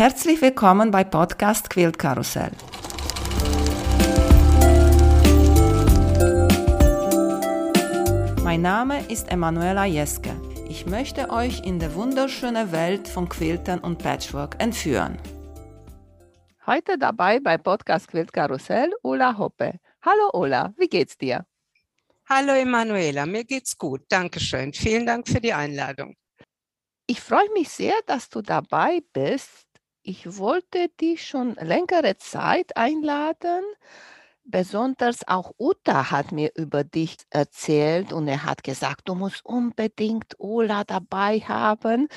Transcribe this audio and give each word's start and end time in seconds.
Herzlich 0.00 0.40
willkommen 0.40 0.90
bei 0.90 1.04
Podcast 1.04 1.68
Quilt 1.68 1.98
Karussell. 1.98 2.52
Mein 8.42 8.62
Name 8.62 9.04
ist 9.10 9.30
Emanuela 9.30 9.84
Jeske. 9.84 10.30
Ich 10.70 10.86
möchte 10.86 11.28
euch 11.28 11.66
in 11.66 11.78
die 11.78 11.94
wunderschöne 11.94 12.72
Welt 12.72 13.08
von 13.08 13.28
Quiltern 13.28 13.80
und 13.80 13.98
Patchwork 13.98 14.56
entführen. 14.58 15.18
Heute 16.64 16.96
dabei 16.96 17.38
bei 17.38 17.58
Podcast 17.58 18.08
Quilt 18.08 18.32
Karussell 18.32 18.94
Ulla 19.02 19.36
Hoppe. 19.36 19.80
Hallo 20.00 20.30
Ulla, 20.32 20.72
wie 20.78 20.88
geht's 20.88 21.18
dir? 21.18 21.44
Hallo 22.26 22.54
Emanuela, 22.54 23.26
mir 23.26 23.44
geht's 23.44 23.76
gut. 23.76 24.00
Dankeschön. 24.08 24.72
Vielen 24.72 25.04
Dank 25.04 25.28
für 25.28 25.42
die 25.42 25.52
Einladung. 25.52 26.16
Ich 27.06 27.20
freue 27.20 27.50
mich 27.52 27.68
sehr, 27.68 28.00
dass 28.06 28.30
du 28.30 28.40
dabei 28.40 29.00
bist. 29.12 29.66
Ich 30.02 30.38
wollte 30.38 30.88
dich 31.00 31.26
schon 31.26 31.56
längere 31.56 32.16
Zeit 32.16 32.74
einladen. 32.76 33.62
Besonders 34.44 35.28
auch 35.28 35.52
Uta 35.58 36.10
hat 36.10 36.32
mir 36.32 36.50
über 36.56 36.84
dich 36.84 37.18
erzählt 37.28 38.12
und 38.12 38.26
er 38.26 38.44
hat 38.44 38.64
gesagt, 38.64 39.02
du 39.08 39.14
musst 39.14 39.44
unbedingt 39.44 40.40
Ola 40.40 40.84
dabei 40.84 41.40
haben. 41.40 42.08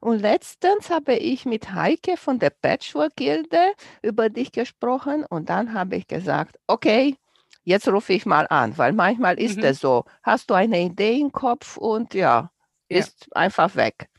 Und 0.00 0.20
letztens 0.20 0.90
habe 0.90 1.14
ich 1.14 1.46
mit 1.46 1.72
Heike 1.72 2.18
von 2.18 2.38
der 2.38 2.50
Patchwork-Gilde 2.50 3.72
über 4.02 4.28
dich 4.28 4.52
gesprochen 4.52 5.24
und 5.28 5.48
dann 5.48 5.72
habe 5.72 5.96
ich 5.96 6.06
gesagt, 6.06 6.58
okay, 6.66 7.16
jetzt 7.64 7.88
rufe 7.88 8.12
ich 8.12 8.26
mal 8.26 8.46
an, 8.48 8.76
weil 8.76 8.92
manchmal 8.92 9.40
ist 9.40 9.56
mhm. 9.56 9.64
es 9.64 9.80
so, 9.80 10.04
hast 10.22 10.50
du 10.50 10.54
eine 10.54 10.80
Idee 10.80 11.18
im 11.18 11.32
Kopf 11.32 11.78
und 11.78 12.12
ja, 12.12 12.50
ist 12.88 13.26
ja. 13.26 13.36
einfach 13.36 13.74
weg. 13.76 14.10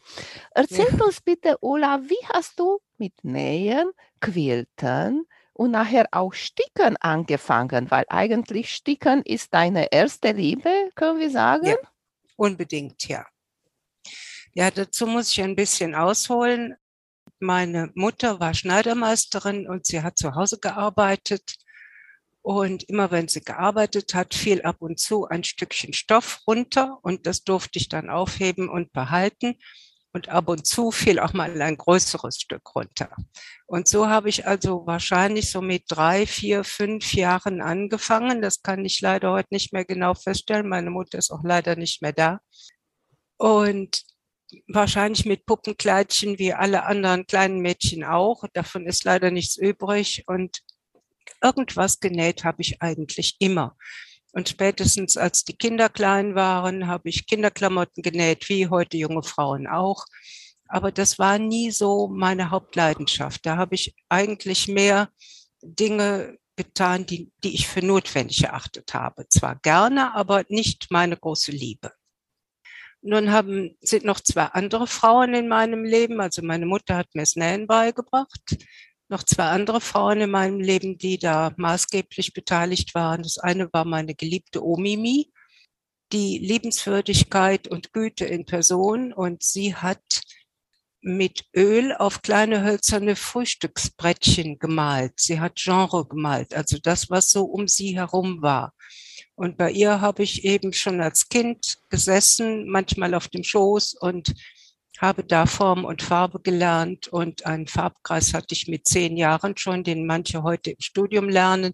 Erzähl 0.52 0.88
ja. 0.98 1.05
uns 1.05 1.22
bitte, 1.22 1.58
Ola, 1.62 2.02
wie 2.04 2.27
hast 2.34 2.60
du 2.60 2.80
mit 3.02 3.23
Nähen, 3.23 3.90
Quilten 4.20 5.26
und 5.54 5.72
nachher 5.72 6.08
auch 6.12 6.34
Sticken 6.34 6.98
angefangen? 6.98 7.90
Weil 7.90 8.05
eigentlich 8.10 8.71
Sticken 8.71 9.24
ist 9.24 9.52
deine 9.55 9.91
erste 9.91 10.34
Liebe, 10.34 10.70
können 10.94 11.20
wir 11.20 11.32
sagen? 11.32 11.66
Ja, 11.66 11.76
unbedingt, 12.38 13.07
ja. 13.07 13.26
Ja, 14.54 14.70
dazu 14.70 15.07
muss 15.07 15.32
ich 15.32 15.41
ein 15.41 15.55
bisschen 15.55 15.96
ausholen. 15.96 16.76
Meine 17.40 17.90
Mutter 17.96 18.40
war 18.40 18.54
Schneidermeisterin 18.54 19.68
und 19.68 19.88
sie 19.88 20.04
hat 20.04 20.20
zu 20.20 20.35
Hause 20.35 20.60
gearbeitet. 20.60 21.55
Und 22.44 22.84
immer 22.84 23.10
wenn 23.10 23.27
sie 23.27 23.41
gearbeitet 23.41 24.13
hat, 24.13 24.35
fiel 24.35 24.62
ab 24.62 24.77
und 24.79 24.99
zu 24.99 25.26
ein 25.27 25.44
Stückchen 25.44 25.94
Stoff 25.94 26.41
runter 26.46 26.99
und 27.02 27.26
das 27.26 27.44
durfte 27.44 27.79
ich 27.79 27.90
dann 27.90 28.12
aufheben 28.12 28.70
und 28.70 28.94
behalten. 28.94 29.55
Und 30.13 30.27
ab 30.27 30.49
und 30.49 30.67
zu 30.67 30.91
fiel 30.91 31.20
auch 31.20 31.34
mal 31.34 31.62
ein 31.62 31.77
größeres 31.77 32.37
Stück 32.41 32.76
runter. 32.76 33.09
Und 33.65 33.87
so 33.87 34.09
habe 34.09 34.27
ich 34.27 34.45
also 34.45 34.85
wahrscheinlich 34.85 35.49
so 35.49 35.62
mit 35.62 35.84
drei, 35.87 36.26
vier, 36.26 36.65
fünf 36.65 37.13
Jahren 37.13 37.62
angefangen. 37.62 38.41
Das 38.41 38.62
kann 38.62 38.84
ich 38.84 38.99
leider 38.99 39.32
heute 39.32 39.48
nicht 39.51 39.71
mehr 39.71 39.85
genau 39.85 40.13
feststellen. 40.13 40.67
Meine 40.67 40.89
Mutter 40.89 41.17
ist 41.17 41.32
auch 41.32 41.43
leider 41.43 41.77
nicht 41.77 42.01
mehr 42.01 42.12
da. 42.12 42.39
Und 43.37 44.04
wahrscheinlich 44.67 45.26
mit 45.26 45.45
Puppenkleidchen 45.45 46.39
wie 46.39 46.54
alle 46.54 46.84
anderen 46.84 47.26
kleinen 47.26 47.59
Mädchen 47.59 48.04
auch. 48.04 48.43
Davon 48.54 48.85
ist 48.85 49.05
leider 49.05 49.32
nichts 49.32 49.55
übrig. 49.55 50.23
Und 50.27 50.59
irgendwas 51.41 51.99
genäht 51.99 52.43
habe 52.43 52.62
ich 52.62 52.82
eigentlich 52.82 53.37
immer. 53.39 53.77
Und 54.32 54.49
spätestens 54.49 55.18
als 55.18 55.43
die 55.43 55.57
Kinder 55.57 55.90
klein 55.90 56.35
waren, 56.35 56.87
habe 56.87 57.10
ich 57.10 57.27
Kinderklamotten 57.27 58.01
genäht, 58.01 58.48
wie 58.49 58.68
heute 58.68 58.98
junge 58.98 59.23
Frauen 59.23 59.68
auch. 59.68 60.05
Aber 60.68 60.91
das 60.91 61.20
war 61.20 61.38
nie 61.38 61.71
so 61.71 62.07
meine 62.07 62.49
Hauptleidenschaft. 62.49 63.46
Da 63.46 63.57
habe 63.57 63.76
ich 63.76 63.93
eigentlich 64.07 64.69
mehr 64.69 65.09
Dinge 65.62 66.38
getan, 66.56 67.06
die, 67.06 67.29
die 67.44 67.53
ich 67.53 67.68
für 67.68 67.85
notwendig 67.85 68.44
erachtet 68.44 68.94
habe. 68.94 69.28
Zwar 69.28 69.57
gerne, 69.57 70.13
aber 70.16 70.45
nicht 70.47 70.88
meine 70.91 71.17
große 71.17 71.51
Liebe. 71.51 71.91
Nun 73.01 73.31
haben, 73.31 73.75
sind 73.81 74.06
noch 74.06 74.22
zwei 74.22 74.45
andere 74.45 74.88
Frauen 74.88 75.33
in 75.33 75.50
meinem 75.50 75.83
Leben. 75.83 76.22
Also 76.22 76.41
meine 76.41 76.67
Mutter 76.67 76.95
hat 76.95 77.07
mir 77.13 77.23
das 77.23 77.35
Nähen 77.35 77.67
beigebracht 77.67 78.57
noch 79.11 79.23
zwei 79.23 79.45
andere 79.45 79.81
Frauen 79.81 80.22
in 80.22 80.31
meinem 80.31 80.59
Leben, 80.59 80.97
die 80.97 81.19
da 81.19 81.53
maßgeblich 81.57 82.33
beteiligt 82.33 82.95
waren. 82.95 83.23
Das 83.23 83.38
eine 83.38 83.72
war 83.73 83.85
meine 83.85 84.16
geliebte 84.16 84.63
Omimi, 84.66 85.31
die 86.11 86.39
Liebenswürdigkeit 86.39 87.67
und 87.67 87.94
Güte 87.94 88.25
in 88.25 88.45
Person. 88.45 89.13
Und 89.13 89.44
sie 89.44 89.75
hat 89.75 90.01
mit 91.01 91.45
Öl 91.55 91.94
auf 91.94 92.21
kleine 92.21 92.63
hölzerne 92.63 93.16
Frühstücksbrettchen 93.16 94.59
gemalt. 94.59 95.13
Sie 95.17 95.39
hat 95.39 95.55
Genre 95.55 96.07
gemalt, 96.07 96.53
also 96.53 96.77
das, 96.81 97.09
was 97.09 97.31
so 97.31 97.44
um 97.44 97.67
sie 97.67 97.95
herum 97.97 98.41
war. 98.41 98.73
Und 99.35 99.57
bei 99.57 99.71
ihr 99.71 100.01
habe 100.01 100.23
ich 100.23 100.45
eben 100.45 100.73
schon 100.73 101.01
als 101.01 101.27
Kind 101.27 101.79
gesessen, 101.89 102.69
manchmal 102.69 103.16
auf 103.16 103.27
dem 103.27 103.44
Schoß 103.44 103.95
und 103.95 104.33
habe 105.01 105.23
da 105.23 105.47
Form 105.47 105.84
und 105.84 106.03
Farbe 106.03 106.39
gelernt 106.39 107.07
und 107.07 107.45
einen 107.47 107.67
Farbkreis 107.67 108.35
hatte 108.35 108.53
ich 108.53 108.67
mit 108.67 108.88
zehn 108.88 109.17
Jahren 109.17 109.57
schon, 109.57 109.84
den 109.84 110.06
manche 110.06 110.44
heute 110.44 110.72
im 110.72 110.79
Studium 110.79 111.28
lernen. 111.28 111.73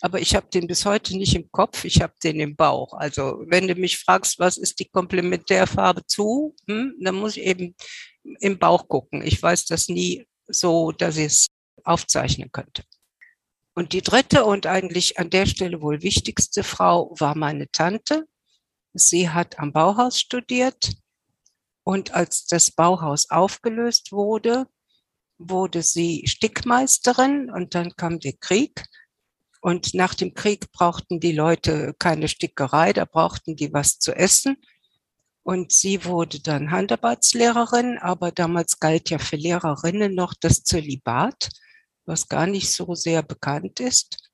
Aber 0.00 0.20
ich 0.20 0.34
habe 0.36 0.48
den 0.48 0.68
bis 0.68 0.86
heute 0.86 1.16
nicht 1.16 1.34
im 1.34 1.50
Kopf, 1.50 1.84
ich 1.84 2.00
habe 2.00 2.14
den 2.22 2.38
im 2.38 2.56
Bauch. 2.56 2.94
Also 2.94 3.42
wenn 3.46 3.66
du 3.66 3.74
mich 3.74 3.98
fragst, 3.98 4.38
was 4.38 4.56
ist 4.56 4.78
die 4.78 4.88
Komplementärfarbe 4.88 6.06
zu, 6.06 6.54
hm, 6.68 6.94
dann 7.00 7.16
muss 7.16 7.36
ich 7.36 7.42
eben 7.44 7.74
im 8.38 8.58
Bauch 8.58 8.88
gucken. 8.88 9.22
Ich 9.22 9.42
weiß 9.42 9.66
das 9.66 9.88
nie 9.88 10.26
so, 10.46 10.92
dass 10.92 11.16
ich 11.16 11.26
es 11.26 11.46
aufzeichnen 11.84 12.50
könnte. 12.52 12.84
Und 13.74 13.92
die 13.92 14.02
dritte 14.02 14.44
und 14.44 14.66
eigentlich 14.66 15.18
an 15.18 15.28
der 15.28 15.46
Stelle 15.46 15.82
wohl 15.82 16.02
wichtigste 16.02 16.62
Frau 16.62 17.14
war 17.18 17.36
meine 17.36 17.68
Tante. 17.70 18.26
Sie 18.94 19.28
hat 19.28 19.58
am 19.58 19.72
Bauhaus 19.72 20.20
studiert 20.20 20.92
und 21.84 22.14
als 22.14 22.46
das 22.46 22.70
Bauhaus 22.70 23.30
aufgelöst 23.30 24.12
wurde, 24.12 24.66
wurde 25.38 25.82
sie 25.82 26.24
Stickmeisterin 26.26 27.50
und 27.50 27.74
dann 27.74 27.96
kam 27.96 28.20
der 28.20 28.34
Krieg. 28.34 28.84
Und 29.62 29.94
nach 29.94 30.14
dem 30.14 30.34
Krieg 30.34 30.70
brauchten 30.72 31.20
die 31.20 31.32
Leute 31.32 31.94
keine 31.98 32.28
Stickerei, 32.28 32.92
da 32.92 33.04
brauchten 33.04 33.56
die 33.56 33.72
was 33.72 33.98
zu 33.98 34.12
essen. 34.12 34.56
Und 35.42 35.72
sie 35.72 36.04
wurde 36.04 36.40
dann 36.40 36.70
Handarbeitslehrerin, 36.70 37.98
aber 37.98 38.30
damals 38.30 38.78
galt 38.78 39.10
ja 39.10 39.18
für 39.18 39.36
Lehrerinnen 39.36 40.14
noch 40.14 40.34
das 40.38 40.62
Zölibat, 40.62 41.50
was 42.04 42.28
gar 42.28 42.46
nicht 42.46 42.70
so 42.70 42.94
sehr 42.94 43.22
bekannt 43.22 43.80
ist. 43.80 44.30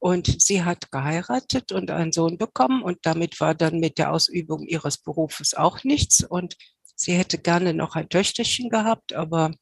Und 0.00 0.40
sie 0.40 0.64
hat 0.64 0.90
geheiratet 0.90 1.72
und 1.72 1.90
einen 1.90 2.12
Sohn 2.12 2.38
bekommen 2.38 2.82
und 2.82 2.98
damit 3.02 3.38
war 3.38 3.54
dann 3.54 3.80
mit 3.80 3.98
der 3.98 4.12
Ausübung 4.12 4.66
ihres 4.66 4.98
Berufes 4.98 5.54
auch 5.54 5.84
nichts. 5.84 6.24
Und 6.24 6.56
Sie 7.02 7.14
hätte 7.14 7.38
gerne 7.38 7.72
noch 7.72 7.96
ein 7.96 8.10
Töchterchen 8.10 8.68
gehabt, 8.68 9.14
aber 9.14 9.52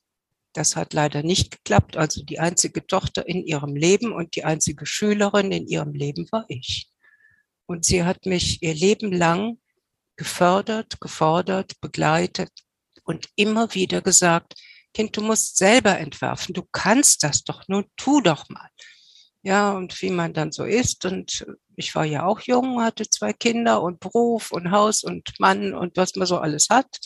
das 0.55 0.75
hat 0.75 0.93
leider 0.93 1.23
nicht 1.23 1.53
geklappt. 1.53 1.97
Also 1.97 2.25
die 2.25 2.41
einzige 2.41 2.85
Tochter 2.85 3.29
in 3.29 3.45
ihrem 3.45 3.77
Leben 3.77 4.11
und 4.11 4.35
die 4.35 4.45
einzige 4.45 4.87
Schülerin 4.87 5.53
in 5.53 5.69
ihrem 5.69 5.93
Leben 5.93 6.27
war 6.33 6.47
ich. 6.49 6.91
Und 7.67 7.85
sie 7.85 8.03
hat 8.03 8.27
mich 8.27 8.61
ihr 8.61 8.75
Leben 8.75 9.13
lang 9.13 9.61
gefördert, 10.17 11.01
gefordert, 11.01 11.81
begleitet 11.81 12.51
und 13.05 13.29
immer 13.37 13.73
wieder 13.73 14.03
gesagt, 14.03 14.55
Kind, 14.93 15.17
du 15.17 15.21
musst 15.21 15.59
selber 15.59 15.97
entwerfen. 15.97 16.55
Du 16.55 16.65
kannst 16.73 17.23
das 17.23 17.45
doch, 17.45 17.69
nun 17.69 17.85
tu 17.97 18.21
doch 18.21 18.49
mal. 18.49 18.69
Ja, 19.43 19.77
und 19.77 20.03
wie 20.03 20.11
man 20.11 20.33
dann 20.33 20.51
so 20.51 20.65
ist. 20.65 21.05
Und 21.05 21.47
ich 21.77 21.95
war 21.95 22.05
ja 22.05 22.27
auch 22.27 22.41
jung, 22.41 22.83
hatte 22.83 23.09
zwei 23.09 23.33
Kinder 23.33 23.81
und 23.81 24.01
Beruf 24.01 24.51
und 24.51 24.73
Haus 24.73 25.05
und 25.05 25.39
Mann 25.39 25.73
und 25.73 25.97
was 25.97 26.17
man 26.17 26.27
so 26.27 26.39
alles 26.39 26.69
hat. 26.69 26.99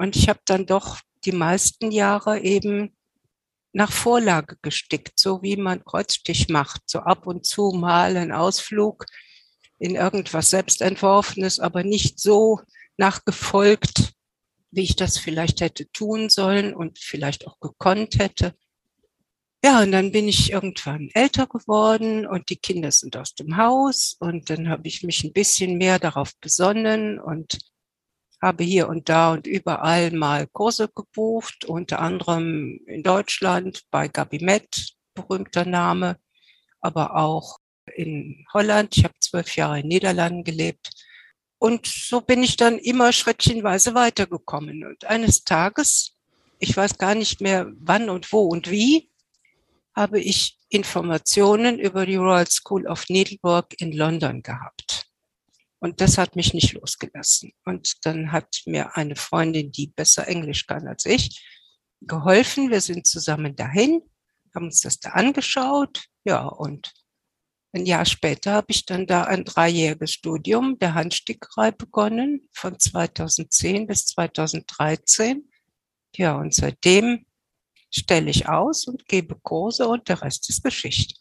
Und 0.00 0.16
ich 0.16 0.30
habe 0.30 0.40
dann 0.46 0.64
doch 0.64 0.98
die 1.26 1.32
meisten 1.32 1.90
Jahre 1.90 2.40
eben 2.40 2.96
nach 3.74 3.92
Vorlage 3.92 4.56
gestickt, 4.62 5.20
so 5.20 5.42
wie 5.42 5.58
man 5.58 5.84
Kreuzstich 5.84 6.48
macht, 6.48 6.80
so 6.86 7.00
ab 7.00 7.26
und 7.26 7.44
zu 7.44 7.72
mal 7.72 8.16
ein 8.16 8.32
Ausflug 8.32 9.04
in 9.78 9.96
irgendwas 9.96 10.48
Selbstentworfenes, 10.48 11.60
aber 11.60 11.84
nicht 11.84 12.18
so 12.18 12.62
nachgefolgt, 12.96 14.14
wie 14.70 14.84
ich 14.84 14.96
das 14.96 15.18
vielleicht 15.18 15.60
hätte 15.60 15.92
tun 15.92 16.30
sollen 16.30 16.72
und 16.72 16.98
vielleicht 16.98 17.46
auch 17.46 17.60
gekonnt 17.60 18.18
hätte. 18.18 18.54
Ja, 19.62 19.82
und 19.82 19.92
dann 19.92 20.12
bin 20.12 20.28
ich 20.28 20.50
irgendwann 20.50 21.10
älter 21.12 21.46
geworden 21.46 22.26
und 22.26 22.48
die 22.48 22.56
Kinder 22.56 22.90
sind 22.90 23.18
aus 23.18 23.34
dem 23.34 23.58
Haus 23.58 24.16
und 24.18 24.48
dann 24.48 24.70
habe 24.70 24.88
ich 24.88 25.02
mich 25.02 25.24
ein 25.24 25.34
bisschen 25.34 25.76
mehr 25.76 25.98
darauf 25.98 26.34
besonnen 26.40 27.20
und 27.20 27.58
habe 28.40 28.64
hier 28.64 28.88
und 28.88 29.08
da 29.08 29.32
und 29.32 29.46
überall 29.46 30.10
mal 30.10 30.46
Kurse 30.46 30.88
gebucht, 30.88 31.64
unter 31.64 32.00
anderem 32.00 32.80
in 32.86 33.02
Deutschland 33.02 33.82
bei 33.90 34.08
Gabimet, 34.08 34.94
berühmter 35.14 35.64
Name, 35.64 36.18
aber 36.80 37.16
auch 37.16 37.58
in 37.94 38.46
Holland. 38.52 38.96
Ich 38.96 39.04
habe 39.04 39.14
zwölf 39.20 39.56
Jahre 39.56 39.80
in 39.80 39.88
Niederlanden 39.88 40.44
gelebt. 40.44 40.90
Und 41.58 41.86
so 41.86 42.20
bin 42.22 42.42
ich 42.42 42.56
dann 42.56 42.78
immer 42.78 43.12
schrittchenweise 43.12 43.94
weitergekommen. 43.94 44.84
Und 44.86 45.04
eines 45.04 45.44
Tages 45.44 46.16
ich 46.60 46.76
weiß 46.76 46.98
gar 46.98 47.14
nicht 47.14 47.40
mehr 47.40 47.72
wann 47.80 48.10
und 48.10 48.32
wo 48.32 48.42
und 48.42 48.70
wie, 48.70 49.10
habe 49.96 50.20
ich 50.20 50.58
Informationen 50.68 51.80
über 51.80 52.06
die 52.06 52.16
Royal 52.16 52.46
School 52.46 52.86
of 52.86 53.08
Needlework 53.08 53.80
in 53.80 53.92
London 53.92 54.42
gehabt. 54.42 55.09
Und 55.80 56.00
das 56.00 56.18
hat 56.18 56.36
mich 56.36 56.52
nicht 56.52 56.74
losgelassen. 56.74 57.52
Und 57.64 58.04
dann 58.04 58.32
hat 58.32 58.62
mir 58.66 58.96
eine 58.96 59.16
Freundin, 59.16 59.72
die 59.72 59.88
besser 59.88 60.28
Englisch 60.28 60.66
kann 60.66 60.86
als 60.86 61.06
ich, 61.06 61.42
geholfen. 62.02 62.70
Wir 62.70 62.80
sind 62.80 63.06
zusammen 63.06 63.56
dahin, 63.56 64.02
haben 64.54 64.66
uns 64.66 64.82
das 64.82 65.00
da 65.00 65.10
angeschaut. 65.10 66.04
Ja, 66.24 66.46
und 66.46 66.92
ein 67.72 67.86
Jahr 67.86 68.04
später 68.04 68.52
habe 68.52 68.66
ich 68.70 68.84
dann 68.84 69.06
da 69.06 69.24
ein 69.24 69.44
dreijähriges 69.44 70.12
Studium 70.12 70.78
der 70.78 70.94
Handstickerei 70.94 71.70
begonnen, 71.70 72.48
von 72.52 72.78
2010 72.78 73.86
bis 73.86 74.06
2013. 74.06 75.48
Ja, 76.16 76.36
und 76.36 76.52
seitdem 76.52 77.26
stelle 77.90 78.30
ich 78.30 78.48
aus 78.48 78.86
und 78.86 79.06
gebe 79.06 79.38
Kurse 79.40 79.88
und 79.88 80.08
der 80.08 80.20
Rest 80.20 80.48
ist 80.50 80.62
Geschichte. 80.64 81.14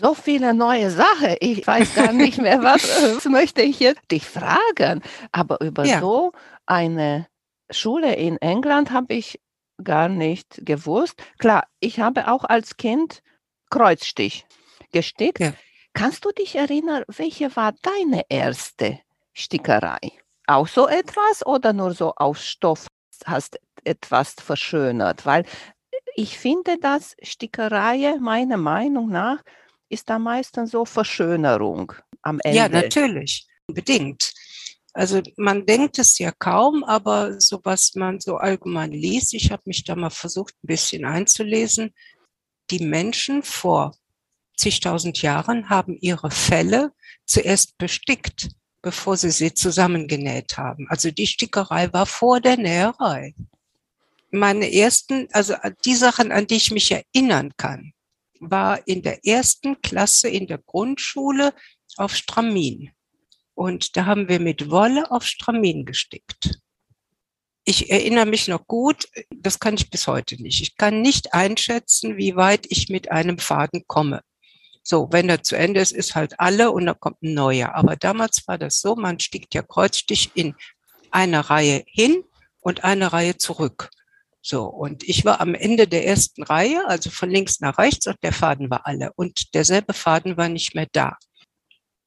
So 0.00 0.14
viele 0.14 0.54
neue 0.54 0.90
Sachen. 0.90 1.36
Ich 1.40 1.66
weiß 1.66 1.94
gar 1.94 2.12
nicht 2.12 2.38
mehr, 2.38 2.62
was, 2.62 2.82
was 3.16 3.24
möchte 3.26 3.62
ich 3.62 3.80
jetzt 3.80 4.10
dich 4.10 4.24
fragen. 4.24 5.02
Aber 5.32 5.60
über 5.60 5.84
ja. 5.84 6.00
so 6.00 6.32
eine 6.66 7.26
Schule 7.70 8.14
in 8.14 8.36
England 8.38 8.90
habe 8.90 9.14
ich 9.14 9.40
gar 9.82 10.08
nicht 10.08 10.64
gewusst. 10.64 11.22
Klar, 11.38 11.66
ich 11.80 12.00
habe 12.00 12.28
auch 12.28 12.44
als 12.44 12.76
Kind 12.76 13.22
Kreuzstich 13.70 14.46
gestickt. 14.92 15.40
Ja. 15.40 15.52
Kannst 15.92 16.24
du 16.24 16.30
dich 16.30 16.56
erinnern, 16.56 17.04
welche 17.08 17.54
war 17.56 17.72
deine 17.82 18.22
erste 18.28 19.00
Stickerei? 19.32 20.12
Auch 20.46 20.68
so 20.68 20.86
etwas 20.88 21.44
oder 21.46 21.72
nur 21.72 21.94
so 21.94 22.12
auf 22.16 22.38
Stoff 22.38 22.86
hast 23.24 23.58
etwas 23.84 24.34
verschönert? 24.34 25.24
Weil 25.24 25.44
ich 26.16 26.38
finde, 26.38 26.78
dass 26.78 27.16
Stickerei 27.22 28.16
meiner 28.20 28.56
Meinung 28.56 29.08
nach 29.08 29.42
ist 29.88 30.08
da 30.10 30.18
meistens 30.18 30.70
so 30.70 30.84
Verschönerung 30.84 31.92
am 32.22 32.40
Ende. 32.40 32.56
Ja, 32.56 32.68
natürlich, 32.68 33.46
unbedingt. 33.66 34.32
Also 34.92 35.20
man 35.36 35.66
denkt 35.66 35.98
es 35.98 36.18
ja 36.18 36.30
kaum, 36.30 36.84
aber 36.84 37.40
so 37.40 37.60
was 37.64 37.94
man 37.94 38.20
so 38.20 38.36
allgemein 38.36 38.92
liest, 38.92 39.34
ich 39.34 39.50
habe 39.50 39.62
mich 39.66 39.84
da 39.84 39.96
mal 39.96 40.10
versucht, 40.10 40.54
ein 40.62 40.68
bisschen 40.68 41.04
einzulesen. 41.04 41.92
Die 42.70 42.84
Menschen 42.84 43.42
vor 43.42 43.96
zigtausend 44.56 45.20
Jahren 45.20 45.68
haben 45.68 45.98
ihre 46.00 46.30
Felle 46.30 46.92
zuerst 47.26 47.76
bestickt, 47.76 48.50
bevor 48.82 49.16
sie 49.16 49.32
sie 49.32 49.52
zusammengenäht 49.52 50.56
haben. 50.56 50.86
Also 50.88 51.10
die 51.10 51.26
Stickerei 51.26 51.92
war 51.92 52.06
vor 52.06 52.40
der 52.40 52.56
Näherei 52.56 53.34
meine 54.34 54.72
ersten, 54.72 55.28
also 55.32 55.54
die 55.84 55.94
Sachen, 55.94 56.32
an 56.32 56.46
die 56.46 56.56
ich 56.56 56.70
mich 56.70 56.90
erinnern 56.92 57.52
kann, 57.56 57.93
war 58.50 58.86
in 58.86 59.02
der 59.02 59.24
ersten 59.26 59.80
Klasse 59.80 60.28
in 60.28 60.46
der 60.46 60.58
Grundschule 60.58 61.52
auf 61.96 62.14
Stramin. 62.14 62.90
Und 63.54 63.96
da 63.96 64.06
haben 64.06 64.28
wir 64.28 64.40
mit 64.40 64.70
Wolle 64.70 65.10
auf 65.10 65.24
Stramin 65.24 65.84
gestickt. 65.84 66.58
Ich 67.64 67.90
erinnere 67.90 68.26
mich 68.26 68.48
noch 68.48 68.66
gut, 68.66 69.08
das 69.30 69.58
kann 69.58 69.74
ich 69.74 69.88
bis 69.88 70.06
heute 70.06 70.40
nicht. 70.42 70.60
Ich 70.60 70.76
kann 70.76 71.00
nicht 71.00 71.32
einschätzen, 71.32 72.18
wie 72.18 72.36
weit 72.36 72.66
ich 72.68 72.88
mit 72.88 73.10
einem 73.10 73.38
Faden 73.38 73.84
komme. 73.86 74.20
So, 74.82 75.08
wenn 75.12 75.30
er 75.30 75.42
zu 75.42 75.56
Ende 75.56 75.80
ist, 75.80 75.92
ist 75.92 76.14
halt 76.14 76.38
alle 76.38 76.70
und 76.70 76.84
dann 76.84 77.00
kommt 77.00 77.22
ein 77.22 77.32
neuer. 77.32 77.74
Aber 77.74 77.96
damals 77.96 78.46
war 78.46 78.58
das 78.58 78.80
so, 78.80 78.96
man 78.96 79.18
stickt 79.18 79.54
ja 79.54 79.62
Kreuzstich 79.62 80.32
in 80.34 80.54
einer 81.10 81.40
Reihe 81.40 81.84
hin 81.86 82.22
und 82.60 82.84
eine 82.84 83.14
Reihe 83.14 83.38
zurück. 83.38 83.88
So, 84.46 84.66
und 84.66 85.08
ich 85.08 85.24
war 85.24 85.40
am 85.40 85.54
Ende 85.54 85.88
der 85.88 86.06
ersten 86.06 86.42
Reihe, 86.42 86.86
also 86.86 87.08
von 87.08 87.30
links 87.30 87.60
nach 87.60 87.78
rechts, 87.78 88.06
und 88.06 88.22
der 88.22 88.34
Faden 88.34 88.68
war 88.68 88.86
alle. 88.86 89.10
Und 89.16 89.54
derselbe 89.54 89.94
Faden 89.94 90.36
war 90.36 90.50
nicht 90.50 90.74
mehr 90.74 90.86
da. 90.92 91.16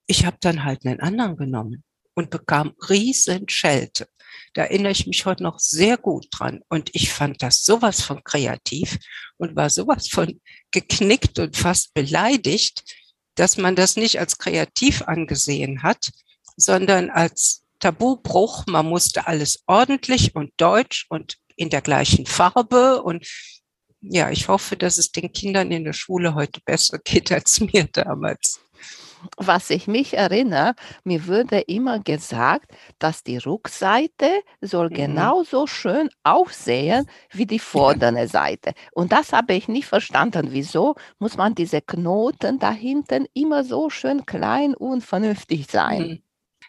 Ich 0.05 0.23
habe 0.23 0.37
dann 0.39 0.63
halt 0.63 0.85
einen 0.85 0.99
anderen 0.99 1.35
genommen 1.35 1.83
und 2.13 2.29
bekam 2.29 2.75
riesen 2.89 3.49
Schelte. 3.49 4.07
Da 4.53 4.65
erinnere 4.65 4.91
ich 4.91 5.07
mich 5.07 5.25
heute 5.25 5.41
noch 5.41 5.57
sehr 5.57 5.97
gut 5.97 6.27
dran. 6.29 6.61
Und 6.69 6.93
ich 6.93 7.11
fand 7.11 7.41
das 7.41 7.65
sowas 7.65 8.03
von 8.03 8.23
kreativ 8.23 8.99
und 9.37 9.55
war 9.55 9.71
sowas 9.71 10.07
von 10.07 10.39
geknickt 10.69 11.39
und 11.39 11.57
fast 11.57 11.95
beleidigt, 11.95 12.83
dass 13.33 13.57
man 13.57 13.75
das 13.75 13.95
nicht 13.95 14.19
als 14.19 14.37
kreativ 14.37 15.01
angesehen 15.01 15.81
hat, 15.81 16.11
sondern 16.55 17.09
als 17.09 17.63
Tabubruch. 17.79 18.67
Man 18.67 18.85
musste 18.85 19.25
alles 19.25 19.63
ordentlich 19.65 20.35
und 20.35 20.53
deutsch 20.57 21.07
und 21.09 21.39
in 21.57 21.69
der 21.69 21.81
gleichen 21.81 22.25
Farbe. 22.25 23.03
Und 23.03 23.27
ja, 23.99 24.29
ich 24.29 24.47
hoffe, 24.47 24.77
dass 24.77 24.97
es 24.97 25.11
den 25.11 25.33
Kindern 25.33 25.71
in 25.71 25.83
der 25.83 25.93
Schule 25.93 26.35
heute 26.35 26.61
besser 26.63 26.99
geht 26.99 27.31
als 27.31 27.59
mir 27.59 27.85
damals. 27.91 28.61
Was 29.35 29.71
ich 29.71 29.87
mich 29.87 30.13
erinnere, 30.13 30.75
mir 31.03 31.27
wurde 31.27 31.59
immer 31.61 31.99
gesagt, 31.99 32.71
dass 32.99 33.23
die 33.23 33.37
Rückseite 33.37 34.41
soll 34.61 34.89
mhm. 34.89 34.93
genauso 34.93 35.65
schön 35.65 36.09
aussehen 36.23 37.09
wie 37.31 37.47
die 37.47 37.59
vordere 37.59 38.19
ja. 38.19 38.27
Seite. 38.27 38.73
Und 38.91 39.11
das 39.11 39.33
habe 39.33 39.55
ich 39.55 39.67
nicht 39.67 39.87
verstanden. 39.87 40.49
Wieso 40.51 40.95
muss 41.17 41.35
man 41.35 41.55
diese 41.55 41.81
Knoten 41.81 42.59
da 42.59 42.71
hinten 42.71 43.25
immer 43.33 43.63
so 43.63 43.89
schön 43.89 44.25
klein 44.25 44.75
und 44.75 45.03
vernünftig 45.03 45.65
sein? 45.69 46.07
Mhm. 46.07 46.21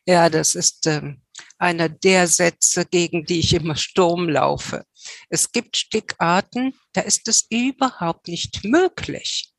Ja, 0.06 0.30
das 0.30 0.54
ist 0.54 0.86
ähm, 0.86 1.20
einer 1.58 1.88
der 1.88 2.26
Sätze, 2.26 2.84
gegen 2.84 3.24
die 3.24 3.40
ich 3.40 3.54
immer 3.54 3.76
Sturm 3.76 4.28
laufe. 4.28 4.84
Es 5.28 5.52
gibt 5.52 5.76
Stickarten, 5.76 6.74
da 6.92 7.02
ist 7.02 7.28
es 7.28 7.46
überhaupt 7.50 8.28
nicht 8.28 8.64
möglich. 8.64 9.52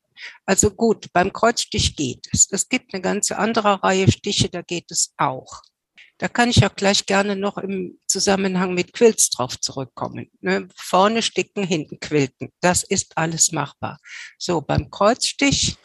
Also 0.44 0.70
gut, 0.70 1.06
beim 1.12 1.32
Kreuzstich 1.32 1.96
geht 1.96 2.26
es. 2.32 2.48
Es 2.50 2.68
gibt 2.68 2.92
eine 2.92 3.00
ganze 3.00 3.38
andere 3.38 3.82
Reihe 3.82 4.10
Stiche, 4.10 4.48
da 4.48 4.62
geht 4.62 4.90
es 4.90 5.12
auch. 5.16 5.62
Da 6.18 6.28
kann 6.28 6.50
ich 6.50 6.66
auch 6.66 6.74
gleich 6.74 7.06
gerne 7.06 7.34
noch 7.34 7.56
im 7.56 7.98
Zusammenhang 8.06 8.74
mit 8.74 8.92
Quilts 8.92 9.30
drauf 9.30 9.58
zurückkommen. 9.58 10.30
Ne? 10.40 10.68
Vorne 10.76 11.22
sticken, 11.22 11.64
hinten 11.64 11.98
quilten. 11.98 12.50
Das 12.60 12.82
ist 12.82 13.16
alles 13.16 13.52
machbar. 13.52 13.98
So, 14.36 14.60
beim 14.60 14.90
Kreuzstich 14.90 15.78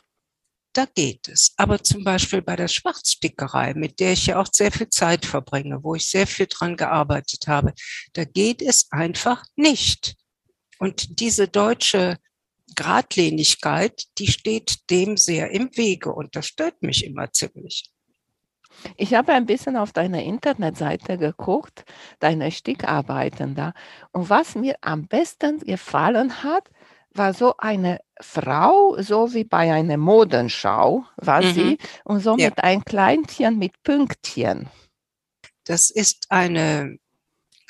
da 0.77 0.85
geht 0.85 1.27
es. 1.27 1.53
Aber 1.57 1.81
zum 1.81 2.03
Beispiel 2.03 2.41
bei 2.41 2.55
der 2.55 2.67
Schwarzstickerei, 2.67 3.73
mit 3.73 3.99
der 3.99 4.13
ich 4.13 4.27
ja 4.27 4.39
auch 4.39 4.47
sehr 4.51 4.71
viel 4.71 4.89
Zeit 4.89 5.25
verbringe, 5.25 5.83
wo 5.83 5.95
ich 5.95 6.07
sehr 6.09 6.27
viel 6.27 6.47
dran 6.47 6.75
gearbeitet 6.75 7.47
habe, 7.47 7.73
da 8.13 8.25
geht 8.25 8.61
es 8.61 8.91
einfach 8.91 9.43
nicht. 9.55 10.15
Und 10.79 11.19
diese 11.19 11.47
deutsche 11.47 12.17
Gradlinigkeit, 12.75 14.03
die 14.17 14.27
steht 14.27 14.89
dem 14.89 15.17
sehr 15.17 15.51
im 15.51 15.69
Wege 15.75 16.13
und 16.13 16.35
das 16.35 16.47
stört 16.47 16.81
mich 16.81 17.05
immer 17.05 17.31
ziemlich. 17.31 17.91
Ich 18.97 19.13
habe 19.13 19.33
ein 19.33 19.45
bisschen 19.45 19.77
auf 19.77 19.93
deiner 19.93 20.21
Internetseite 20.21 21.17
geguckt, 21.17 21.85
deine 22.19 22.51
Stickarbeiten 22.51 23.55
da. 23.55 23.73
Und 24.11 24.29
was 24.29 24.55
mir 24.55 24.75
am 24.81 25.07
besten 25.07 25.59
gefallen 25.59 26.43
hat, 26.43 26.69
war 27.17 27.33
so 27.33 27.55
eine 27.57 27.99
Frau, 28.21 29.01
so 29.01 29.33
wie 29.33 29.43
bei 29.43 29.73
einer 29.73 29.97
Modenschau 29.97 31.05
war 31.17 31.41
mhm. 31.41 31.53
sie, 31.53 31.77
und 32.03 32.21
so 32.21 32.37
ja. 32.37 32.49
mit 32.49 32.63
ein 32.63 32.83
Kleinchen 32.83 33.57
mit 33.57 33.81
Pünktchen. 33.83 34.69
Das 35.65 35.89
ist 35.89 36.27
eine, 36.29 36.97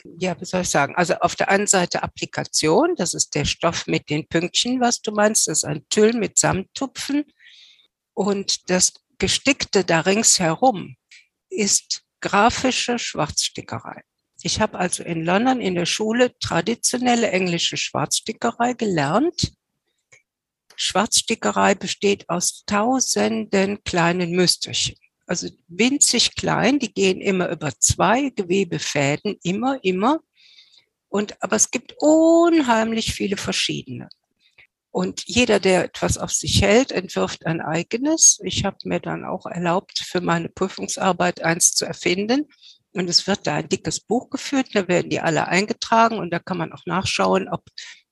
ja, 0.03 0.39
wie 0.39 0.45
soll 0.45 0.61
ich 0.61 0.69
sagen, 0.69 0.95
also 0.95 1.15
auf 1.15 1.35
der 1.35 1.49
einen 1.49 1.67
Seite 1.67 2.03
Applikation, 2.03 2.95
das 2.95 3.13
ist 3.13 3.35
der 3.35 3.45
Stoff 3.45 3.87
mit 3.87 4.09
den 4.09 4.27
Pünktchen, 4.27 4.81
was 4.81 5.01
du 5.01 5.11
meinst, 5.11 5.47
das 5.47 5.59
ist 5.59 5.65
ein 5.65 5.85
Tüll 5.89 6.13
mit 6.13 6.37
Samttupfen. 6.37 7.25
Und 8.13 8.69
das 8.69 8.93
Gestickte 9.17 9.83
da 9.83 10.01
ringsherum 10.01 10.95
ist 11.49 12.03
grafische 12.21 12.99
Schwarzstickerei. 12.99 14.03
Ich 14.41 14.61
habe 14.61 14.77
also 14.77 15.03
in 15.03 15.23
London 15.23 15.61
in 15.61 15.75
der 15.75 15.85
Schule 15.85 16.37
traditionelle 16.39 17.31
englische 17.31 17.77
Schwarzstickerei 17.77 18.73
gelernt. 18.73 19.53
Schwarzstickerei 20.75 21.75
besteht 21.75 22.29
aus 22.29 22.63
tausenden 22.65 23.83
kleinen 23.83 24.31
Müsterchen. 24.31 24.95
Also 25.25 25.49
winzig 25.67 26.35
klein, 26.35 26.79
die 26.79 26.93
gehen 26.93 27.21
immer 27.21 27.49
über 27.49 27.71
zwei 27.79 28.29
Gewebefäden, 28.29 29.37
immer, 29.41 29.79
immer. 29.83 30.19
Und, 31.09 31.41
aber 31.41 31.55
es 31.55 31.71
gibt 31.71 31.95
unheimlich 31.99 33.13
viele 33.13 33.37
verschiedene. 33.37 34.09
Und 34.91 35.23
jeder, 35.25 35.59
der 35.59 35.85
etwas 35.85 36.17
auf 36.17 36.31
sich 36.31 36.61
hält, 36.61 36.91
entwirft 36.91 37.45
ein 37.45 37.59
eigenes. 37.59 38.39
Ich 38.43 38.63
habe 38.63 38.77
mir 38.85 38.99
dann 38.99 39.25
auch 39.25 39.45
erlaubt, 39.45 39.99
für 39.99 40.21
meine 40.21 40.47
Prüfungsarbeit 40.47 41.41
eins 41.41 41.73
zu 41.73 41.85
erfinden. 41.85 42.47
Und 42.95 43.09
es 43.09 43.27
wird 43.27 43.45
da 43.45 43.55
ein 43.55 43.69
dickes 43.69 43.99
Buch 43.99 44.29
geführt, 44.29 44.69
da 44.73 44.87
werden 44.87 45.09
die 45.09 45.19
alle 45.19 45.47
eingetragen 45.47 46.17
und 46.17 46.31
da 46.31 46.39
kann 46.39 46.57
man 46.57 46.71
auch 46.71 46.85
nachschauen, 46.85 47.49
ob 47.49 47.61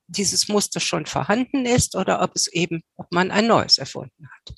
dieses 0.08 0.50
Muster 0.50 0.80
schon 0.80 1.06
vorhanden 1.06 1.66
ist 1.66 1.96
oder 1.96 2.22
ob 2.22 2.36
es 2.36 2.48
eben, 2.48 2.84
ob 2.98 3.12
man 3.12 3.32
ein 3.32 3.48
neues 3.48 3.78
erfunden 3.78 4.30
hat. 4.30 4.56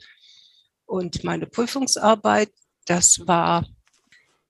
Und 0.86 1.24
meine 1.24 1.46
Prüfungsarbeit, 1.46 2.51
das 2.86 3.27
war, 3.27 3.67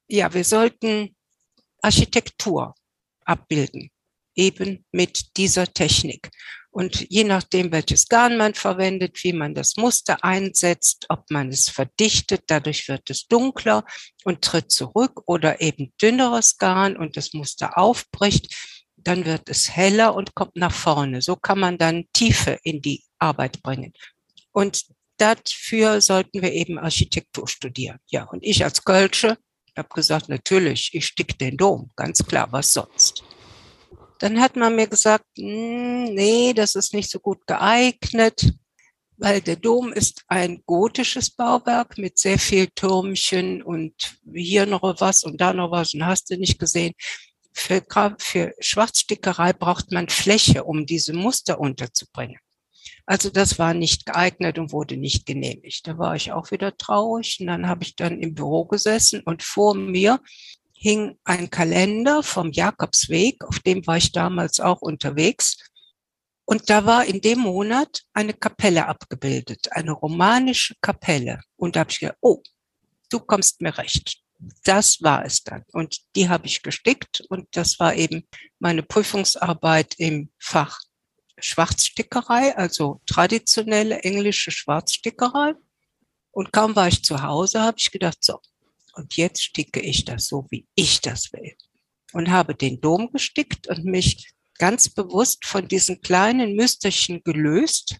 ja, 0.07 0.33
wir 0.33 0.43
sollten 0.43 1.15
Architektur 1.81 2.73
abbilden. 3.25 3.91
eben 4.35 4.85
mit 4.91 5.37
dieser 5.37 5.65
Technik. 5.65 6.29
Und 6.75 7.09
je 7.09 7.23
nachdem, 7.23 7.71
welches 7.71 8.09
Garn 8.09 8.35
man 8.35 8.53
verwendet, 8.53 9.23
wie 9.23 9.31
man 9.31 9.55
das 9.55 9.77
Muster 9.77 10.21
einsetzt, 10.25 11.05
ob 11.07 11.23
man 11.31 11.47
es 11.47 11.69
verdichtet, 11.69 12.43
dadurch 12.47 12.89
wird 12.89 13.09
es 13.09 13.27
dunkler 13.27 13.85
und 14.25 14.41
tritt 14.41 14.73
zurück 14.73 15.21
oder 15.25 15.61
eben 15.61 15.93
dünneres 16.01 16.57
Garn 16.57 16.97
und 16.97 17.15
das 17.15 17.31
Muster 17.31 17.77
aufbricht, 17.77 18.53
dann 18.97 19.23
wird 19.23 19.47
es 19.47 19.73
heller 19.73 20.15
und 20.15 20.35
kommt 20.35 20.57
nach 20.57 20.73
vorne. 20.73 21.21
So 21.21 21.37
kann 21.37 21.59
man 21.59 21.77
dann 21.77 22.07
Tiefe 22.11 22.59
in 22.63 22.81
die 22.81 23.05
Arbeit 23.19 23.63
bringen. 23.63 23.93
Und 24.51 24.83
dafür 25.15 26.01
sollten 26.01 26.41
wir 26.41 26.51
eben 26.51 26.77
Architektur 26.77 27.47
studieren. 27.47 27.99
Ja, 28.07 28.25
und 28.25 28.43
ich 28.43 28.65
als 28.65 28.83
Kölsche 28.83 29.37
habe 29.77 29.89
gesagt, 29.93 30.27
natürlich, 30.27 30.89
ich 30.93 31.05
stick 31.05 31.39
den 31.39 31.55
Dom, 31.55 31.91
ganz 31.95 32.25
klar, 32.25 32.49
was 32.51 32.73
sonst. 32.73 33.23
Dann 34.19 34.39
hat 34.39 34.55
man 34.55 34.75
mir 34.75 34.87
gesagt, 34.87 35.25
hm, 35.37 36.05
nee, 36.05 36.53
das 36.53 36.75
ist 36.75 36.93
nicht 36.93 37.09
so 37.09 37.19
gut 37.19 37.45
geeignet, 37.47 38.53
weil 39.17 39.41
der 39.41 39.55
Dom 39.55 39.93
ist 39.93 40.23
ein 40.27 40.61
gotisches 40.65 41.29
Bauwerk 41.29 41.97
mit 41.97 42.17
sehr 42.17 42.39
viel 42.39 42.67
Türmchen 42.67 43.61
und 43.61 44.17
hier 44.33 44.65
noch 44.65 44.83
was 44.99 45.23
und 45.23 45.39
da 45.39 45.53
noch 45.53 45.71
was 45.71 45.93
und 45.93 46.05
hast 46.05 46.29
du 46.29 46.37
nicht 46.37 46.59
gesehen. 46.59 46.93
Für, 47.53 47.85
für 48.19 48.53
Schwarzstickerei 48.59 49.53
braucht 49.53 49.91
man 49.91 50.09
Fläche, 50.09 50.65
um 50.65 50.85
diese 50.85 51.13
Muster 51.13 51.59
unterzubringen. 51.59 52.39
Also 53.05 53.29
das 53.29 53.59
war 53.59 53.73
nicht 53.73 54.05
geeignet 54.05 54.57
und 54.57 54.71
wurde 54.71 54.97
nicht 54.97 55.25
genehmigt. 55.25 55.87
Da 55.87 55.97
war 55.97 56.15
ich 56.15 56.31
auch 56.31 56.51
wieder 56.51 56.75
traurig 56.75 57.37
und 57.39 57.47
dann 57.47 57.67
habe 57.67 57.83
ich 57.83 57.95
dann 57.95 58.19
im 58.19 58.33
Büro 58.33 58.65
gesessen 58.65 59.21
und 59.23 59.43
vor 59.43 59.75
mir 59.75 60.19
hing 60.75 61.17
ein 61.23 61.49
Kalender 61.49 62.21
vom 62.21 62.51
Jakobsweg, 62.51 63.43
auf 63.45 63.59
dem 63.59 63.85
war 63.87 63.97
ich 63.97 64.11
damals 64.11 64.59
auch 64.59 64.81
unterwegs. 64.81 65.57
Und 66.45 66.69
da 66.69 66.85
war 66.85 67.05
in 67.05 67.21
dem 67.21 67.39
Monat 67.39 68.03
eine 68.13 68.33
Kapelle 68.33 68.85
abgebildet, 68.85 69.71
eine 69.71 69.93
romanische 69.93 70.75
Kapelle. 70.81 71.41
Und 71.55 71.75
da 71.75 71.79
habe 71.81 71.91
ich 71.91 71.99
gedacht, 71.99 72.17
oh, 72.21 72.43
du 73.09 73.19
kommst 73.19 73.61
mir 73.61 73.75
recht. 73.77 74.19
Das 74.63 75.01
war 75.01 75.25
es 75.25 75.43
dann. 75.43 75.63
Und 75.71 76.01
die 76.15 76.29
habe 76.29 76.45
ich 76.45 76.61
gestickt 76.61 77.21
und 77.29 77.47
das 77.55 77.79
war 77.79 77.95
eben 77.95 78.27
meine 78.59 78.83
Prüfungsarbeit 78.83 79.95
im 79.97 80.29
Fach 80.37 80.81
Schwarzstickerei, 81.37 82.55
also 82.55 83.01
traditionelle 83.05 83.99
englische 83.99 84.51
Schwarzstickerei. 84.51 85.53
Und 86.31 86.51
kaum 86.51 86.75
war 86.75 86.87
ich 86.87 87.03
zu 87.03 87.21
Hause, 87.21 87.61
habe 87.61 87.77
ich 87.79 87.91
gedacht, 87.91 88.17
so, 88.21 88.39
und 88.95 89.15
jetzt 89.15 89.43
sticke 89.43 89.79
ich 89.79 90.05
das 90.05 90.27
so, 90.27 90.47
wie 90.49 90.67
ich 90.75 91.01
das 91.01 91.31
will. 91.33 91.55
Und 92.13 92.31
habe 92.31 92.55
den 92.55 92.79
Dom 92.81 93.11
gestickt 93.11 93.67
und 93.67 93.83
mich 93.83 94.33
ganz 94.57 94.89
bewusst 94.89 95.45
von 95.45 95.67
diesen 95.67 96.01
kleinen 96.01 96.55
Müsterchen 96.55 97.21
gelöst, 97.23 97.97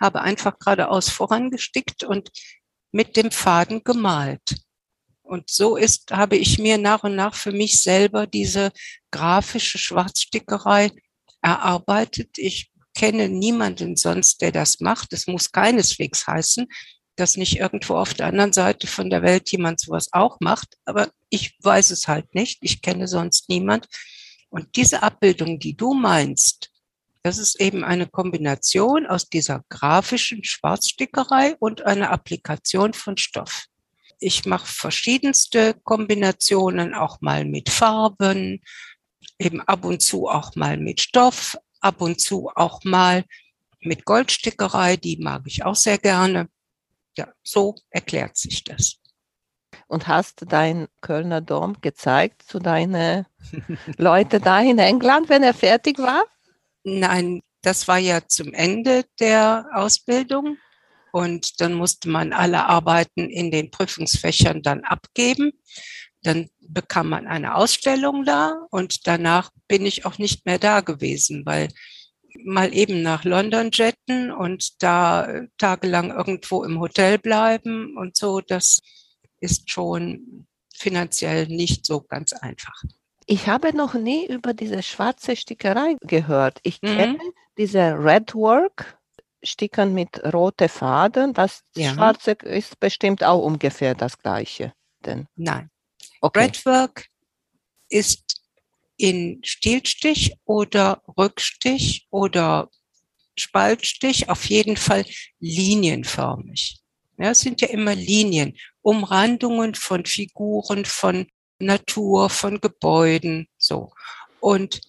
habe 0.00 0.22
einfach 0.22 0.58
geradeaus 0.58 1.08
vorangestickt 1.08 2.04
und 2.04 2.30
mit 2.92 3.16
dem 3.16 3.30
Faden 3.30 3.82
gemalt. 3.82 4.56
Und 5.22 5.50
so 5.50 5.76
ist, 5.76 6.10
habe 6.10 6.36
ich 6.36 6.58
mir 6.58 6.78
nach 6.78 7.02
und 7.02 7.16
nach 7.16 7.34
für 7.34 7.50
mich 7.50 7.80
selber 7.80 8.26
diese 8.26 8.70
grafische 9.10 9.78
Schwarzstickerei 9.78 10.90
erarbeitet. 11.40 12.36
Ich 12.36 12.70
kenne 12.94 13.28
niemanden 13.28 13.96
sonst, 13.96 14.42
der 14.42 14.52
das 14.52 14.80
macht. 14.80 15.12
Es 15.12 15.26
muss 15.26 15.50
keineswegs 15.50 16.26
heißen, 16.26 16.68
dass 17.16 17.36
nicht 17.36 17.58
irgendwo 17.58 17.96
auf 17.96 18.14
der 18.14 18.26
anderen 18.26 18.52
Seite 18.52 18.86
von 18.86 19.10
der 19.10 19.22
Welt 19.22 19.50
jemand 19.50 19.80
sowas 19.80 20.08
auch 20.12 20.38
macht. 20.40 20.76
Aber 20.84 21.08
ich 21.30 21.56
weiß 21.62 21.90
es 21.90 22.08
halt 22.08 22.34
nicht. 22.34 22.58
Ich 22.62 22.82
kenne 22.82 23.08
sonst 23.08 23.48
niemand. 23.48 23.86
Und 24.50 24.76
diese 24.76 25.02
Abbildung, 25.02 25.58
die 25.58 25.76
du 25.76 25.94
meinst, 25.94 26.70
das 27.22 27.38
ist 27.38 27.60
eben 27.60 27.84
eine 27.84 28.06
Kombination 28.06 29.06
aus 29.06 29.28
dieser 29.28 29.62
grafischen 29.70 30.44
Schwarzstickerei 30.44 31.56
und 31.58 31.82
einer 31.82 32.10
Applikation 32.10 32.92
von 32.92 33.16
Stoff. 33.16 33.64
Ich 34.20 34.44
mache 34.44 34.66
verschiedenste 34.66 35.74
Kombinationen, 35.84 36.94
auch 36.94 37.20
mal 37.20 37.44
mit 37.44 37.70
Farben, 37.70 38.60
eben 39.38 39.60
ab 39.62 39.84
und 39.84 40.02
zu 40.02 40.28
auch 40.28 40.54
mal 40.54 40.76
mit 40.76 41.00
Stoff, 41.00 41.56
ab 41.80 42.00
und 42.00 42.20
zu 42.20 42.50
auch 42.54 42.84
mal 42.84 43.24
mit 43.80 44.04
Goldstickerei, 44.04 44.96
die 44.96 45.16
mag 45.16 45.42
ich 45.46 45.64
auch 45.64 45.76
sehr 45.76 45.98
gerne 45.98 46.48
ja, 47.16 47.32
so 47.42 47.74
erklärt 47.90 48.36
sich 48.36 48.64
das. 48.64 48.96
Und 49.86 50.08
hast 50.08 50.40
du 50.40 50.46
dein 50.46 50.88
Kölner 51.00 51.40
Dom 51.40 51.80
gezeigt 51.80 52.42
zu 52.42 52.58
deinen 52.58 53.26
Leuten 53.98 54.42
da 54.42 54.60
in 54.60 54.78
England, 54.78 55.28
wenn 55.28 55.42
er 55.42 55.54
fertig 55.54 55.98
war? 55.98 56.24
Nein, 56.84 57.42
das 57.62 57.88
war 57.88 57.98
ja 57.98 58.26
zum 58.26 58.52
Ende 58.52 59.04
der 59.20 59.66
Ausbildung. 59.72 60.58
Und 61.12 61.60
dann 61.60 61.74
musste 61.74 62.08
man 62.08 62.32
alle 62.32 62.66
Arbeiten 62.66 63.30
in 63.30 63.50
den 63.50 63.70
Prüfungsfächern 63.70 64.62
dann 64.62 64.82
abgeben. 64.82 65.52
Dann 66.22 66.48
bekam 66.60 67.08
man 67.08 67.26
eine 67.26 67.54
Ausstellung 67.54 68.24
da 68.24 68.66
und 68.70 69.06
danach 69.06 69.50
bin 69.68 69.86
ich 69.86 70.06
auch 70.06 70.18
nicht 70.18 70.46
mehr 70.46 70.58
da 70.58 70.80
gewesen, 70.80 71.44
weil 71.44 71.68
mal 72.42 72.74
eben 72.74 73.02
nach 73.02 73.24
London 73.24 73.70
jetten 73.72 74.30
und 74.30 74.82
da 74.82 75.26
äh, 75.26 75.48
tagelang 75.58 76.10
irgendwo 76.10 76.64
im 76.64 76.80
Hotel 76.80 77.18
bleiben 77.18 77.96
und 77.96 78.16
so, 78.16 78.40
das 78.40 78.80
ist 79.40 79.70
schon 79.70 80.46
finanziell 80.74 81.46
nicht 81.46 81.86
so 81.86 82.00
ganz 82.00 82.32
einfach. 82.32 82.82
Ich 83.26 83.48
habe 83.48 83.74
noch 83.74 83.94
nie 83.94 84.26
über 84.26 84.52
diese 84.52 84.82
schwarze 84.82 85.36
Stickerei 85.36 85.96
gehört. 86.02 86.58
Ich 86.62 86.82
mhm. 86.82 86.96
kenne 86.96 87.18
diese 87.56 87.80
Redwork, 87.80 88.98
Stickern 89.42 89.94
mit 89.94 90.22
roten 90.32 90.68
Faden. 90.68 91.32
Das 91.32 91.62
ja. 91.76 91.94
Schwarze 91.94 92.32
ist 92.32 92.80
bestimmt 92.80 93.24
auch 93.24 93.42
ungefähr 93.42 93.94
das 93.94 94.18
gleiche. 94.18 94.72
Denn 95.04 95.26
Nein. 95.36 95.70
Okay. 96.20 96.40
Redwork 96.40 97.06
ist 97.88 98.33
in 98.96 99.40
Stielstich 99.44 100.34
oder 100.44 101.02
Rückstich 101.18 102.06
oder 102.10 102.70
Spaltstich, 103.36 104.28
auf 104.28 104.44
jeden 104.46 104.76
Fall 104.76 105.04
linienförmig. 105.40 106.78
Ja, 107.18 107.30
es 107.30 107.40
sind 107.40 107.60
ja 107.60 107.68
immer 107.68 107.94
Linien, 107.94 108.56
Umrandungen 108.82 109.74
von 109.74 110.04
Figuren, 110.04 110.84
von 110.84 111.26
Natur, 111.58 112.30
von 112.30 112.60
Gebäuden, 112.60 113.48
so. 113.56 113.92
Und 114.40 114.80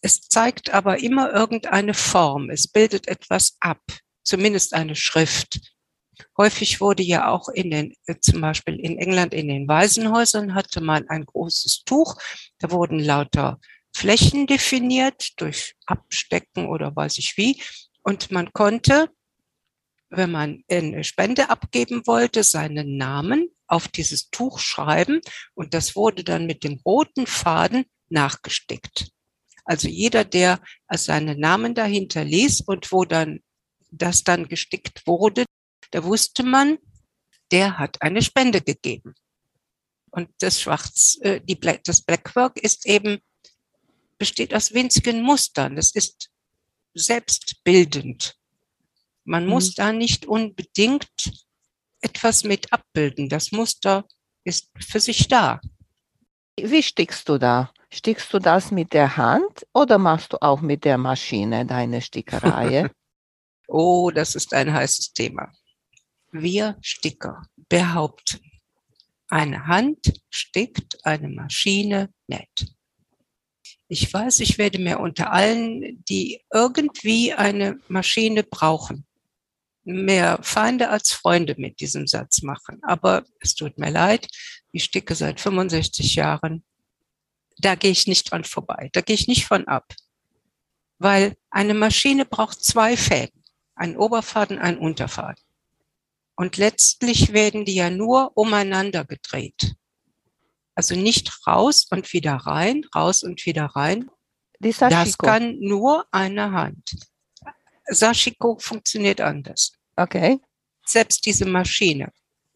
es 0.00 0.28
zeigt 0.28 0.72
aber 0.72 1.02
immer 1.02 1.32
irgendeine 1.32 1.94
Form. 1.94 2.50
Es 2.50 2.68
bildet 2.68 3.08
etwas 3.08 3.56
ab, 3.60 3.80
zumindest 4.22 4.74
eine 4.74 4.96
Schrift. 4.96 5.73
Häufig 6.36 6.80
wurde 6.80 7.02
ja 7.02 7.28
auch 7.28 7.48
in 7.48 7.70
den, 7.70 7.94
äh, 8.06 8.16
zum 8.20 8.40
Beispiel 8.40 8.78
in 8.78 8.98
England 8.98 9.34
in 9.34 9.48
den 9.48 9.68
Waisenhäusern 9.68 10.54
hatte 10.54 10.80
man 10.80 11.08
ein 11.08 11.24
großes 11.24 11.84
Tuch. 11.84 12.16
Da 12.58 12.70
wurden 12.70 12.98
lauter 12.98 13.58
Flächen 13.94 14.46
definiert 14.46 15.32
durch 15.36 15.74
Abstecken 15.86 16.66
oder 16.66 16.94
weiß 16.94 17.18
ich 17.18 17.36
wie. 17.36 17.62
Und 18.02 18.30
man 18.30 18.52
konnte, 18.52 19.10
wenn 20.10 20.30
man 20.30 20.62
eine 20.70 21.04
Spende 21.04 21.50
abgeben 21.50 22.06
wollte, 22.06 22.42
seinen 22.42 22.96
Namen 22.96 23.48
auf 23.66 23.88
dieses 23.88 24.30
Tuch 24.30 24.58
schreiben. 24.58 25.20
Und 25.54 25.74
das 25.74 25.96
wurde 25.96 26.24
dann 26.24 26.46
mit 26.46 26.64
dem 26.64 26.80
roten 26.84 27.26
Faden 27.26 27.84
nachgestickt. 28.08 29.10
Also 29.64 29.88
jeder, 29.88 30.24
der 30.24 30.60
seinen 30.92 31.40
Namen 31.40 31.74
dahinter 31.74 32.24
ließ 32.24 32.62
und 32.62 32.92
wo 32.92 33.04
dann 33.04 33.40
das 33.90 34.24
dann 34.24 34.48
gestickt 34.48 35.06
wurde, 35.06 35.44
da 35.94 36.02
wusste 36.02 36.42
man, 36.42 36.78
der 37.52 37.78
hat 37.78 38.02
eine 38.02 38.20
Spende 38.20 38.60
gegeben. 38.60 39.14
Und 40.10 40.28
das 40.40 40.60
Schwarz, 40.60 41.18
äh, 41.20 41.40
die 41.40 41.54
Black, 41.54 41.84
das 41.84 42.02
Blackwork 42.02 42.58
ist 42.58 42.84
eben, 42.84 43.20
besteht 44.18 44.52
aus 44.52 44.74
winzigen 44.74 45.22
Mustern. 45.22 45.76
Das 45.76 45.92
ist 45.92 46.30
selbstbildend. 46.94 48.34
Man 49.22 49.44
mhm. 49.44 49.50
muss 49.50 49.76
da 49.76 49.92
nicht 49.92 50.26
unbedingt 50.26 51.12
etwas 52.00 52.42
mit 52.42 52.72
abbilden. 52.72 53.28
Das 53.28 53.52
Muster 53.52 54.04
ist 54.42 54.70
für 54.80 54.98
sich 54.98 55.28
da. 55.28 55.60
Wie 56.60 56.82
stickst 56.82 57.28
du 57.28 57.38
da? 57.38 57.72
Stickst 57.92 58.34
du 58.34 58.40
das 58.40 58.72
mit 58.72 58.92
der 58.94 59.16
Hand 59.16 59.64
oder 59.72 59.98
machst 59.98 60.32
du 60.32 60.42
auch 60.42 60.60
mit 60.60 60.84
der 60.84 60.98
Maschine 60.98 61.64
deine 61.64 62.02
Stickerei? 62.02 62.90
oh, 63.68 64.10
das 64.10 64.34
ist 64.34 64.52
ein 64.54 64.72
heißes 64.72 65.12
Thema. 65.12 65.52
Wir 66.36 66.76
Sticker 66.82 67.42
behaupten, 67.68 68.40
eine 69.28 69.68
Hand 69.68 70.20
stickt, 70.30 71.04
eine 71.06 71.28
Maschine 71.28 72.12
näht. 72.26 72.74
Ich 73.86 74.12
weiß, 74.12 74.40
ich 74.40 74.58
werde 74.58 74.80
mir 74.80 74.98
unter 74.98 75.32
allen, 75.32 76.04
die 76.06 76.42
irgendwie 76.52 77.32
eine 77.32 77.78
Maschine 77.86 78.42
brauchen, 78.42 79.06
mehr 79.84 80.40
Feinde 80.42 80.88
als 80.90 81.12
Freunde 81.12 81.54
mit 81.56 81.78
diesem 81.80 82.08
Satz 82.08 82.42
machen. 82.42 82.80
Aber 82.82 83.24
es 83.40 83.54
tut 83.54 83.78
mir 83.78 83.90
leid, 83.90 84.26
ich 84.72 84.84
sticke 84.84 85.14
seit 85.14 85.40
65 85.40 86.16
Jahren. 86.16 86.64
Da 87.58 87.76
gehe 87.76 87.92
ich 87.92 88.08
nicht 88.08 88.32
dran 88.32 88.42
vorbei. 88.42 88.90
Da 88.92 89.02
gehe 89.02 89.14
ich 89.14 89.28
nicht 89.28 89.46
von 89.46 89.68
ab. 89.68 89.94
weil 90.98 91.36
eine 91.50 91.74
Maschine 91.74 92.24
braucht 92.24 92.64
zwei 92.64 92.96
Fäden, 92.96 93.44
einen 93.74 93.96
Oberfaden, 93.96 94.58
einen 94.58 94.78
Unterfaden. 94.78 95.43
Und 96.36 96.56
letztlich 96.56 97.32
werden 97.32 97.64
die 97.64 97.76
ja 97.76 97.90
nur 97.90 98.36
umeinander 98.36 99.04
gedreht. 99.04 99.74
Also 100.74 100.96
nicht 100.96 101.46
raus 101.46 101.86
und 101.90 102.12
wieder 102.12 102.34
rein, 102.34 102.84
raus 102.94 103.22
und 103.22 103.46
wieder 103.46 103.66
rein. 103.66 104.10
Das 104.58 105.18
kann 105.18 105.58
nur 105.60 106.06
eine 106.10 106.50
Hand. 106.52 106.90
Sashiko 107.86 108.58
funktioniert 108.58 109.20
anders. 109.20 109.72
Okay. 109.96 110.40
Selbst 110.84 111.24
diese 111.26 111.46
Maschine. 111.46 112.12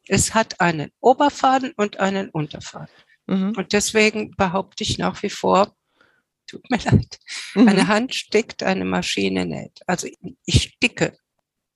Es 0.08 0.34
hat 0.34 0.60
einen 0.60 0.90
Oberfaden 1.00 1.72
und 1.76 2.00
einen 2.00 2.30
Unterfaden. 2.30 2.88
Mhm. 3.26 3.52
Und 3.56 3.72
deswegen 3.72 4.30
behaupte 4.32 4.82
ich 4.82 4.98
nach 4.98 5.22
wie 5.22 5.30
vor, 5.30 5.76
tut 6.46 6.68
mir 6.70 6.78
leid, 6.78 7.18
mhm. 7.54 7.68
eine 7.68 7.86
Hand 7.88 8.14
stickt, 8.14 8.62
eine 8.62 8.86
Maschine 8.86 9.44
nicht. 9.44 9.82
Also 9.86 10.08
ich 10.46 10.62
sticke 10.62 11.16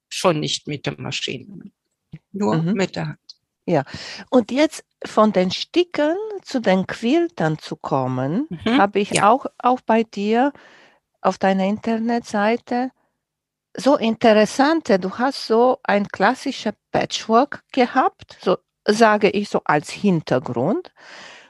schon 0.08 0.40
nicht 0.40 0.66
mit 0.66 0.86
der 0.86 0.98
Maschine, 0.98 1.70
nur 2.32 2.56
mhm. 2.56 2.72
mit 2.72 2.96
der 2.96 3.08
Hand. 3.08 3.18
Ja, 3.64 3.84
und 4.30 4.50
jetzt 4.50 4.84
von 5.04 5.32
den 5.32 5.50
Sticken 5.50 6.16
zu 6.42 6.60
den 6.60 6.86
Quiltern 6.86 7.58
zu 7.58 7.76
kommen, 7.76 8.48
mhm. 8.50 8.78
habe 8.78 8.98
ich 8.98 9.10
ja. 9.10 9.30
auch, 9.30 9.46
auch 9.58 9.80
bei 9.80 10.02
dir 10.02 10.52
auf 11.20 11.38
deiner 11.38 11.64
Internetseite 11.64 12.90
so 13.74 13.96
interessante, 13.96 14.98
du 14.98 15.18
hast 15.18 15.46
so 15.46 15.78
ein 15.84 16.08
klassischer 16.08 16.72
Patchwork 16.90 17.62
gehabt, 17.72 18.36
so 18.40 18.58
sage 18.84 19.30
ich 19.30 19.48
so 19.48 19.62
als 19.64 19.90
Hintergrund. 19.90 20.92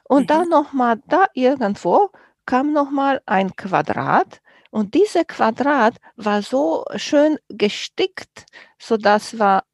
Und 0.05 0.23
mhm. 0.23 0.27
dann 0.27 0.49
nochmal 0.49 1.03
da 1.09 1.27
irgendwo 1.35 2.11
kam 2.47 2.73
nochmal 2.73 3.23
ein 3.27 3.57
Quadrat 3.57 4.41
und 4.71 4.95
dieses 4.95 5.27
Quadrat 5.27 5.97
war 6.17 6.43
so 6.43 6.85
schön 6.97 7.39
gestickt, 7.49 8.47
sodass 8.79 9.39
war 9.39 9.65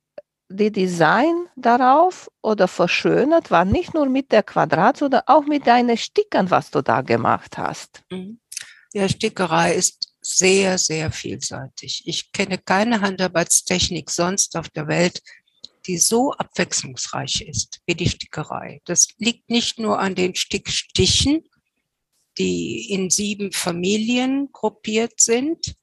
die 0.49 0.73
Design 0.73 1.47
darauf 1.57 2.31
oder 2.43 2.69
verschönert 2.69 3.51
war 3.51 3.65
nicht 3.65 3.95
nur 3.95 4.07
mit 4.07 4.33
der 4.33 4.43
Quadrat, 4.43 4.97
sondern 4.97 5.23
auch 5.27 5.45
mit 5.45 5.67
deinen 5.67 5.97
Stickern, 5.97 6.51
was 6.51 6.71
du 6.71 6.83
da 6.83 7.03
gemacht 7.03 7.59
hast. 7.59 8.03
Mhm. 8.11 8.41
Ja, 8.95 9.09
Stickerei 9.09 9.75
ist 9.75 10.15
sehr, 10.23 10.79
sehr 10.79 11.11
vielseitig. 11.13 12.03
Ich 12.07 12.33
kenne 12.33 12.59
keine 12.59 13.01
Handarbeitstechnik 13.01 14.11
sonst 14.11 14.57
auf 14.57 14.69
der 14.71 14.89
Welt, 14.89 15.23
die 15.87 15.99
so 15.99 16.33
abwechslungsreich 16.33 17.43
ist 17.43 17.81
wie 17.87 17.95
die 17.95 18.09
Stickerei. 18.09 18.81
Das 18.85 19.09
liegt 19.19 19.51
nicht 19.51 19.79
nur 19.79 19.99
an 19.99 20.15
den 20.15 20.35
Stickstichen, 20.35 21.45
die 22.39 22.91
in 22.91 23.11
sieben 23.11 23.53
Familien 23.53 24.51
gruppiert 24.53 25.21
sind, 25.21 25.75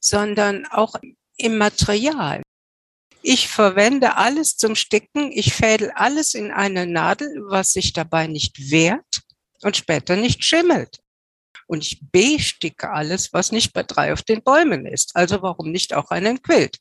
sondern 0.00 0.66
auch 0.66 0.94
im 1.36 1.58
Material. 1.58 2.42
Ich 3.22 3.48
verwende 3.48 4.16
alles 4.16 4.56
zum 4.56 4.74
Sticken. 4.74 5.30
Ich 5.32 5.52
fädel 5.52 5.90
alles 5.94 6.34
in 6.34 6.50
eine 6.50 6.86
Nadel, 6.86 7.28
was 7.48 7.72
sich 7.72 7.92
dabei 7.92 8.26
nicht 8.26 8.70
wehrt 8.70 9.22
und 9.62 9.76
später 9.76 10.16
nicht 10.16 10.42
schimmelt. 10.42 11.00
Und 11.66 11.84
ich 11.84 12.00
besticke 12.10 12.90
alles, 12.90 13.32
was 13.32 13.52
nicht 13.52 13.72
bei 13.72 13.82
drei 13.82 14.12
auf 14.12 14.22
den 14.22 14.42
Bäumen 14.42 14.86
ist. 14.86 15.14
Also 15.14 15.42
warum 15.42 15.70
nicht 15.70 15.94
auch 15.94 16.10
einen 16.10 16.42
Quilt? 16.42 16.78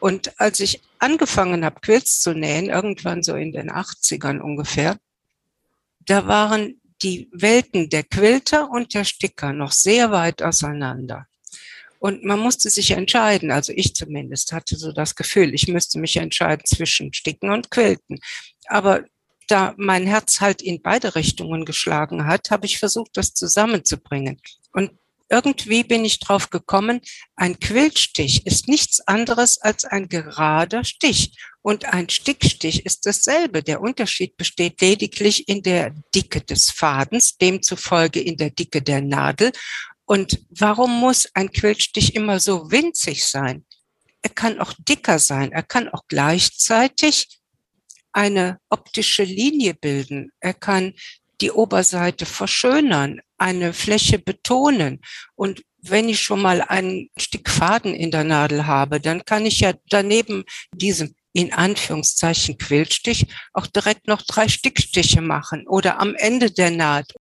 Und 0.00 0.38
als 0.40 0.60
ich 0.60 0.82
angefangen 0.98 1.64
habe, 1.64 1.80
Quilts 1.80 2.20
zu 2.20 2.32
nähen, 2.32 2.68
irgendwann 2.68 3.22
so 3.22 3.34
in 3.34 3.52
den 3.52 3.70
80ern 3.70 4.40
ungefähr, 4.40 4.98
da 6.00 6.26
waren 6.26 6.80
die 7.02 7.28
Welten 7.32 7.88
der 7.88 8.02
Quilter 8.02 8.70
und 8.70 8.94
der 8.94 9.04
Sticker 9.04 9.52
noch 9.52 9.72
sehr 9.72 10.10
weit 10.10 10.42
auseinander. 10.42 11.27
Und 11.98 12.24
man 12.24 12.38
musste 12.38 12.70
sich 12.70 12.92
entscheiden, 12.92 13.50
also 13.50 13.72
ich 13.74 13.94
zumindest 13.94 14.52
hatte 14.52 14.76
so 14.76 14.92
das 14.92 15.14
Gefühl, 15.14 15.54
ich 15.54 15.68
müsste 15.68 15.98
mich 15.98 16.16
entscheiden 16.16 16.64
zwischen 16.64 17.12
Sticken 17.12 17.50
und 17.50 17.70
Quilten. 17.70 18.20
Aber 18.66 19.04
da 19.48 19.74
mein 19.76 20.06
Herz 20.06 20.40
halt 20.40 20.62
in 20.62 20.82
beide 20.82 21.14
Richtungen 21.14 21.64
geschlagen 21.64 22.26
hat, 22.26 22.50
habe 22.50 22.66
ich 22.66 22.78
versucht, 22.78 23.16
das 23.16 23.34
zusammenzubringen. 23.34 24.40
Und 24.72 24.90
irgendwie 25.30 25.84
bin 25.84 26.04
ich 26.04 26.20
drauf 26.20 26.50
gekommen, 26.50 27.00
ein 27.36 27.58
Quiltstich 27.58 28.46
ist 28.46 28.68
nichts 28.68 29.00
anderes 29.00 29.58
als 29.58 29.84
ein 29.84 30.08
gerader 30.08 30.84
Stich. 30.84 31.36
Und 31.60 31.84
ein 31.86 32.08
Stickstich 32.08 32.86
ist 32.86 33.04
dasselbe. 33.04 33.62
Der 33.62 33.82
Unterschied 33.82 34.36
besteht 34.36 34.80
lediglich 34.80 35.48
in 35.48 35.62
der 35.62 35.94
Dicke 36.14 36.40
des 36.40 36.70
Fadens, 36.70 37.36
demzufolge 37.36 38.20
in 38.20 38.36
der 38.36 38.50
Dicke 38.50 38.80
der 38.80 39.02
Nadel 39.02 39.52
und 40.08 40.40
warum 40.48 41.00
muss 41.00 41.28
ein 41.34 41.52
Quiltstich 41.52 42.14
immer 42.14 42.40
so 42.40 42.70
winzig 42.70 43.26
sein? 43.26 43.66
Er 44.22 44.30
kann 44.30 44.58
auch 44.58 44.72
dicker 44.78 45.18
sein. 45.18 45.52
Er 45.52 45.62
kann 45.62 45.90
auch 45.90 46.04
gleichzeitig 46.08 47.28
eine 48.12 48.58
optische 48.70 49.24
Linie 49.24 49.74
bilden. 49.74 50.32
Er 50.40 50.54
kann 50.54 50.94
die 51.42 51.50
Oberseite 51.50 52.24
verschönern, 52.24 53.20
eine 53.36 53.74
Fläche 53.74 54.18
betonen. 54.18 55.02
Und 55.34 55.62
wenn 55.82 56.08
ich 56.08 56.22
schon 56.22 56.40
mal 56.40 56.62
ein 56.62 57.10
Stück 57.18 57.50
Faden 57.50 57.92
in 57.94 58.10
der 58.10 58.24
Nadel 58.24 58.66
habe, 58.66 59.02
dann 59.02 59.26
kann 59.26 59.44
ich 59.44 59.60
ja 59.60 59.74
daneben 59.90 60.44
diesem 60.72 61.14
in 61.34 61.52
Anführungszeichen 61.52 62.56
Quiltstich 62.56 63.26
auch 63.52 63.66
direkt 63.66 64.08
noch 64.08 64.22
drei 64.22 64.48
Stickstiche 64.48 65.20
machen 65.20 65.68
oder 65.68 66.00
am 66.00 66.14
Ende 66.14 66.50
der 66.50 66.70
Naht 66.70 67.12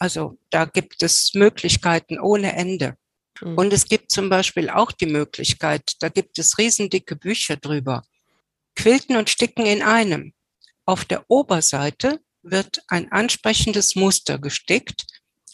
also 0.00 0.38
da 0.48 0.64
gibt 0.64 1.02
es 1.02 1.34
Möglichkeiten 1.34 2.18
ohne 2.18 2.56
Ende. 2.56 2.96
Mhm. 3.40 3.58
Und 3.58 3.72
es 3.72 3.84
gibt 3.84 4.10
zum 4.10 4.30
Beispiel 4.30 4.70
auch 4.70 4.92
die 4.92 5.06
Möglichkeit, 5.06 5.92
da 6.00 6.08
gibt 6.08 6.38
es 6.38 6.58
riesendicke 6.58 7.16
Bücher 7.16 7.56
drüber. 7.56 8.02
Quilten 8.74 9.16
und 9.16 9.28
Sticken 9.28 9.66
in 9.66 9.82
einem. 9.82 10.32
Auf 10.86 11.04
der 11.04 11.24
Oberseite 11.28 12.20
wird 12.42 12.82
ein 12.88 13.12
ansprechendes 13.12 13.94
Muster 13.94 14.38
gestickt. 14.38 15.04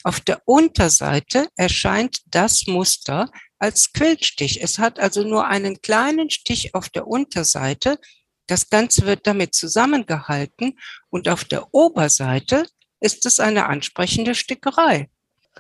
Auf 0.05 0.21
der 0.21 0.41
Unterseite 0.47 1.49
erscheint 1.57 2.21
das 2.27 2.69
Muster 2.69 3.29
als 3.59 3.93
Quiltstich. 3.93 4.63
Es 4.63 4.79
hat 4.79 5.01
also 5.01 5.25
nur 5.25 5.49
einen 5.49 5.83
kleinen 5.83 6.31
Stich 6.31 6.75
auf 6.77 6.89
der 6.89 7.09
Unterseite. 7.09 7.99
Das 8.47 8.71
Ganze 8.71 9.07
wird 9.07 9.27
damit 9.27 9.57
zusammengehalten 9.57 10.79
und 11.11 11.29
auf 11.29 11.45
der 11.45 11.75
Oberseite 11.75 12.69
ist 13.01 13.27
es 13.27 13.41
eine 13.41 13.67
ansprechende 13.67 14.35
Stickerei. 14.35 15.09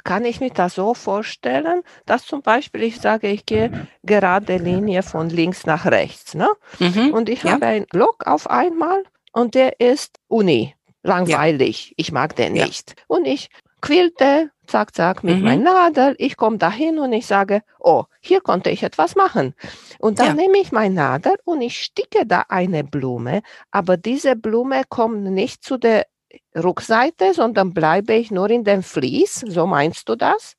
Kann 0.04 0.24
ich 0.24 0.40
mir 0.40 0.50
das 0.50 0.74
so 0.74 0.92
vorstellen, 0.92 1.82
dass 2.04 2.26
zum 2.26 2.42
Beispiel 2.42 2.82
ich 2.82 3.00
sage, 3.00 3.28
ich 3.28 3.46
gehe 3.46 3.88
gerade 4.02 4.58
Linie 4.58 5.02
von 5.02 5.30
links 5.30 5.64
nach 5.64 5.86
rechts, 5.86 6.34
ne? 6.34 6.48
Mhm, 6.78 7.12
und 7.14 7.28
ich 7.30 7.44
ja. 7.44 7.52
habe 7.52 7.66
einen 7.66 7.86
Block 7.86 8.26
auf 8.26 8.50
einmal 8.50 9.04
und 9.32 9.54
der 9.54 9.80
ist 9.80 10.18
Uni, 10.28 10.74
langweilig, 11.02 11.88
ja. 11.88 11.94
ich 11.96 12.12
mag 12.12 12.36
den 12.36 12.56
ja. 12.56 12.66
nicht. 12.66 12.94
Und 13.06 13.26
ich 13.26 13.48
quillte, 13.80 14.50
zack, 14.66 14.94
zack, 14.94 15.22
mit 15.22 15.36
mhm. 15.38 15.44
meiner 15.44 15.72
Nadel. 15.72 16.14
Ich 16.18 16.36
komme 16.36 16.58
dahin 16.58 16.98
und 16.98 17.12
ich 17.12 17.26
sage, 17.26 17.62
oh, 17.78 18.04
hier 18.20 18.40
konnte 18.40 18.70
ich 18.70 18.82
etwas 18.82 19.14
machen. 19.14 19.54
Und 19.98 20.18
dann 20.18 20.28
ja. 20.28 20.34
nehme 20.34 20.58
ich 20.58 20.72
meine 20.72 20.94
Nadel 20.94 21.36
und 21.44 21.60
ich 21.62 21.80
sticke 21.80 22.26
da 22.26 22.44
eine 22.48 22.84
Blume, 22.84 23.42
aber 23.70 23.96
diese 23.96 24.36
Blume 24.36 24.82
kommt 24.88 25.22
nicht 25.24 25.64
zu 25.64 25.78
der 25.78 26.06
Rückseite, 26.54 27.34
sondern 27.34 27.74
bleibe 27.74 28.14
ich 28.14 28.30
nur 28.30 28.50
in 28.50 28.64
dem 28.64 28.82
Vlies? 28.82 29.44
So 29.46 29.66
meinst 29.66 30.08
du 30.08 30.16
das? 30.16 30.54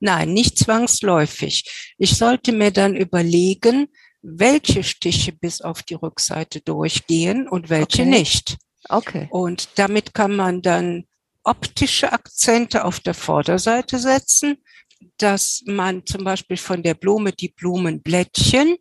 Nein, 0.00 0.32
nicht 0.32 0.58
zwangsläufig. 0.58 1.94
Ich 1.98 2.16
sollte 2.16 2.52
mir 2.52 2.70
dann 2.70 2.94
überlegen, 2.94 3.88
welche 4.22 4.82
Stiche 4.82 5.32
bis 5.32 5.60
auf 5.60 5.82
die 5.82 5.94
Rückseite 5.94 6.60
durchgehen 6.60 7.48
und 7.48 7.70
welche 7.70 8.02
okay. 8.02 8.10
nicht. 8.10 8.56
Okay. 8.88 9.28
Und 9.30 9.78
damit 9.78 10.14
kann 10.14 10.34
man 10.36 10.62
dann 10.62 11.04
optische 11.42 12.12
Akzente 12.12 12.84
auf 12.84 13.00
der 13.00 13.14
Vorderseite 13.14 13.98
setzen, 13.98 14.58
dass 15.18 15.62
man 15.66 16.04
zum 16.06 16.24
Beispiel 16.24 16.56
von 16.56 16.82
der 16.82 16.94
Blume 16.94 17.32
die 17.32 17.50
Blumenblättchen 17.50 18.76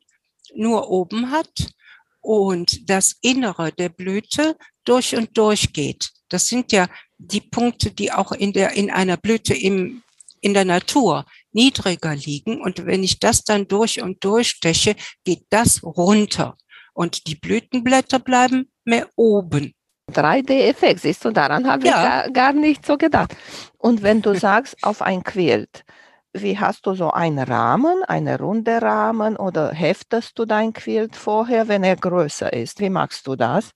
nur 0.56 0.90
oben 0.90 1.32
hat 1.32 1.74
und 2.22 2.90
das 2.90 3.16
Innere 3.22 3.72
der 3.74 3.90
Blüte 3.90 4.56
durch 4.86 5.16
und 5.16 5.38
durch 5.38 5.74
geht. 5.74 6.12
Das 6.34 6.48
sind 6.48 6.72
ja 6.72 6.88
die 7.18 7.42
Punkte, 7.42 7.92
die 7.92 8.12
auch 8.12 8.32
in 8.32 8.54
der, 8.54 8.72
in 8.72 8.90
einer 8.90 9.18
Blüte 9.18 9.54
im, 9.54 10.02
in 10.42 10.54
der 10.54 10.66
Natur 10.66 11.26
niedriger 11.52 12.16
liegen. 12.16 12.62
Und 12.62 12.86
wenn 12.86 13.04
ich 13.04 13.20
das 13.20 13.44
dann 13.44 13.68
durch 13.68 14.02
und 14.02 14.24
durch 14.24 14.50
steche, 14.50 14.96
geht 15.24 15.46
das 15.50 15.84
runter. 15.84 16.58
Und 16.94 17.28
die 17.28 17.36
Blütenblätter 17.36 18.20
bleiben 18.20 18.72
mehr 18.84 19.08
oben. 19.16 19.74
3D-Effekt, 20.12 21.02
siehst 21.02 21.24
du, 21.24 21.32
daran 21.32 21.68
habe 21.68 21.88
ja. 21.88 21.92
ich 21.92 22.10
gar, 22.10 22.32
gar 22.32 22.54
nicht 22.54 22.86
so 22.86 22.98
gedacht. 22.98 23.36
Und 23.78 24.02
wenn 24.02 24.22
du 24.22 24.36
sagst, 24.36 24.76
auf 24.82 25.02
ein 25.02 25.24
Quilt, 25.24 25.86
wie 26.34 26.58
hast 26.58 26.86
du 26.86 26.96
so 26.96 27.12
einen 27.12 27.40
Rahmen, 27.40 28.04
eine 28.08 28.40
runde 28.40 28.82
Rahmen 28.82 29.38
oder 29.38 29.72
heftest 29.72 30.38
du 30.38 30.46
dein 30.46 30.74
Quilt 30.74 31.16
vorher, 31.16 31.68
wenn 31.68 31.84
er 31.84 31.96
größer 31.96 32.52
ist? 32.52 32.80
Wie 32.80 32.90
machst 32.90 33.28
du 33.28 33.36
das? 33.36 33.72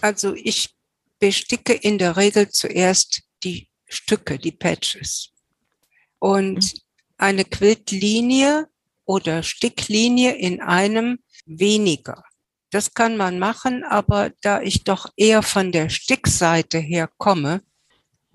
Also 0.00 0.34
ich 0.34 0.77
besticke 1.18 1.74
in 1.74 1.98
der 1.98 2.16
Regel 2.16 2.48
zuerst 2.50 3.22
die 3.44 3.68
Stücke, 3.86 4.38
die 4.38 4.52
Patches. 4.52 5.30
Und 6.18 6.56
mhm. 6.56 6.80
eine 7.16 7.44
Quiltlinie 7.44 8.68
oder 9.04 9.42
Sticklinie 9.42 10.36
in 10.36 10.60
einem 10.60 11.18
weniger. 11.46 12.24
Das 12.70 12.92
kann 12.92 13.16
man 13.16 13.38
machen, 13.38 13.82
aber 13.84 14.30
da 14.42 14.60
ich 14.60 14.84
doch 14.84 15.10
eher 15.16 15.42
von 15.42 15.72
der 15.72 15.88
Stickseite 15.88 16.78
her 16.78 17.08
komme, 17.16 17.62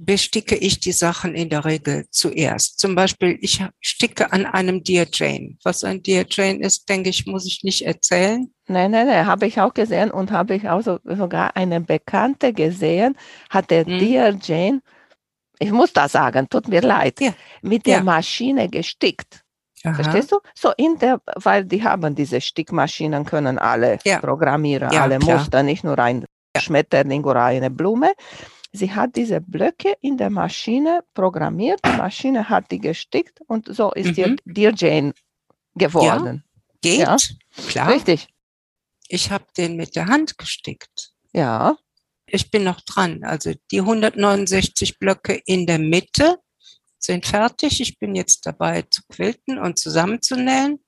besticke 0.05 0.55
ich 0.55 0.79
die 0.79 0.91
Sachen 0.91 1.35
in 1.35 1.49
der 1.49 1.65
Regel 1.65 2.05
zuerst. 2.09 2.79
Zum 2.79 2.95
Beispiel, 2.95 3.37
ich 3.41 3.63
sticke 3.79 4.31
an 4.31 4.45
einem 4.45 4.83
Dear 4.83 5.05
Jane. 5.11 5.57
Was 5.63 5.83
ein 5.83 6.01
Dear 6.03 6.25
Jane 6.29 6.59
ist, 6.59 6.87
denke 6.89 7.09
ich, 7.09 7.25
muss 7.25 7.45
ich 7.45 7.63
nicht 7.63 7.85
erzählen. 7.85 8.51
Nein, 8.67 8.91
nein, 8.91 9.07
nein, 9.07 9.25
habe 9.25 9.45
ich 9.45 9.59
auch 9.59 9.73
gesehen 9.73 10.11
und 10.11 10.31
habe 10.31 10.55
ich 10.55 10.69
auch 10.69 10.81
so, 10.81 10.99
sogar 11.03 11.55
eine 11.55 11.81
Bekannte 11.81 12.53
gesehen, 12.53 13.17
hat 13.49 13.71
der 13.71 13.85
hm. 13.85 13.99
Dear 13.99 14.37
Jane, 14.41 14.81
ich 15.59 15.71
muss 15.71 15.93
das 15.93 16.13
sagen, 16.13 16.47
tut 16.49 16.67
mir 16.67 16.81
leid, 16.81 17.19
ja. 17.21 17.33
mit 17.61 17.85
der 17.85 17.97
ja. 17.97 18.03
Maschine 18.03 18.69
gestickt. 18.69 19.43
Aha. 19.83 19.95
Verstehst 19.95 20.31
du? 20.31 20.39
So 20.55 20.71
in 20.77 20.97
der, 20.97 21.19
weil 21.35 21.65
die 21.65 21.83
haben 21.83 22.15
diese 22.15 22.39
Stickmaschinen, 22.39 23.25
können 23.25 23.59
alle 23.59 23.99
ja. 24.05 24.19
programmieren, 24.19 24.89
alle 24.89 25.19
klar. 25.19 25.37
Muster, 25.37 25.63
nicht 25.63 25.83
nur 25.83 25.99
ein 25.99 26.25
Schmetterling 26.57 27.23
oder 27.23 27.43
eine 27.43 27.69
Blume. 27.69 28.13
Sie 28.75 28.91
hat 28.91 29.15
diese 29.15 29.39
Blöcke 29.39 29.95
in 30.01 30.17
der 30.17 30.31
Maschine 30.31 31.03
programmiert, 31.13 31.79
die 31.85 31.95
Maschine 31.95 32.49
hat 32.49 32.71
die 32.71 32.79
gestickt 32.79 33.39
und 33.45 33.73
so 33.73 33.91
ist 33.91 34.17
mhm. 34.17 34.37
Dear 34.45 34.73
Jane 34.75 35.13
geworden. 35.75 36.43
Ja, 36.43 36.79
geht, 36.81 36.99
ja. 36.99 37.17
klar. 37.67 37.93
Richtig. 37.93 38.27
Ich 39.07 39.29
habe 39.29 39.45
den 39.55 39.75
mit 39.75 39.95
der 39.95 40.07
Hand 40.07 40.39
gestickt. 40.39 41.13
Ja. 41.33 41.77
Ich 42.25 42.49
bin 42.49 42.63
noch 42.63 42.81
dran. 42.81 43.23
Also 43.23 43.53
die 43.69 43.81
169 43.81 44.97
Blöcke 44.97 45.39
in 45.45 45.67
der 45.67 45.77
Mitte 45.77 46.39
sind 46.97 47.27
fertig. 47.27 47.79
Ich 47.79 47.99
bin 47.99 48.15
jetzt 48.15 48.45
dabei 48.45 48.83
zu 48.83 49.01
quilten 49.07 49.59
und 49.59 49.77
zusammenzunähen. 49.77 50.79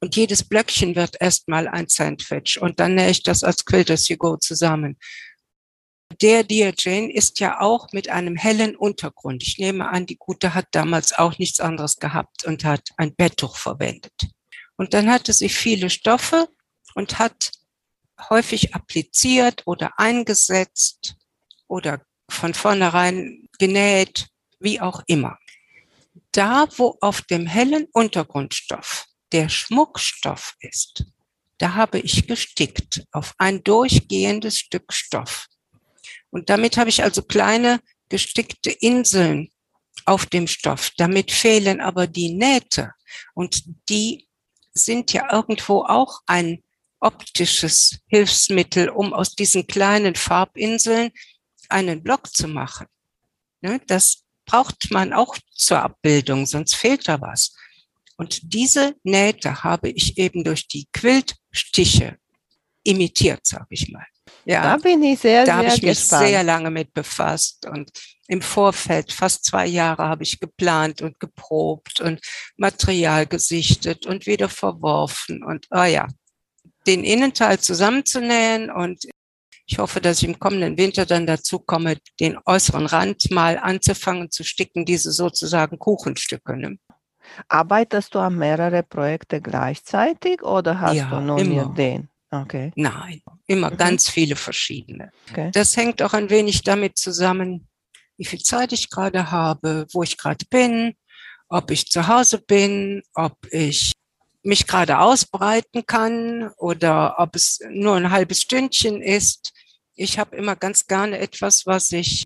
Und 0.00 0.16
jedes 0.16 0.44
Blöckchen 0.46 0.94
wird 0.94 1.16
erstmal 1.18 1.66
ein 1.68 1.88
Sandwich 1.88 2.60
und 2.60 2.78
dann 2.78 2.96
nähe 2.96 3.10
ich 3.10 3.22
das 3.22 3.42
als 3.42 3.64
Quilters 3.64 4.08
You 4.08 4.18
Go 4.18 4.36
zusammen. 4.36 4.98
Der 6.20 6.44
Dear 6.44 6.72
Jane 6.76 7.12
ist 7.12 7.40
ja 7.40 7.60
auch 7.60 7.92
mit 7.92 8.08
einem 8.08 8.36
hellen 8.36 8.74
Untergrund. 8.76 9.42
Ich 9.42 9.58
nehme 9.58 9.88
an, 9.88 10.06
die 10.06 10.16
Gute 10.16 10.54
hat 10.54 10.66
damals 10.70 11.12
auch 11.12 11.38
nichts 11.38 11.60
anderes 11.60 11.96
gehabt 11.96 12.44
und 12.44 12.64
hat 12.64 12.90
ein 12.96 13.14
Betttuch 13.14 13.56
verwendet. 13.56 14.28
Und 14.76 14.94
dann 14.94 15.10
hatte 15.10 15.32
sie 15.32 15.48
viele 15.48 15.90
Stoffe 15.90 16.48
und 16.94 17.18
hat 17.18 17.52
häufig 18.30 18.74
appliziert 18.74 19.62
oder 19.66 19.98
eingesetzt 19.98 21.16
oder 21.68 22.00
von 22.30 22.54
vornherein 22.54 23.48
genäht, 23.58 24.28
wie 24.58 24.80
auch 24.80 25.02
immer. 25.06 25.38
Da, 26.32 26.66
wo 26.76 26.96
auf 27.00 27.22
dem 27.22 27.46
hellen 27.46 27.86
Untergrundstoff 27.92 29.06
der 29.32 29.48
Schmuckstoff 29.48 30.54
ist, 30.60 31.04
da 31.58 31.74
habe 31.74 31.98
ich 31.98 32.26
gestickt 32.26 33.04
auf 33.12 33.34
ein 33.38 33.64
durchgehendes 33.64 34.58
Stück 34.58 34.92
Stoff. 34.92 35.46
Und 36.36 36.50
damit 36.50 36.76
habe 36.76 36.90
ich 36.90 37.02
also 37.02 37.22
kleine 37.22 37.80
gestickte 38.10 38.70
Inseln 38.70 39.48
auf 40.04 40.26
dem 40.26 40.46
Stoff. 40.46 40.90
Damit 40.98 41.32
fehlen 41.32 41.80
aber 41.80 42.06
die 42.06 42.34
Nähte 42.34 42.92
und 43.32 43.64
die 43.88 44.28
sind 44.74 45.14
ja 45.14 45.32
irgendwo 45.32 45.84
auch 45.84 46.20
ein 46.26 46.62
optisches 47.00 48.00
Hilfsmittel, 48.08 48.90
um 48.90 49.14
aus 49.14 49.34
diesen 49.34 49.66
kleinen 49.66 50.14
Farbinseln 50.14 51.10
einen 51.70 52.02
Block 52.02 52.26
zu 52.30 52.48
machen. 52.48 52.86
Ne, 53.62 53.80
das 53.86 54.24
braucht 54.44 54.90
man 54.90 55.14
auch 55.14 55.38
zur 55.52 55.80
Abbildung, 55.80 56.44
sonst 56.44 56.76
fehlt 56.76 57.08
da 57.08 57.18
was. 57.18 57.56
Und 58.18 58.52
diese 58.52 58.94
Nähte 59.04 59.64
habe 59.64 59.88
ich 59.88 60.18
eben 60.18 60.44
durch 60.44 60.68
die 60.68 60.86
Quiltstiche 60.92 62.18
imitiert, 62.82 63.46
sage 63.46 63.68
ich 63.70 63.90
mal. 63.90 64.06
Ja, 64.48 64.62
da 64.62 64.76
bin 64.76 65.02
ich 65.02 65.18
sehr, 65.18 65.44
da 65.44 65.46
sehr 65.46 65.56
habe 65.56 65.66
ich 65.66 65.82
mich 65.82 65.98
gespannt. 65.98 66.28
sehr 66.28 66.44
lange 66.44 66.70
mit 66.70 66.94
befasst 66.94 67.66
und 67.66 67.90
im 68.28 68.40
Vorfeld, 68.40 69.12
fast 69.12 69.44
zwei 69.44 69.66
Jahre, 69.66 70.04
habe 70.04 70.22
ich 70.22 70.38
geplant 70.38 71.02
und 71.02 71.18
geprobt 71.18 72.00
und 72.00 72.20
Material 72.56 73.26
gesichtet 73.26 74.06
und 74.06 74.26
wieder 74.26 74.48
verworfen 74.48 75.42
und, 75.42 75.66
ah 75.70 75.82
oh 75.82 75.84
ja, 75.86 76.06
den 76.86 77.02
Innenteil 77.02 77.58
zusammenzunähen 77.58 78.70
und 78.70 79.04
ich 79.68 79.78
hoffe, 79.78 80.00
dass 80.00 80.22
ich 80.22 80.28
im 80.28 80.38
kommenden 80.38 80.78
Winter 80.78 81.06
dann 81.06 81.26
dazu 81.26 81.58
komme, 81.58 81.96
den 82.20 82.38
äußeren 82.46 82.86
Rand 82.86 83.32
mal 83.32 83.58
anzufangen 83.58 84.30
zu 84.30 84.44
sticken, 84.44 84.84
diese 84.84 85.10
sozusagen 85.10 85.80
Kuchenstücke. 85.80 86.56
Ne? 86.56 86.78
Arbeitest 87.48 88.14
du 88.14 88.20
an 88.20 88.36
mehrere 88.36 88.84
Projekte 88.84 89.40
gleichzeitig 89.40 90.42
oder 90.42 90.80
hast 90.80 90.94
ja, 90.94 91.10
du 91.10 91.20
nur 91.20 91.38
immer. 91.40 91.74
den? 91.74 92.08
Okay. 92.30 92.70
Nein, 92.76 93.22
immer 93.46 93.70
mhm. 93.70 93.76
ganz 93.76 94.08
viele 94.08 94.36
verschiedene. 94.36 95.10
Okay. 95.30 95.50
Das 95.52 95.76
hängt 95.76 96.02
auch 96.02 96.12
ein 96.12 96.30
wenig 96.30 96.62
damit 96.62 96.98
zusammen, 96.98 97.68
wie 98.16 98.24
viel 98.24 98.40
Zeit 98.40 98.72
ich 98.72 98.90
gerade 98.90 99.30
habe, 99.30 99.86
wo 99.92 100.02
ich 100.02 100.16
gerade 100.16 100.44
bin, 100.50 100.94
ob 101.48 101.70
ich 101.70 101.90
zu 101.90 102.08
Hause 102.08 102.38
bin, 102.38 103.02
ob 103.14 103.36
ich 103.50 103.92
mich 104.42 104.66
gerade 104.66 104.98
ausbreiten 104.98 105.86
kann 105.86 106.50
oder 106.56 107.16
ob 107.18 107.36
es 107.36 107.60
nur 107.68 107.96
ein 107.96 108.10
halbes 108.10 108.42
Stündchen 108.42 109.02
ist. 109.02 109.52
Ich 109.94 110.18
habe 110.18 110.36
immer 110.36 110.56
ganz 110.56 110.86
gerne 110.86 111.18
etwas, 111.18 111.66
was 111.66 111.90
ich 111.92 112.24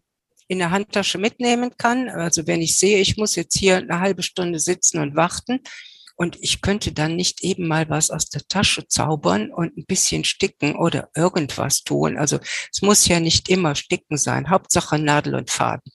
in 0.48 0.58
der 0.58 0.70
Handtasche 0.70 1.16
mitnehmen 1.16 1.76
kann. 1.78 2.08
Also 2.08 2.46
wenn 2.46 2.60
ich 2.60 2.76
sehe, 2.76 2.98
ich 2.98 3.16
muss 3.16 3.36
jetzt 3.36 3.56
hier 3.56 3.78
eine 3.78 4.00
halbe 4.00 4.22
Stunde 4.22 4.58
sitzen 4.58 4.98
und 4.98 5.16
warten, 5.16 5.60
und 6.20 6.36
ich 6.42 6.60
könnte 6.60 6.92
dann 6.92 7.16
nicht 7.16 7.42
eben 7.42 7.66
mal 7.66 7.88
was 7.88 8.10
aus 8.10 8.26
der 8.26 8.46
Tasche 8.46 8.86
zaubern 8.86 9.50
und 9.50 9.78
ein 9.78 9.86
bisschen 9.86 10.24
sticken 10.24 10.76
oder 10.76 11.08
irgendwas 11.16 11.82
tun. 11.82 12.18
Also 12.18 12.38
es 12.70 12.82
muss 12.82 13.08
ja 13.08 13.20
nicht 13.20 13.48
immer 13.48 13.74
sticken 13.74 14.18
sein. 14.18 14.50
Hauptsache 14.50 14.98
Nadel 14.98 15.34
und 15.34 15.50
Faden. 15.50 15.90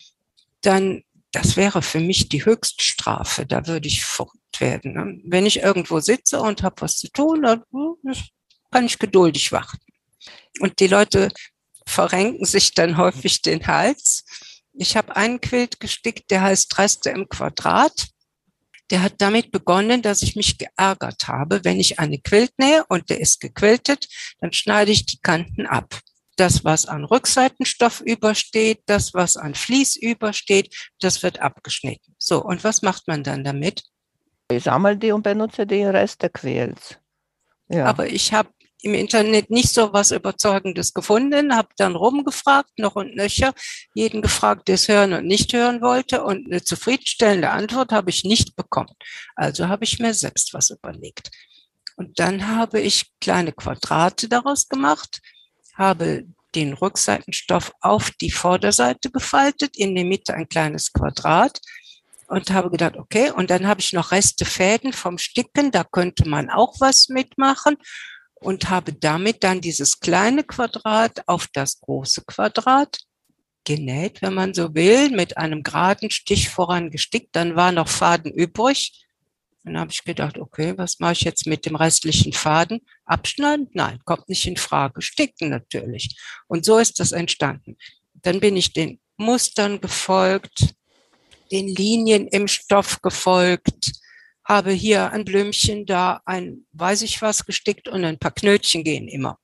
Dann, 0.61 1.03
das 1.31 1.57
wäre 1.57 1.83
für 1.83 1.99
mich 1.99 2.27
die 2.27 2.43
Höchststrafe. 2.43 3.45
Da 3.45 3.67
würde 3.67 3.87
ich 3.87 4.03
verrückt 4.03 4.59
werden. 4.59 4.93
Ne? 4.93 5.21
Wenn 5.25 5.45
ich 5.45 5.59
irgendwo 5.59 5.99
sitze 5.99 6.41
und 6.41 6.63
habe 6.63 6.81
was 6.81 6.97
zu 6.97 7.07
tun, 7.11 7.43
dann 7.43 7.61
hm, 7.71 8.15
kann 8.71 8.87
ich 8.87 8.97
geduldig 8.97 9.51
warten. 9.51 9.77
Und 10.59 10.79
die 10.79 10.87
Leute 10.87 11.29
verrenken 11.85 12.47
sich 12.47 12.73
dann 12.73 12.97
häufig 12.97 13.43
den 13.43 13.67
Hals. 13.67 14.25
Ich 14.73 14.97
habe 14.97 15.15
einen 15.15 15.39
Quilt 15.39 15.79
gestickt, 15.79 16.31
der 16.31 16.41
heißt 16.41 16.75
Reste 16.79 17.11
im 17.11 17.29
Quadrat 17.29 18.07
der 18.91 19.01
hat 19.01 19.15
damit 19.19 19.51
begonnen, 19.51 20.01
dass 20.01 20.21
ich 20.21 20.35
mich 20.35 20.57
geärgert 20.57 21.27
habe, 21.27 21.61
wenn 21.63 21.79
ich 21.79 21.99
eine 21.99 22.19
Quilt 22.19 22.51
nähe 22.57 22.85
und 22.87 23.09
der 23.09 23.19
ist 23.19 23.39
gequiltet, 23.41 24.07
dann 24.39 24.53
schneide 24.53 24.91
ich 24.91 25.05
die 25.05 25.19
Kanten 25.19 25.65
ab. 25.65 25.99
Das, 26.37 26.65
was 26.65 26.85
an 26.85 27.05
Rückseitenstoff 27.05 28.01
übersteht, 28.01 28.81
das, 28.87 29.13
was 29.13 29.37
an 29.37 29.55
Vlies 29.55 29.95
übersteht, 29.95 30.91
das 30.99 31.23
wird 31.23 31.39
abgeschnitten. 31.39 32.15
So, 32.19 32.43
und 32.43 32.63
was 32.63 32.81
macht 32.81 33.07
man 33.07 33.23
dann 33.23 33.43
damit? 33.43 33.83
Ich 34.51 34.63
sammle 34.63 34.97
die 34.97 35.11
und 35.11 35.23
benutze 35.23 35.65
den 35.65 35.87
Rest 35.87 36.21
der 36.21 36.29
Quilts. 36.29 36.97
Ja. 37.69 37.85
Aber 37.85 38.07
ich 38.07 38.33
habe 38.33 38.49
im 38.85 38.93
Internet 38.93 39.49
nicht 39.49 39.73
so 39.73 39.93
was 39.93 40.11
Überzeugendes 40.11 40.93
gefunden, 40.93 41.55
habe 41.55 41.69
dann 41.77 41.95
rumgefragt, 41.95 42.77
noch 42.77 42.95
und 42.95 43.15
nöcher, 43.15 43.55
jeden 43.95 44.21
gefragt, 44.21 44.67
der 44.67 44.75
es 44.75 44.87
hören 44.87 45.13
und 45.13 45.25
nicht 45.25 45.51
hören 45.53 45.81
wollte 45.81 46.23
und 46.23 46.45
eine 46.45 46.63
zufriedenstellende 46.63 47.49
Antwort 47.49 47.91
habe 47.91 48.11
ich 48.11 48.23
nicht 48.23 48.55
bekommen. 48.55 48.93
Also 49.35 49.69
habe 49.69 49.85
ich 49.85 49.97
mir 49.97 50.13
selbst 50.13 50.53
was 50.53 50.69
überlegt. 50.69 51.31
Und 51.95 52.19
dann 52.19 52.47
habe 52.47 52.79
ich 52.79 53.11
kleine 53.19 53.53
Quadrate 53.53 54.29
daraus 54.29 54.69
gemacht, 54.69 55.19
habe 55.73 56.25
den 56.53 56.73
Rückseitenstoff 56.73 57.73
auf 57.81 58.11
die 58.11 58.31
Vorderseite 58.31 59.09
gefaltet, 59.09 59.77
in 59.77 59.95
der 59.95 60.05
Mitte 60.05 60.35
ein 60.35 60.47
kleines 60.47 60.93
Quadrat 60.93 61.59
und 62.27 62.51
habe 62.51 62.69
gedacht, 62.69 62.97
okay, 62.97 63.31
und 63.31 63.49
dann 63.49 63.65
habe 63.65 63.81
ich 63.81 63.93
noch 63.93 64.11
Reste 64.11 64.45
Fäden 64.45 64.93
vom 64.93 65.17
Sticken, 65.17 65.71
da 65.71 65.83
könnte 65.83 66.29
man 66.29 66.51
auch 66.51 66.75
was 66.79 67.09
mitmachen 67.09 67.77
und 68.45 68.69
habe 68.69 68.93
damit 68.93 69.43
dann 69.43 69.59
dieses 69.59 69.99
kleine 69.99 70.43
Quadrat 70.43 71.27
auf 71.27 71.47
das 71.51 71.81
große 71.81 72.21
Quadrat 72.27 72.99
genäht, 73.63 74.21
wenn 74.21 74.35
man 74.35 74.53
so 74.53 74.75
will, 74.75 75.09
mit 75.09 75.35
einem 75.35 75.63
geraden 75.63 76.11
Stich 76.11 76.49
voran 76.49 76.91
gestickt. 76.91 77.35
Dann 77.35 77.55
war 77.55 77.71
noch 77.71 77.87
Faden 77.87 78.31
übrig. 78.31 79.03
Dann 79.63 79.79
habe 79.79 79.89
ich 79.89 80.03
gedacht, 80.03 80.37
okay, 80.37 80.77
was 80.77 80.99
mache 80.99 81.13
ich 81.13 81.21
jetzt 81.21 81.47
mit 81.47 81.65
dem 81.65 81.75
restlichen 81.75 82.33
Faden? 82.33 82.81
Abschneiden? 83.05 83.67
Nein, 83.73 83.99
kommt 84.05 84.29
nicht 84.29 84.45
in 84.45 84.57
Frage. 84.57 85.01
Sticken 85.01 85.49
natürlich. 85.49 86.15
Und 86.45 86.65
so 86.65 86.77
ist 86.77 86.99
das 86.99 87.13
entstanden. 87.13 87.77
Dann 88.13 88.39
bin 88.39 88.55
ich 88.57 88.73
den 88.73 88.99
Mustern 89.17 89.81
gefolgt, 89.81 90.75
den 91.51 91.67
Linien 91.67 92.27
im 92.27 92.47
Stoff 92.47 93.01
gefolgt, 93.01 93.91
habe 94.45 94.71
hier 94.71 95.11
ein 95.11 95.25
Blümchen, 95.25 95.85
da 95.85 96.21
ein 96.25 96.65
weiß 96.73 97.01
ich 97.01 97.21
was 97.21 97.45
gestickt 97.45 97.87
und 97.87 98.05
ein 98.05 98.19
paar 98.19 98.31
Knötchen 98.31 98.83
gehen 98.83 99.07
immer. 99.07 99.39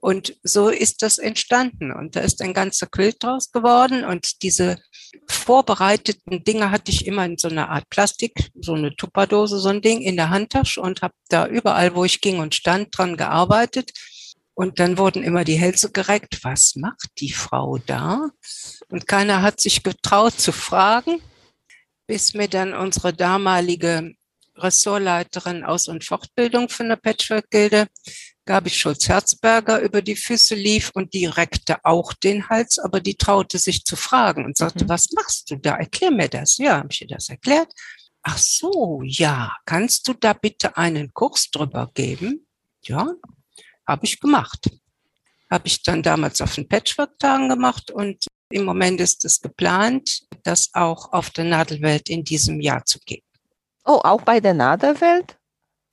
Und 0.00 0.36
so 0.44 0.68
ist 0.68 1.02
das 1.02 1.18
entstanden. 1.18 1.90
Und 1.90 2.14
da 2.14 2.20
ist 2.20 2.40
ein 2.40 2.54
ganzer 2.54 2.86
Quilt 2.86 3.22
draus 3.24 3.50
geworden. 3.50 4.04
Und 4.04 4.42
diese 4.42 4.78
vorbereiteten 5.26 6.44
Dinge 6.44 6.70
hatte 6.70 6.92
ich 6.92 7.08
immer 7.08 7.24
in 7.24 7.38
so 7.38 7.48
einer 7.48 7.70
Art 7.70 7.90
Plastik, 7.90 8.50
so 8.54 8.74
eine 8.74 8.94
Tupperdose, 8.94 9.58
so 9.58 9.68
ein 9.68 9.82
Ding 9.82 10.02
in 10.02 10.14
der 10.14 10.30
Handtasche 10.30 10.80
und 10.80 11.02
habe 11.02 11.14
da 11.28 11.48
überall, 11.48 11.96
wo 11.96 12.04
ich 12.04 12.20
ging 12.20 12.38
und 12.38 12.54
stand, 12.54 12.96
dran 12.96 13.16
gearbeitet. 13.16 13.90
Und 14.54 14.78
dann 14.78 14.96
wurden 14.96 15.24
immer 15.24 15.42
die 15.42 15.58
Hälse 15.58 15.90
gereckt, 15.90 16.44
was 16.44 16.76
macht 16.76 17.10
die 17.18 17.32
Frau 17.32 17.78
da? 17.78 18.30
Und 18.88 19.08
keiner 19.08 19.42
hat 19.42 19.60
sich 19.60 19.82
getraut 19.82 20.38
zu 20.38 20.52
fragen, 20.52 21.20
bis 22.06 22.32
mir 22.32 22.48
dann 22.48 22.74
unsere 22.74 23.12
damalige 23.12 24.14
Ressortleiterin 24.56 25.64
Aus- 25.64 25.88
und 25.88 26.04
Fortbildung 26.04 26.68
von 26.68 26.88
der 26.88 26.96
Patchwork-Gilde 26.96 27.86
Gabi 28.46 28.70
Schulz-Herzberger 28.70 29.80
über 29.80 30.02
die 30.02 30.14
Füße 30.14 30.54
lief 30.54 30.92
und 30.94 31.12
die 31.14 31.26
reckte 31.26 31.84
auch 31.84 32.12
den 32.12 32.48
Hals, 32.48 32.78
aber 32.78 33.00
die 33.00 33.16
traute 33.16 33.58
sich 33.58 33.84
zu 33.84 33.96
fragen 33.96 34.44
und 34.44 34.56
sagte, 34.56 34.84
mhm. 34.84 34.88
was 34.88 35.10
machst 35.12 35.50
du 35.50 35.56
da? 35.56 35.74
Erklär 35.74 36.12
mir 36.12 36.28
das. 36.28 36.56
Ja, 36.58 36.78
habe 36.78 36.88
ich 36.92 37.02
ihr 37.02 37.08
das 37.08 37.28
erklärt. 37.28 37.72
Ach 38.22 38.38
so, 38.38 39.02
ja, 39.04 39.52
kannst 39.66 40.06
du 40.06 40.14
da 40.14 40.32
bitte 40.32 40.76
einen 40.76 41.12
Kurs 41.12 41.50
drüber 41.50 41.90
geben? 41.92 42.46
Ja, 42.82 43.14
habe 43.86 44.06
ich 44.06 44.20
gemacht. 44.20 44.70
Habe 45.50 45.66
ich 45.66 45.82
dann 45.82 46.02
damals 46.02 46.40
auf 46.40 46.54
den 46.54 46.68
Patchwork-Tagen 46.68 47.48
gemacht 47.48 47.90
und 47.90 48.26
im 48.50 48.64
Moment 48.64 49.00
ist 49.00 49.24
es 49.24 49.40
geplant, 49.40 50.22
das 50.44 50.70
auch 50.72 51.12
auf 51.12 51.30
der 51.30 51.44
Nadelwelt 51.44 52.08
in 52.08 52.22
diesem 52.22 52.60
Jahr 52.60 52.84
zu 52.84 53.00
geben. 53.00 53.25
Oh, 53.86 54.00
auch 54.02 54.22
bei 54.22 54.40
der 54.40 54.54
Nadelwelt? 54.54 55.38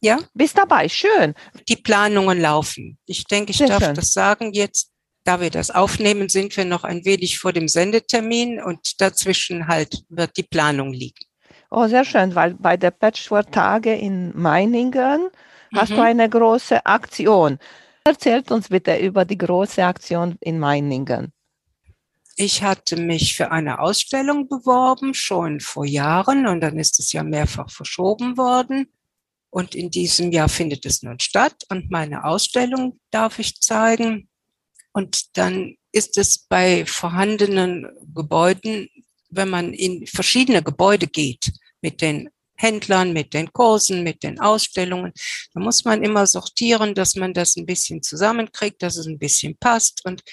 Ja. 0.02 0.20
Bist 0.34 0.58
dabei, 0.58 0.90
schön. 0.90 1.34
Die 1.70 1.78
Planungen 1.78 2.42
laufen. 2.42 2.98
Ich 3.06 3.24
denke, 3.26 3.52
ich 3.52 3.58
Sehr 3.58 3.68
darf 3.68 3.84
schön. 3.84 3.96
das 3.96 4.12
sagen 4.12 4.52
jetzt. 4.54 4.90
Da 5.26 5.40
wir 5.40 5.50
das 5.50 5.72
aufnehmen, 5.72 6.28
sind 6.28 6.58
wir 6.58 6.66
noch 6.66 6.84
ein 6.84 7.06
wenig 7.06 7.40
vor 7.40 7.54
dem 7.54 7.70
Sendetermin 7.70 8.62
und 8.62 9.00
dazwischen 9.00 9.68
halt 9.68 10.04
wird 10.10 10.36
die 10.36 10.44
Planung 10.44 10.92
liegen. 10.92 11.24
Oh, 11.72 11.88
sehr 11.88 12.06
schön, 12.06 12.36
weil 12.36 12.54
bei 12.54 12.78
der 12.78 12.92
Patchwork-Tage 12.92 13.96
in 13.96 14.38
Meiningen 14.38 15.30
mhm. 15.72 15.78
hast 15.78 15.92
du 15.92 15.96
mhm. 15.96 16.02
eine 16.02 16.30
große 16.30 16.86
Aktion. 16.86 17.58
Erzählt 18.04 18.52
uns 18.52 18.68
bitte 18.68 18.98
über 18.98 19.24
die 19.24 19.38
große 19.38 19.84
Aktion 19.84 20.36
in 20.42 20.60
Meiningen. 20.60 21.33
Ich 22.36 22.64
hatte 22.64 22.96
mich 22.98 23.36
für 23.36 23.52
eine 23.52 23.80
Ausstellung 23.80 24.48
beworben, 24.48 25.14
schon 25.14 25.60
vor 25.60 25.86
Jahren, 25.86 26.48
und 26.48 26.62
dann 26.62 26.80
ist 26.80 27.00
es 27.00 27.14
ja 27.14 27.24
mehrfach 27.24 27.70
verschoben 27.70 28.38
worden. 28.38 28.92
Und 29.52 29.76
in 29.76 29.92
diesem 29.92 30.32
Jahr 30.32 30.50
findet 30.50 30.84
es 30.86 31.04
nun 31.04 31.20
statt 31.20 31.64
und 31.70 31.92
meine 31.92 32.24
Ausstellung 32.24 33.00
darf 33.12 33.38
ich 33.38 33.62
zeigen. 33.62 34.28
Und 34.94 35.38
dann 35.38 35.76
ist 35.92 36.18
es 36.18 36.40
bei 36.40 36.88
vorhandenen 36.88 37.88
Gebäuden, 38.16 38.90
wenn 39.30 39.50
man 39.50 39.74
in 39.74 40.08
verschiedene 40.08 40.64
Gebäude 40.64 41.06
geht, 41.06 41.54
mit 41.82 42.02
den 42.02 42.30
Händlern, 42.56 43.14
mit 43.14 43.34
den 43.34 43.52
Kursen, 43.52 44.04
mit 44.04 44.24
den 44.24 44.40
Ausstellungen, 44.40 45.12
da 45.54 45.60
muss 45.60 45.86
man 45.86 46.04
immer 46.04 46.26
sortieren, 46.26 46.96
dass 46.96 47.16
man 47.16 47.34
das 47.34 47.56
ein 47.56 47.66
bisschen 47.66 48.02
zusammenkriegt, 48.02 48.82
dass 48.82 48.96
es 48.98 49.06
ein 49.06 49.20
bisschen 49.20 49.58
passt. 49.58 50.04
Und 50.06 50.24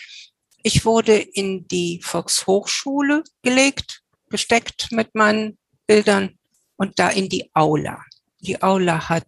ich 0.62 0.84
wurde 0.84 1.16
in 1.16 1.66
die 1.68 2.00
Volkshochschule 2.02 3.24
gelegt, 3.42 4.02
gesteckt 4.28 4.92
mit 4.92 5.14
meinen 5.14 5.58
Bildern 5.86 6.38
und 6.76 6.98
da 6.98 7.10
in 7.10 7.28
die 7.28 7.50
Aula. 7.54 8.02
Die 8.40 8.62
Aula 8.62 9.08
hat 9.08 9.26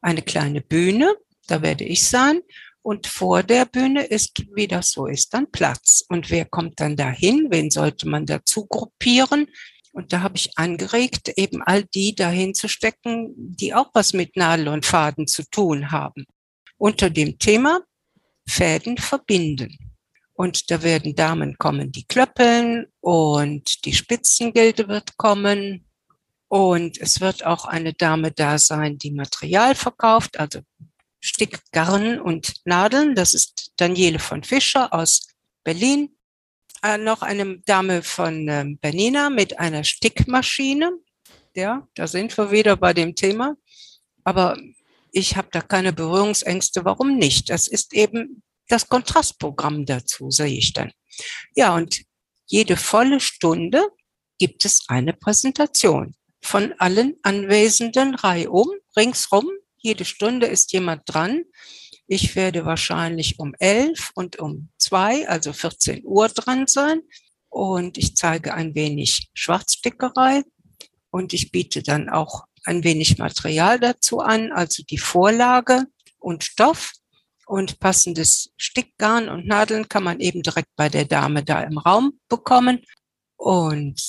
eine 0.00 0.22
kleine 0.22 0.60
Bühne, 0.60 1.14
da 1.46 1.62
werde 1.62 1.84
ich 1.84 2.04
sein. 2.04 2.40
Und 2.82 3.08
vor 3.08 3.42
der 3.42 3.64
Bühne 3.64 4.04
ist, 4.04 4.44
wie 4.54 4.68
das 4.68 4.92
so 4.92 5.06
ist, 5.06 5.34
dann 5.34 5.50
Platz. 5.50 6.04
Und 6.08 6.30
wer 6.30 6.44
kommt 6.44 6.78
dann 6.78 6.94
dahin? 6.94 7.48
Wen 7.50 7.70
sollte 7.70 8.08
man 8.08 8.26
dazu 8.26 8.66
gruppieren? 8.66 9.48
Und 9.92 10.12
da 10.12 10.20
habe 10.20 10.36
ich 10.36 10.56
angeregt, 10.56 11.32
eben 11.36 11.62
all 11.62 11.82
die 11.82 12.14
dahin 12.14 12.54
zu 12.54 12.68
stecken, 12.68 13.32
die 13.34 13.74
auch 13.74 13.90
was 13.94 14.12
mit 14.12 14.36
Nadel 14.36 14.68
und 14.68 14.86
Faden 14.86 15.26
zu 15.26 15.42
tun 15.50 15.90
haben. 15.90 16.26
Unter 16.76 17.10
dem 17.10 17.38
Thema 17.38 17.80
Fäden 18.46 18.98
verbinden. 18.98 19.76
Und 20.36 20.70
da 20.70 20.82
werden 20.82 21.14
Damen 21.14 21.56
kommen, 21.58 21.92
die 21.92 22.04
klöppeln 22.04 22.86
und 23.00 23.84
die 23.84 23.94
Spitzengilde 23.94 24.86
wird 24.88 25.16
kommen 25.16 25.86
und 26.48 26.98
es 27.00 27.20
wird 27.20 27.44
auch 27.44 27.64
eine 27.64 27.92
Dame 27.92 28.30
da 28.30 28.58
sein, 28.58 28.98
die 28.98 29.10
Material 29.10 29.74
verkauft, 29.74 30.38
also 30.38 30.60
Stick, 31.20 31.60
Garn 31.72 32.20
und 32.20 32.54
Nadeln. 32.64 33.14
Das 33.14 33.34
ist 33.34 33.72
Daniele 33.76 34.18
von 34.18 34.44
Fischer 34.44 34.92
aus 34.92 35.28
Berlin. 35.64 36.16
Äh, 36.82 36.98
noch 36.98 37.22
eine 37.22 37.58
Dame 37.60 38.02
von 38.02 38.46
ähm, 38.48 38.78
Bernina 38.78 39.28
mit 39.28 39.58
einer 39.58 39.82
Stickmaschine. 39.82 40.92
Ja, 41.56 41.88
da 41.94 42.06
sind 42.06 42.36
wir 42.38 42.52
wieder 42.52 42.76
bei 42.76 42.92
dem 42.92 43.16
Thema. 43.16 43.56
Aber 44.22 44.56
ich 45.10 45.36
habe 45.36 45.48
da 45.50 45.62
keine 45.62 45.92
Berührungsängste. 45.92 46.84
Warum 46.84 47.16
nicht? 47.16 47.50
Das 47.50 47.66
ist 47.66 47.92
eben 47.92 48.42
das 48.68 48.88
Kontrastprogramm 48.88 49.86
dazu, 49.86 50.30
sehe 50.30 50.58
ich 50.58 50.72
dann. 50.72 50.92
Ja, 51.54 51.74
und 51.74 52.02
jede 52.46 52.76
volle 52.76 53.20
Stunde 53.20 53.84
gibt 54.38 54.64
es 54.64 54.84
eine 54.88 55.12
Präsentation 55.12 56.14
von 56.42 56.74
allen 56.78 57.16
Anwesenden 57.22 58.14
reihum, 58.14 58.68
ringsrum. 58.96 59.48
Jede 59.78 60.04
Stunde 60.04 60.46
ist 60.46 60.72
jemand 60.72 61.02
dran. 61.06 61.44
Ich 62.06 62.36
werde 62.36 62.64
wahrscheinlich 62.64 63.38
um 63.38 63.54
elf 63.58 64.10
und 64.14 64.38
um 64.38 64.68
zwei, 64.78 65.28
also 65.28 65.52
14 65.52 66.04
Uhr 66.04 66.28
dran 66.28 66.66
sein. 66.66 67.00
Und 67.48 67.98
ich 67.98 68.14
zeige 68.16 68.54
ein 68.54 68.74
wenig 68.74 69.28
Schwarzstickerei 69.34 70.42
und 71.10 71.32
ich 71.32 71.50
biete 71.50 71.82
dann 71.82 72.08
auch 72.08 72.44
ein 72.64 72.84
wenig 72.84 73.18
Material 73.18 73.80
dazu 73.80 74.20
an, 74.20 74.52
also 74.52 74.82
die 74.82 74.98
Vorlage 74.98 75.86
und 76.18 76.44
Stoff 76.44 76.92
und 77.46 77.78
passendes 77.78 78.50
Stickgarn 78.56 79.28
und 79.28 79.46
Nadeln 79.46 79.88
kann 79.88 80.02
man 80.02 80.20
eben 80.20 80.42
direkt 80.42 80.68
bei 80.76 80.88
der 80.88 81.04
Dame 81.04 81.44
da 81.44 81.62
im 81.62 81.78
Raum 81.78 82.18
bekommen. 82.28 82.84
Und 83.36 84.00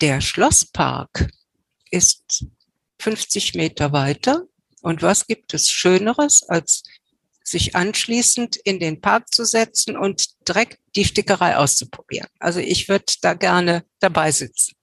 der 0.00 0.20
Schlosspark 0.20 1.30
ist 1.90 2.46
50 3.00 3.54
Meter 3.54 3.92
weiter. 3.92 4.44
Und 4.82 5.02
was 5.02 5.26
gibt 5.26 5.54
es 5.54 5.70
Schöneres, 5.70 6.42
als 6.42 6.82
sich 7.42 7.74
anschließend 7.74 8.56
in 8.56 8.78
den 8.78 9.00
Park 9.00 9.32
zu 9.32 9.44
setzen 9.44 9.96
und 9.96 10.26
direkt 10.46 10.78
die 10.94 11.06
Stickerei 11.06 11.56
auszuprobieren? 11.56 12.28
Also 12.38 12.60
ich 12.60 12.88
würde 12.88 13.14
da 13.22 13.32
gerne 13.32 13.84
dabei 13.98 14.30
sitzen. 14.30 14.74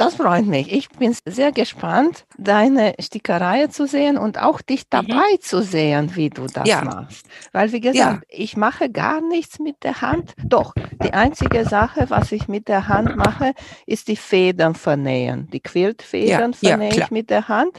Das 0.00 0.14
freut 0.14 0.46
mich. 0.46 0.72
Ich 0.72 0.88
bin 0.88 1.14
sehr 1.26 1.52
gespannt, 1.52 2.24
deine 2.38 2.94
Stickerei 2.98 3.66
zu 3.66 3.86
sehen 3.86 4.16
und 4.16 4.40
auch 4.40 4.62
dich 4.62 4.84
mhm. 4.84 4.88
dabei 4.88 5.32
mhm. 5.34 5.40
zu 5.42 5.62
sehen, 5.62 6.16
wie 6.16 6.30
du 6.30 6.46
das 6.46 6.66
ja. 6.66 6.82
machst. 6.82 7.26
Weil, 7.52 7.70
wie 7.72 7.80
gesagt, 7.80 7.96
ja. 7.96 8.20
ich 8.30 8.56
mache 8.56 8.88
gar 8.88 9.20
nichts 9.20 9.58
mit 9.58 9.84
der 9.84 10.00
Hand. 10.00 10.32
Doch, 10.42 10.72
die 11.04 11.12
einzige 11.12 11.66
Sache, 11.66 12.08
was 12.08 12.32
ich 12.32 12.48
mit 12.48 12.68
der 12.68 12.88
Hand 12.88 13.14
mache, 13.16 13.52
ist 13.84 14.08
die 14.08 14.16
Federn 14.16 14.74
vernähen. 14.74 15.50
Die 15.50 15.60
Quiltfedern 15.60 16.52
ja. 16.62 16.70
vernähe 16.70 16.94
ich 16.94 17.10
mit 17.10 17.28
der 17.28 17.48
Hand. 17.48 17.78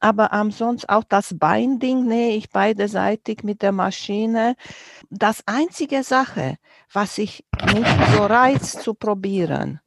Aber 0.00 0.34
ansonsten 0.34 0.90
auch 0.90 1.04
das 1.04 1.34
Binding 1.38 2.04
nähe 2.04 2.36
ich 2.36 2.50
beiderseitig 2.50 3.42
mit 3.42 3.62
der 3.62 3.72
Maschine. 3.72 4.54
Das 5.08 5.42
einzige 5.46 6.02
Sache, 6.02 6.56
was 6.92 7.16
ich 7.16 7.46
mich 7.72 7.86
so 8.14 8.26
reizt 8.26 8.82
zu 8.82 8.92
probieren, 8.92 9.80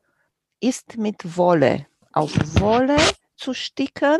ist 0.59 0.97
mit 0.97 1.37
Wolle. 1.37 1.87
Auf 2.13 2.33
Wolle 2.59 2.97
zu 3.35 3.53
sticken, 3.53 4.17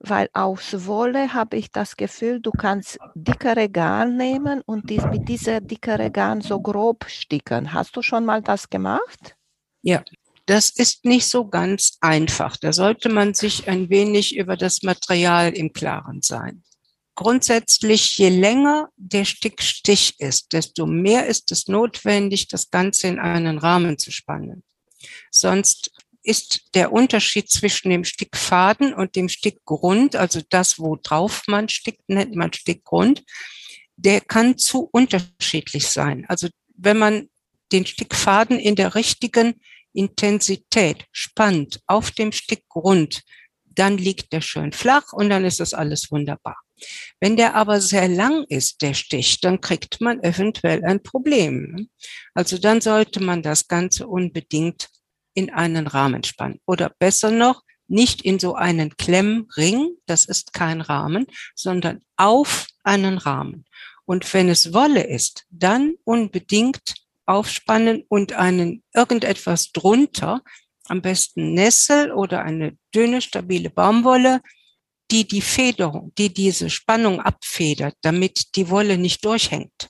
weil 0.00 0.28
aus 0.32 0.86
Wolle 0.86 1.34
habe 1.34 1.56
ich 1.56 1.70
das 1.70 1.96
Gefühl, 1.96 2.40
du 2.40 2.50
kannst 2.50 2.98
dickere 3.14 3.68
Garn 3.68 4.16
nehmen 4.16 4.62
und 4.62 4.90
dies, 4.90 5.04
mit 5.04 5.28
dieser 5.28 5.60
dickere 5.60 6.10
Garn 6.10 6.40
so 6.40 6.60
grob 6.60 7.06
sticken. 7.08 7.72
Hast 7.72 7.96
du 7.96 8.02
schon 8.02 8.24
mal 8.24 8.42
das 8.42 8.70
gemacht? 8.70 9.36
Ja, 9.82 10.04
das 10.46 10.70
ist 10.70 11.04
nicht 11.04 11.26
so 11.26 11.46
ganz 11.46 11.98
einfach. 12.00 12.56
Da 12.56 12.72
sollte 12.72 13.08
man 13.08 13.34
sich 13.34 13.68
ein 13.68 13.90
wenig 13.90 14.36
über 14.36 14.56
das 14.56 14.82
Material 14.82 15.52
im 15.52 15.72
Klaren 15.72 16.22
sein. 16.22 16.62
Grundsätzlich, 17.14 18.16
je 18.16 18.28
länger 18.28 18.88
der 18.96 19.24
Stickstich 19.24 20.14
ist, 20.18 20.52
desto 20.52 20.86
mehr 20.86 21.26
ist 21.26 21.50
es 21.50 21.66
notwendig, 21.66 22.46
das 22.46 22.70
Ganze 22.70 23.08
in 23.08 23.18
einen 23.18 23.58
Rahmen 23.58 23.98
zu 23.98 24.12
spannen. 24.12 24.62
Sonst 25.30 25.90
ist 26.22 26.74
der 26.74 26.92
Unterschied 26.92 27.48
zwischen 27.48 27.90
dem 27.90 28.04
Stickfaden 28.04 28.92
und 28.92 29.16
dem 29.16 29.28
Stickgrund, 29.28 30.16
also 30.16 30.40
das, 30.50 30.78
wo 30.78 30.96
drauf 30.96 31.44
man 31.46 31.68
stickt, 31.68 32.08
nennt 32.08 32.34
man 32.34 32.52
Stickgrund, 32.52 33.24
der 33.96 34.20
kann 34.20 34.58
zu 34.58 34.88
unterschiedlich 34.92 35.88
sein. 35.88 36.26
Also 36.28 36.48
wenn 36.76 36.98
man 36.98 37.28
den 37.72 37.86
Stickfaden 37.86 38.58
in 38.58 38.76
der 38.76 38.94
richtigen 38.94 39.60
Intensität 39.92 41.06
spannt 41.12 41.80
auf 41.86 42.10
dem 42.10 42.32
Stickgrund, 42.32 43.22
dann 43.64 43.98
liegt 43.98 44.32
der 44.32 44.40
schön 44.40 44.72
flach 44.72 45.12
und 45.12 45.30
dann 45.30 45.44
ist 45.44 45.60
das 45.60 45.74
alles 45.74 46.10
wunderbar. 46.10 46.56
Wenn 47.20 47.36
der 47.36 47.54
aber 47.54 47.80
sehr 47.80 48.08
lang 48.08 48.44
ist, 48.48 48.82
der 48.82 48.94
Stich, 48.94 49.40
dann 49.40 49.60
kriegt 49.60 50.00
man 50.00 50.22
eventuell 50.22 50.84
ein 50.84 51.02
Problem. 51.02 51.88
Also 52.34 52.58
dann 52.58 52.80
sollte 52.80 53.20
man 53.20 53.42
das 53.42 53.68
Ganze 53.68 54.06
unbedingt 54.06 54.88
in 55.34 55.50
einen 55.50 55.86
Rahmen 55.86 56.24
spannen. 56.24 56.60
Oder 56.66 56.92
besser 56.98 57.30
noch, 57.30 57.62
nicht 57.88 58.22
in 58.22 58.38
so 58.38 58.54
einen 58.54 58.96
Klemmring, 58.96 59.96
das 60.06 60.26
ist 60.26 60.52
kein 60.52 60.80
Rahmen, 60.80 61.26
sondern 61.54 62.02
auf 62.16 62.66
einen 62.84 63.18
Rahmen. 63.18 63.64
Und 64.04 64.32
wenn 64.32 64.48
es 64.48 64.72
Wolle 64.72 65.06
ist, 65.06 65.44
dann 65.50 65.94
unbedingt 66.04 66.94
aufspannen 67.26 68.04
und 68.08 68.32
einen 68.32 68.82
irgendetwas 68.94 69.72
drunter, 69.72 70.42
am 70.88 71.02
besten 71.02 71.52
Nessel 71.52 72.12
oder 72.12 72.42
eine 72.42 72.76
dünne, 72.94 73.20
stabile 73.20 73.70
Baumwolle, 73.70 74.40
die 75.10 75.26
die 75.26 75.40
Federung, 75.40 76.12
die 76.18 76.32
diese 76.32 76.70
Spannung 76.70 77.20
abfedert, 77.20 77.94
damit 78.02 78.56
die 78.56 78.70
Wolle 78.70 78.98
nicht 78.98 79.24
durchhängt. 79.24 79.88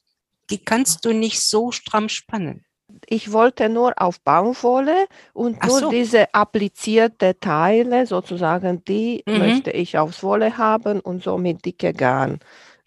Die 0.51 0.59
kannst 0.59 1.05
du 1.05 1.13
nicht 1.13 1.41
so 1.41 1.73
stramm 1.73 2.09
spannen. 2.09 2.65
Ich 3.07 3.33
wollte 3.33 3.69
nur 3.69 4.01
auf 4.01 4.21
Baumwolle 4.21 5.07
und 5.35 5.63
nur 5.63 5.81
so. 5.81 5.91
diese 5.91 6.33
applizierte 6.33 7.39
Teile 7.39 8.07
sozusagen, 8.07 8.83
die 8.85 9.23
mhm. 9.27 9.39
möchte 9.39 9.71
ich 9.71 9.99
aufs 9.99 10.23
Wolle 10.23 10.57
haben 10.57 11.01
und 11.01 11.23
so 11.23 11.37
mit 11.37 11.65
dicke 11.65 11.93
Garn 11.93 12.39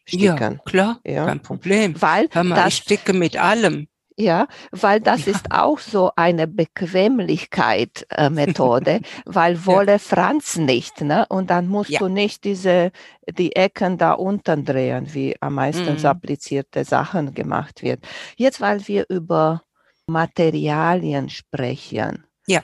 sticken. 0.05 0.53
Ja, 0.55 0.63
klar, 0.65 0.99
ja. 1.05 1.25
kein 1.25 1.41
Problem. 1.41 2.01
Weil 2.01 2.29
mal, 2.33 2.55
das, 2.55 2.69
ich 2.69 2.75
sticke 2.77 3.13
mit 3.13 3.37
allem. 3.37 3.87
Ja, 4.17 4.47
weil 4.71 4.99
das 4.99 5.25
ja. 5.25 5.33
ist 5.33 5.51
auch 5.51 5.77
so 5.79 6.11
eine 6.15 6.47
Bequemlichkeit-Methode, 6.47 8.91
äh, 8.91 9.01
weil 9.25 9.65
Wolle 9.65 9.93
ja. 9.93 9.99
franz 9.99 10.57
nicht, 10.57 10.99
ne? 11.01 11.25
Und 11.29 11.49
dann 11.49 11.67
musst 11.67 11.91
ja. 11.91 11.99
du 11.99 12.09
nicht 12.09 12.43
diese, 12.43 12.91
die 13.27 13.55
Ecken 13.55 13.97
da 13.97 14.11
unten 14.13 14.65
drehen, 14.65 15.13
wie 15.13 15.35
am 15.39 15.53
meisten 15.55 15.97
mhm. 15.97 16.05
applizierte 16.05 16.83
Sachen 16.83 17.33
gemacht 17.33 17.83
wird. 17.83 18.05
Jetzt, 18.35 18.59
weil 18.59 18.85
wir 18.87 19.05
über 19.09 19.63
Materialien 20.07 21.29
sprechen. 21.29 22.25
Ja. 22.47 22.63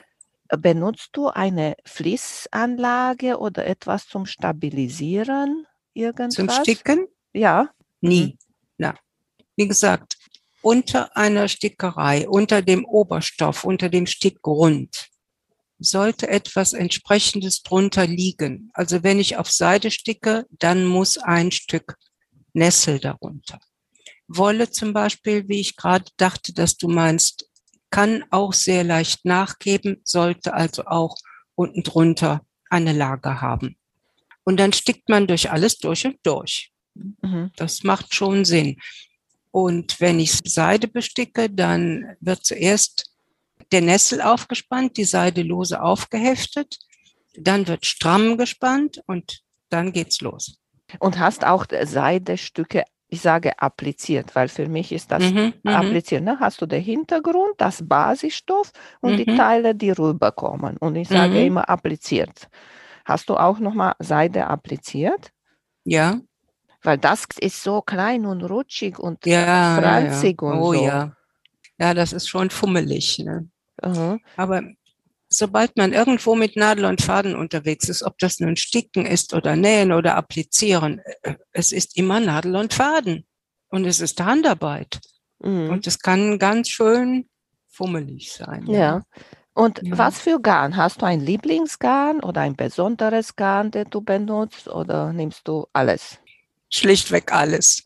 Benutzt 0.50 1.10
du 1.12 1.28
eine 1.28 1.76
Fließanlage 1.84 3.38
oder 3.38 3.66
etwas 3.66 4.06
zum 4.06 4.26
Stabilisieren? 4.26 5.66
Irgendwas? 5.94 6.34
Zum 6.34 6.50
Sticken? 6.50 7.08
Ja. 7.32 7.70
Nie. 8.00 8.26
Mhm. 8.26 8.38
Na. 8.78 8.94
Wie 9.56 9.66
gesagt, 9.66 10.17
unter 10.62 11.16
einer 11.16 11.48
Stickerei, 11.48 12.28
unter 12.28 12.62
dem 12.62 12.84
Oberstoff, 12.84 13.64
unter 13.64 13.88
dem 13.88 14.06
Stickgrund 14.06 15.08
sollte 15.78 16.28
etwas 16.28 16.72
entsprechendes 16.72 17.62
drunter 17.62 18.06
liegen. 18.06 18.70
Also 18.72 19.02
wenn 19.02 19.20
ich 19.20 19.36
auf 19.36 19.50
Seide 19.50 19.90
sticke, 19.90 20.46
dann 20.50 20.84
muss 20.84 21.18
ein 21.18 21.52
Stück 21.52 21.96
Nessel 22.52 22.98
darunter. 22.98 23.60
Wolle 24.26 24.70
zum 24.70 24.92
Beispiel, 24.92 25.48
wie 25.48 25.60
ich 25.60 25.76
gerade 25.76 26.10
dachte, 26.16 26.52
dass 26.52 26.76
du 26.76 26.88
meinst, 26.88 27.48
kann 27.90 28.24
auch 28.30 28.52
sehr 28.52 28.84
leicht 28.84 29.24
nachgeben, 29.24 30.00
sollte 30.04 30.52
also 30.52 30.84
auch 30.84 31.16
unten 31.54 31.82
drunter 31.82 32.44
eine 32.68 32.92
Lage 32.92 33.40
haben. 33.40 33.76
Und 34.44 34.58
dann 34.58 34.72
stickt 34.72 35.08
man 35.08 35.26
durch 35.26 35.50
alles 35.50 35.78
durch 35.78 36.04
und 36.06 36.18
durch. 36.22 36.72
Mhm. 36.94 37.52
Das 37.56 37.84
macht 37.84 38.14
schon 38.14 38.44
Sinn. 38.44 38.76
Und 39.50 40.00
wenn 40.00 40.20
ich 40.20 40.40
Seide 40.44 40.88
besticke, 40.88 41.48
dann 41.50 42.16
wird 42.20 42.44
zuerst 42.44 43.10
der 43.72 43.82
Nessel 43.82 44.20
aufgespannt, 44.20 44.96
die 44.96 45.04
Seide 45.04 45.42
lose 45.42 45.80
aufgeheftet, 45.80 46.78
dann 47.36 47.66
wird 47.66 47.86
stramm 47.86 48.36
gespannt 48.36 49.02
und 49.06 49.40
dann 49.68 49.92
geht's 49.92 50.20
los. 50.20 50.58
Und 50.98 51.18
hast 51.18 51.44
auch 51.44 51.66
Seidestücke, 51.82 52.84
ich 53.08 53.20
sage 53.20 53.58
appliziert, 53.60 54.34
weil 54.34 54.48
für 54.48 54.68
mich 54.68 54.92
ist 54.92 55.10
das 55.10 55.22
mhm, 55.22 55.54
mhm, 55.62 55.70
appliziert. 55.70 56.22
Ne? 56.22 56.38
Hast 56.40 56.60
du 56.60 56.66
den 56.66 56.82
Hintergrund, 56.82 57.54
das 57.58 57.86
Basisstoff 57.86 58.72
und 59.00 59.12
mhm. 59.12 59.16
die 59.16 59.36
Teile, 59.36 59.74
die 59.74 59.90
rüberkommen. 59.90 60.76
Und 60.78 60.96
ich 60.96 61.08
sage 61.08 61.34
mhm. 61.34 61.46
immer 61.46 61.68
appliziert. 61.68 62.48
Hast 63.04 63.28
du 63.30 63.36
auch 63.36 63.58
nochmal 63.58 63.94
Seide 63.98 64.46
appliziert? 64.46 65.30
Ja. 65.84 66.20
Weil 66.82 66.98
das 66.98 67.26
ist 67.40 67.62
so 67.62 67.82
klein 67.82 68.24
und 68.24 68.42
rutschig 68.42 68.98
und 68.98 69.26
ja, 69.26 69.78
franzig 69.80 70.40
ja, 70.40 70.48
ja. 70.48 70.54
und 70.54 70.60
oh, 70.60 70.72
so. 70.74 70.84
Ja. 70.84 71.16
ja, 71.78 71.94
das 71.94 72.12
ist 72.12 72.28
schon 72.28 72.50
fummelig. 72.50 73.18
Ne? 73.18 73.48
Uh 73.84 74.18
Aber 74.36 74.62
sobald 75.28 75.76
man 75.76 75.92
irgendwo 75.92 76.34
mit 76.34 76.56
Nadel 76.56 76.84
und 76.84 77.02
Faden 77.02 77.36
unterwegs 77.36 77.88
ist, 77.88 78.02
ob 78.02 78.18
das 78.18 78.40
nun 78.40 78.56
Sticken 78.56 79.06
ist 79.06 79.34
oder 79.34 79.56
Nähen 79.56 79.92
oder 79.92 80.16
Applizieren, 80.16 81.00
äh, 81.22 81.34
es 81.52 81.72
ist 81.72 81.96
immer 81.96 82.20
Nadel 82.20 82.56
und 82.56 82.74
Faden. 82.74 83.26
Und 83.70 83.84
es 83.84 84.00
ist 84.00 84.20
Handarbeit. 84.20 85.00
Mhm. 85.40 85.70
Und 85.70 85.86
es 85.86 85.98
kann 85.98 86.38
ganz 86.38 86.68
schön 86.68 87.28
fummelig 87.68 88.32
sein. 88.32 88.66
Ja. 88.66 88.78
ja. 88.78 89.02
Und 89.52 89.80
ja. 89.82 89.98
was 89.98 90.20
für 90.20 90.40
Garn? 90.40 90.76
Hast 90.76 91.02
du 91.02 91.06
ein 91.06 91.20
Lieblingsgarn 91.20 92.20
oder 92.20 92.42
ein 92.42 92.54
besonderes 92.54 93.34
Garn, 93.34 93.72
das 93.72 93.86
du 93.90 94.00
benutzt 94.00 94.68
oder 94.68 95.12
nimmst 95.12 95.48
du 95.48 95.66
alles? 95.72 96.18
Schlichtweg 96.70 97.32
alles. 97.32 97.82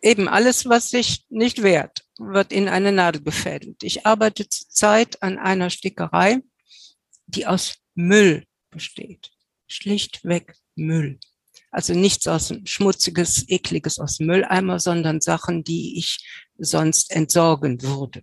Eben 0.00 0.28
alles, 0.28 0.66
was 0.66 0.90
sich 0.90 1.24
nicht 1.28 1.62
wehrt, 1.62 2.04
wird 2.18 2.52
in 2.52 2.68
eine 2.68 2.92
Nadel 2.92 3.22
gefädelt. 3.22 3.82
Ich 3.82 4.06
arbeite 4.06 4.48
zurzeit 4.48 5.22
an 5.22 5.38
einer 5.38 5.70
Stickerei, 5.70 6.40
die 7.26 7.46
aus 7.46 7.78
Müll 7.94 8.44
besteht. 8.70 9.30
Schlichtweg 9.66 10.54
Müll. 10.76 11.18
Also 11.70 11.92
nichts 11.92 12.26
aus 12.26 12.54
schmutziges, 12.64 13.48
ekliges 13.48 13.98
aus 13.98 14.20
Mülleimer, 14.20 14.78
sondern 14.78 15.20
Sachen, 15.20 15.64
die 15.64 15.98
ich 15.98 16.18
sonst 16.56 17.10
entsorgen 17.10 17.82
würde. 17.82 18.22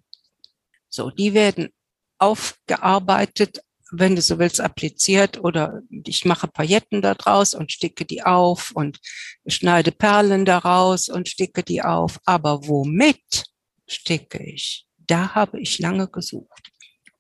So, 0.89 1.11
die 1.11 1.33
werden 1.33 1.69
aufgearbeitet 2.17 3.61
wenn 3.91 4.15
du 4.15 4.21
so 4.21 4.39
willst, 4.39 4.61
appliziert 4.61 5.43
oder 5.43 5.81
ich 5.89 6.25
mache 6.25 6.47
Pailletten 6.47 7.01
daraus 7.01 7.53
und 7.53 7.71
sticke 7.71 8.05
die 8.05 8.23
auf 8.23 8.71
und 8.73 8.99
schneide 9.47 9.91
Perlen 9.91 10.45
daraus 10.45 11.09
und 11.09 11.29
sticke 11.29 11.63
die 11.63 11.81
auf. 11.81 12.19
Aber 12.25 12.67
womit 12.67 13.43
sticke 13.87 14.43
ich? 14.43 14.87
Da 14.97 15.35
habe 15.35 15.59
ich 15.59 15.79
lange 15.79 16.07
gesucht. 16.07 16.71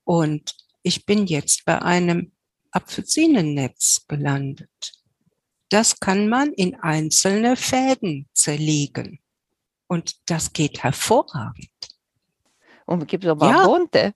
Und 0.03 0.55
ich 0.81 1.05
bin 1.05 1.27
jetzt 1.27 1.65
bei 1.65 1.81
einem 1.81 2.31
Apfelsinennetz 2.71 4.05
gelandet. 4.07 4.93
Das 5.69 5.99
kann 5.99 6.27
man 6.27 6.51
in 6.53 6.75
einzelne 6.75 7.55
Fäden 7.55 8.27
zerlegen. 8.33 9.19
Und 9.87 10.15
das 10.25 10.53
geht 10.53 10.83
hervorragend. 10.83 11.69
Und 12.85 13.07
gibt 13.07 13.23
es 13.23 13.31
aber 13.31 13.49
ja. 13.49 13.65
bunte. 13.65 14.13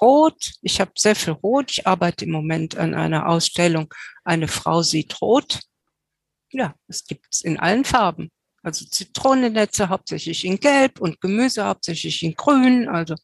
Rot. 0.00 0.52
Ich 0.62 0.80
habe 0.80 0.92
sehr 0.96 1.16
viel 1.16 1.32
Rot. 1.32 1.70
Ich 1.70 1.86
arbeite 1.86 2.24
im 2.24 2.30
Moment 2.30 2.76
an 2.76 2.94
einer 2.94 3.28
Ausstellung. 3.28 3.92
Eine 4.24 4.48
Frau 4.48 4.82
sieht 4.82 5.20
Rot. 5.20 5.60
Ja, 6.50 6.74
es 6.88 7.04
gibt 7.04 7.26
es 7.30 7.42
in 7.42 7.58
allen 7.58 7.84
Farben. 7.84 8.30
Also 8.62 8.84
Zitronennetze 8.84 9.88
hauptsächlich 9.88 10.44
in 10.44 10.58
Gelb 10.58 11.00
und 11.00 11.20
Gemüse 11.20 11.64
hauptsächlich 11.64 12.22
in 12.22 12.34
Grün. 12.34 12.88
Also 12.88 13.14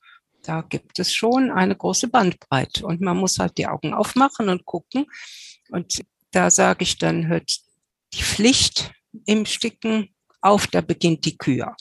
da 0.43 0.63
gibt 0.63 0.99
es 0.99 1.13
schon 1.13 1.51
eine 1.51 1.77
große 1.77 2.09
Bandbreite. 2.09 2.87
Und 2.87 3.01
man 3.01 3.17
muss 3.17 3.39
halt 3.39 3.59
die 3.59 3.67
Augen 3.67 3.95
aufmachen 3.95 4.49
und 4.49 4.65
gucken. 4.65 5.07
Und 5.71 6.03
da 6.31 6.51
sage 6.51 6.83
ich 6.85 6.99
dann, 6.99 7.29
hört 7.29 7.59
die 8.15 8.23
Pflicht 8.23 8.93
im 9.27 9.47
Sticken 9.47 10.15
auf, 10.41 10.67
da 10.67 10.81
beginnt 10.81 11.25
die 11.25 11.37
Kür. 11.37 11.75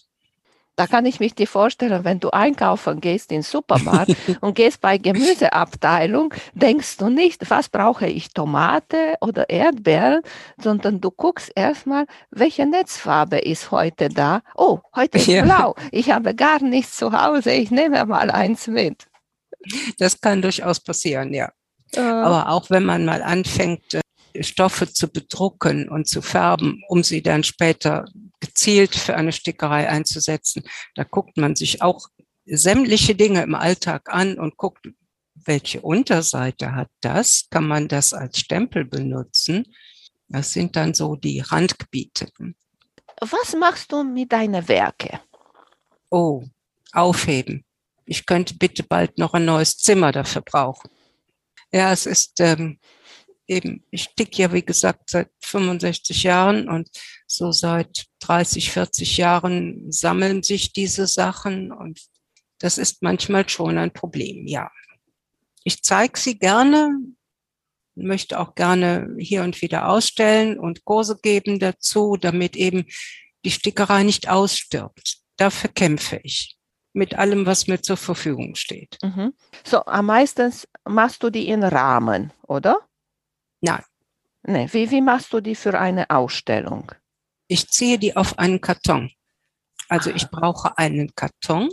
Da 0.82 0.88
kann 0.88 1.06
ich 1.06 1.20
mich 1.20 1.36
dir 1.36 1.46
vorstellen, 1.46 2.04
wenn 2.06 2.20
du 2.20 2.32
einkaufen 2.32 3.02
gehst 3.02 3.30
in 3.32 3.38
den 3.38 3.44
Supermarkt 3.44 4.16
und 4.42 4.56
gehst 4.56 4.82
bei 4.82 4.98
Gemüseabteilung, 4.98 6.34
denkst 6.56 6.98
du 6.98 7.10
nicht, 7.10 7.52
was 7.52 7.70
brauche 7.70 8.08
ich, 8.08 8.34
Tomate 8.34 9.14
oder 9.22 9.48
Erdbeeren, 9.48 10.24
sondern 10.60 11.00
du 11.00 11.12
guckst 11.12 11.52
erstmal, 11.54 12.08
welche 12.32 12.66
Netzfarbe 12.66 13.38
ist 13.38 13.70
heute 13.70 14.10
da. 14.10 14.42
Oh, 14.56 14.80
heute 14.96 15.20
ist 15.20 15.28
ja. 15.28 15.44
blau. 15.44 15.76
Ich 15.92 16.10
habe 16.10 16.34
gar 16.34 16.64
nichts 16.64 16.98
zu 16.98 17.12
Hause. 17.12 17.52
Ich 17.52 17.70
nehme 17.70 18.04
mal 18.08 18.32
eins 18.32 18.66
mit. 18.66 19.06
Das 20.00 20.20
kann 20.20 20.42
durchaus 20.42 20.80
passieren, 20.80 21.32
ja. 21.32 21.52
Äh. 21.94 22.00
Aber 22.00 22.50
auch 22.50 22.72
wenn 22.72 22.86
man 22.86 23.06
mal 23.06 23.22
anfängt, 23.22 23.94
äh, 23.94 24.44
Stoffe 24.44 24.92
zu 24.92 25.10
bedrucken 25.10 25.90
und 25.90 26.08
zu 26.08 26.24
färben, 26.24 26.82
um 26.88 27.04
sie 27.04 27.22
dann 27.22 27.44
später 27.44 28.06
gezielt 28.42 28.96
für 28.96 29.16
eine 29.16 29.32
Stickerei 29.32 29.88
einzusetzen. 29.88 30.64
Da 30.96 31.04
guckt 31.04 31.38
man 31.38 31.56
sich 31.56 31.82
auch 31.82 32.10
sämtliche 32.46 33.16
Dinge 33.16 33.42
im 33.44 33.56
Alltag 33.56 34.14
an 34.14 34.38
und 34.38 34.58
guckt, 34.58 34.86
welche 35.46 35.82
Unterseite 35.82 36.76
hat 36.76 36.90
das? 37.00 37.48
Kann 37.50 37.68
man 37.68 37.88
das 37.88 38.14
als 38.14 38.40
Stempel 38.40 38.86
benutzen? 38.86 39.66
Das 40.28 40.52
sind 40.52 40.76
dann 40.76 40.94
so 40.94 41.16
die 41.16 41.40
Randgebiete. 41.40 42.30
Was 43.20 43.56
machst 43.56 43.92
du 43.92 44.04
mit 44.04 44.32
deinen 44.32 44.68
Werke? 44.68 45.20
Oh, 46.10 46.44
aufheben. 46.92 47.66
Ich 48.06 48.26
könnte 48.26 48.56
bitte 48.56 48.84
bald 48.84 49.18
noch 49.18 49.34
ein 49.34 49.46
neues 49.46 49.78
Zimmer 49.78 50.12
dafür 50.12 50.42
brauchen. 50.42 50.90
Ja, 51.72 51.92
es 51.92 52.06
ist, 52.06 52.40
ähm, 52.40 52.80
eben, 53.52 53.86
ich 53.92 54.04
sticke 54.04 54.42
ja, 54.42 54.54
wie 54.54 54.64
gesagt, 54.64 55.10
seit 55.10 55.30
65 55.42 56.24
Jahren 56.24 56.70
und 56.70 56.90
so 57.28 57.52
seit 57.52 58.06
30, 58.20 58.72
40 58.72 59.18
Jahren 59.18 59.92
sammeln 59.92 60.42
sich 60.42 60.74
diese 60.74 61.06
Sachen 61.06 61.72
und 61.72 62.00
das 62.60 62.78
ist 62.78 63.02
manchmal 63.02 63.48
schon 63.50 63.78
ein 63.78 63.92
Problem, 63.92 64.48
ja. 64.48 64.72
Ich 65.64 65.84
zeige 65.84 66.18
sie 66.18 66.40
gerne, 66.40 66.98
möchte 67.96 68.40
auch 68.40 68.56
gerne 68.56 69.16
hier 69.20 69.44
und 69.44 69.62
wieder 69.62 69.90
ausstellen 69.90 70.58
und 70.58 70.86
Kurse 70.86 71.20
geben 71.22 71.60
dazu, 71.60 72.18
damit 72.20 72.56
eben 72.56 72.86
die 73.44 73.52
Stickerei 73.52 74.04
nicht 74.04 74.30
ausstirbt. 74.30 75.18
Dafür 75.38 75.70
kämpfe 75.72 76.20
ich 76.24 76.58
mit 76.94 77.16
allem, 77.16 77.46
was 77.46 77.68
mir 77.68 77.82
zur 77.82 77.98
Verfügung 77.98 78.56
steht. 78.56 78.98
Mhm. 79.02 79.34
So, 79.64 79.86
am 79.86 80.08
meisten 80.08 80.54
machst 80.86 81.24
du 81.24 81.30
die 81.30 81.48
in 81.48 81.64
Rahmen, 81.64 82.32
oder? 82.48 82.80
Nein. 83.62 83.84
Nee, 84.44 84.68
wie, 84.72 84.90
wie 84.90 85.02
machst 85.02 85.32
du 85.34 85.40
die 85.40 85.56
für 85.56 85.80
eine 85.80 86.10
Ausstellung? 86.10 86.92
Ich 87.48 87.70
ziehe 87.70 88.00
die 88.00 88.16
auf 88.16 88.40
einen 88.40 88.60
Karton. 88.60 89.12
Also 89.88 90.10
ich 90.10 90.28
brauche 90.30 90.78
einen 90.78 91.14
Karton. 91.16 91.70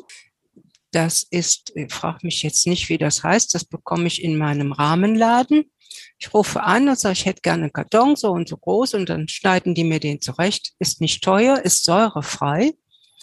Das 0.90 1.22
ist, 1.30 1.72
ich 1.74 1.92
frage 1.92 2.20
mich 2.22 2.42
jetzt 2.42 2.66
nicht, 2.66 2.88
wie 2.88 2.98
das 2.98 3.22
heißt, 3.22 3.54
das 3.54 3.64
bekomme 3.64 4.06
ich 4.06 4.22
in 4.22 4.36
meinem 4.36 4.72
Rahmenladen. 4.72 5.70
Ich 6.18 6.34
rufe 6.34 6.62
an 6.62 6.88
und 6.88 6.98
sage, 6.98 7.12
ich 7.12 7.26
hätte 7.26 7.42
gerne 7.42 7.64
einen 7.64 7.72
Karton, 7.72 8.16
so 8.16 8.30
und 8.30 8.48
so 8.48 8.56
groß, 8.56 8.94
und 8.94 9.08
dann 9.08 9.28
schneiden 9.28 9.74
die 9.74 9.84
mir 9.84 10.00
den 10.00 10.20
zurecht. 10.20 10.72
Ist 10.78 11.00
nicht 11.00 11.22
teuer, 11.22 11.60
ist 11.62 11.84
säurefrei. 11.84 12.72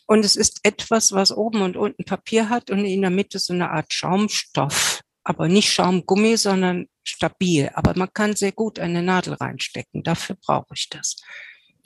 Und 0.08 0.24
es 0.24 0.36
ist 0.36 0.60
etwas, 0.64 1.12
was 1.12 1.32
oben 1.32 1.62
und 1.62 1.78
unten 1.78 2.06
Papier 2.06 2.50
hat 2.50 2.70
und 2.70 2.86
in 2.86 3.02
der 3.02 3.10
Mitte 3.10 3.40
so 3.40 3.54
eine 3.54 3.72
Art 3.72 3.92
Schaumstoff. 3.92 5.02
Aber 5.26 5.50
nicht 5.50 5.74
Schaumgummi, 5.74 6.38
sondern 6.38 6.88
stabil. 7.04 7.70
Aber 7.74 7.98
man 7.98 8.14
kann 8.14 8.36
sehr 8.36 8.54
gut 8.54 8.80
eine 8.80 9.02
Nadel 9.02 9.34
reinstecken. 9.34 10.04
Dafür 10.04 10.38
brauche 10.38 10.74
ich 10.76 10.88
das. 10.90 11.18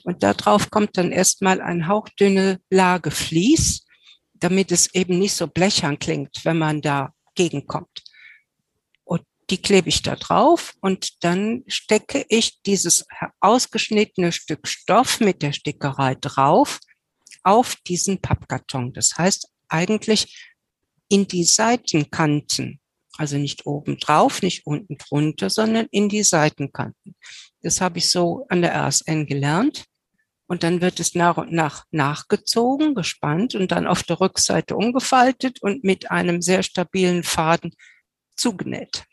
Und 0.04 0.22
darauf 0.22 0.70
kommt 0.70 0.96
dann 0.96 1.10
erstmal 1.10 1.60
ein 1.60 1.88
hauchdünne 1.88 2.60
Lage 2.70 3.10
Vlies, 3.10 3.84
damit 4.34 4.72
es 4.72 4.94
eben 4.94 5.18
nicht 5.18 5.34
so 5.34 5.46
blechern 5.46 5.98
klingt, 5.98 6.44
wenn 6.44 6.58
man 6.58 6.80
da 6.80 7.12
gegenkommt. 7.34 8.02
Und 9.04 9.22
die 9.50 9.60
klebe 9.60 9.88
ich 9.88 10.02
da 10.02 10.16
drauf 10.16 10.74
und 10.80 11.24
dann 11.24 11.64
stecke 11.66 12.24
ich 12.28 12.62
dieses 12.62 13.06
ausgeschnittene 13.40 14.32
Stück 14.32 14.66
Stoff 14.66 15.20
mit 15.20 15.42
der 15.42 15.52
Stickerei 15.52 16.14
drauf 16.14 16.78
auf 17.42 17.76
diesen 17.86 18.20
Pappkarton. 18.20 18.92
Das 18.92 19.16
heißt 19.16 19.48
eigentlich 19.68 20.50
in 21.08 21.26
die 21.26 21.44
Seitenkanten, 21.44 22.79
also 23.20 23.36
nicht 23.36 23.66
oben 23.66 23.98
drauf, 23.98 24.40
nicht 24.40 24.66
unten 24.66 24.96
drunter, 24.96 25.50
sondern 25.50 25.86
in 25.90 26.08
die 26.08 26.22
Seitenkanten. 26.22 27.14
Das 27.60 27.82
habe 27.82 27.98
ich 27.98 28.10
so 28.10 28.46
an 28.48 28.62
der 28.62 28.74
RSN 28.74 29.26
gelernt. 29.26 29.84
Und 30.46 30.62
dann 30.62 30.80
wird 30.80 30.98
es 30.98 31.14
nach 31.14 31.36
und 31.36 31.52
nach 31.52 31.84
nachgezogen, 31.90 32.94
gespannt 32.94 33.54
und 33.54 33.70
dann 33.70 33.86
auf 33.86 34.02
der 34.02 34.20
Rückseite 34.20 34.74
umgefaltet 34.74 35.62
und 35.62 35.84
mit 35.84 36.10
einem 36.10 36.40
sehr 36.40 36.62
stabilen 36.62 37.22
Faden 37.22 37.72
zugenäht. 38.36 39.04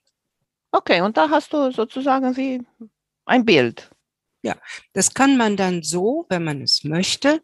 Okay, 0.72 1.02
und 1.02 1.18
da 1.18 1.30
hast 1.30 1.52
du 1.52 1.70
sozusagen 1.72 2.36
wie 2.38 2.66
ein 3.26 3.46
Bild. 3.46 3.92
Ja, 4.42 4.56
das 4.94 5.14
kann 5.14 5.36
man 5.36 5.58
dann 5.58 5.84
so, 5.84 6.26
wenn 6.30 6.46
man 6.46 6.62
es 6.62 6.86
möchte, 6.86 7.42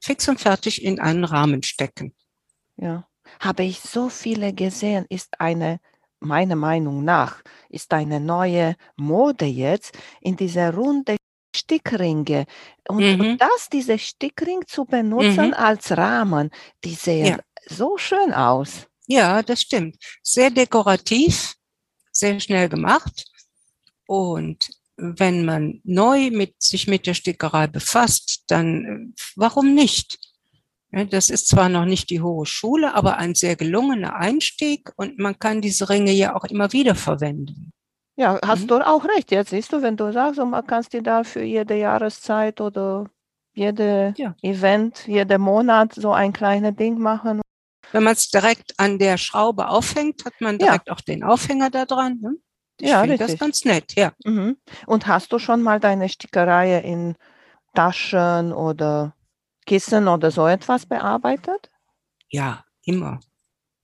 fix 0.00 0.28
und 0.28 0.40
fertig 0.40 0.82
in 0.82 0.98
einen 0.98 1.24
Rahmen 1.24 1.62
stecken. 1.62 2.14
Ja, 2.76 3.08
habe 3.40 3.62
ich 3.62 3.80
so 3.80 4.08
viele 4.08 4.52
gesehen, 4.52 5.06
ist 5.08 5.40
eine, 5.40 5.80
meiner 6.24 6.56
Meinung 6.56 7.04
nach, 7.04 7.42
ist 7.68 7.92
eine 7.92 8.20
neue 8.20 8.76
Mode 8.96 9.46
jetzt 9.46 9.98
in 10.20 10.36
dieser 10.36 10.74
runde 10.74 11.16
Stickringe. 11.54 12.46
Und, 12.88 13.18
mhm. 13.18 13.38
das, 13.38 13.68
diese 13.70 13.98
Stickring 13.98 14.62
zu 14.66 14.84
benutzen 14.84 15.48
mhm. 15.48 15.54
als 15.54 15.96
Rahmen, 15.96 16.50
die 16.84 16.94
sehen 16.94 17.26
ja. 17.26 17.38
so 17.68 17.96
schön 17.98 18.32
aus. 18.32 18.86
Ja, 19.06 19.42
das 19.42 19.62
stimmt. 19.62 19.96
Sehr 20.22 20.50
dekorativ, 20.50 21.54
sehr 22.10 22.38
schnell 22.40 22.68
gemacht. 22.68 23.26
Und 24.06 24.70
wenn 24.96 25.44
man 25.44 25.80
neu 25.84 26.30
mit 26.30 26.62
sich 26.62 26.86
mit 26.86 27.06
der 27.06 27.14
Stickerei 27.14 27.66
befasst, 27.66 28.44
dann 28.46 28.84
äh, 28.84 29.22
warum 29.36 29.74
nicht? 29.74 30.18
Das 30.92 31.30
ist 31.30 31.48
zwar 31.48 31.70
noch 31.70 31.86
nicht 31.86 32.10
die 32.10 32.20
hohe 32.20 32.44
Schule, 32.44 32.94
aber 32.94 33.16
ein 33.16 33.34
sehr 33.34 33.56
gelungener 33.56 34.14
Einstieg 34.16 34.92
und 34.96 35.18
man 35.18 35.38
kann 35.38 35.62
diese 35.62 35.88
Ringe 35.88 36.12
ja 36.12 36.36
auch 36.36 36.44
immer 36.44 36.72
wieder 36.72 36.94
verwenden. 36.94 37.72
Ja, 38.16 38.38
hast 38.44 38.64
mhm. 38.64 38.68
du 38.68 38.86
auch 38.86 39.04
recht. 39.06 39.30
Jetzt 39.30 39.50
siehst 39.50 39.72
du, 39.72 39.80
wenn 39.80 39.96
du 39.96 40.12
sagst, 40.12 40.38
man 40.38 40.66
kannst 40.66 40.92
dir 40.92 41.02
da 41.02 41.24
für 41.24 41.42
jede 41.42 41.76
Jahreszeit 41.76 42.60
oder 42.60 43.06
jede 43.54 44.12
ja. 44.18 44.34
Event, 44.42 45.06
jeden 45.06 45.40
Monat 45.40 45.94
so 45.94 46.12
ein 46.12 46.32
kleines 46.34 46.76
Ding 46.76 46.98
machen. 46.98 47.40
Wenn 47.92 48.04
man 48.04 48.12
es 48.12 48.30
direkt 48.30 48.74
an 48.78 48.98
der 48.98 49.16
Schraube 49.16 49.68
aufhängt, 49.68 50.24
hat 50.24 50.34
man 50.40 50.58
direkt 50.58 50.88
ja. 50.88 50.94
auch 50.94 51.00
den 51.00 51.22
Aufhänger 51.22 51.70
da 51.70 51.86
dran. 51.86 52.18
Ne? 52.20 52.36
Ich 52.80 52.90
ja, 52.90 53.00
finde 53.00 53.18
das 53.18 53.38
ganz 53.38 53.64
nett, 53.64 53.94
ja. 53.94 54.12
Mhm. 54.24 54.56
Und 54.86 55.06
hast 55.06 55.32
du 55.32 55.38
schon 55.38 55.62
mal 55.62 55.80
deine 55.80 56.08
Stickerei 56.08 56.78
in 56.80 57.16
Taschen 57.74 58.52
oder 58.52 59.14
Kissen 59.66 60.08
oder 60.08 60.30
so 60.30 60.46
etwas 60.46 60.86
bearbeitet? 60.86 61.70
Ja, 62.28 62.64
immer. 62.84 63.20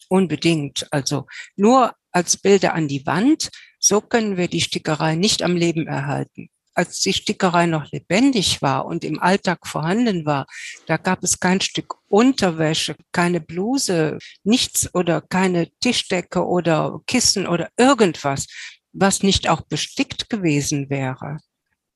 Unbedingt. 0.08 0.86
Also 0.90 1.26
nur 1.56 1.94
als 2.12 2.36
Bilder 2.36 2.74
an 2.74 2.88
die 2.88 3.06
Wand. 3.06 3.50
So 3.78 4.00
können 4.00 4.36
wir 4.36 4.48
die 4.48 4.60
Stickerei 4.60 5.14
nicht 5.14 5.42
am 5.42 5.56
Leben 5.56 5.86
erhalten. 5.86 6.48
Als 6.74 7.00
die 7.00 7.12
Stickerei 7.12 7.66
noch 7.66 7.90
lebendig 7.90 8.62
war 8.62 8.86
und 8.86 9.04
im 9.04 9.20
Alltag 9.20 9.66
vorhanden 9.66 10.24
war, 10.26 10.46
da 10.86 10.96
gab 10.96 11.24
es 11.24 11.40
kein 11.40 11.60
Stück 11.60 11.96
Unterwäsche, 12.08 12.96
keine 13.12 13.40
Bluse, 13.40 14.18
nichts 14.44 14.94
oder 14.94 15.20
keine 15.20 15.70
Tischdecke 15.80 16.46
oder 16.46 17.00
Kissen 17.06 17.48
oder 17.48 17.68
irgendwas, 17.76 18.46
was 18.92 19.22
nicht 19.22 19.48
auch 19.48 19.62
bestickt 19.62 20.30
gewesen 20.30 20.88
wäre. 20.88 21.38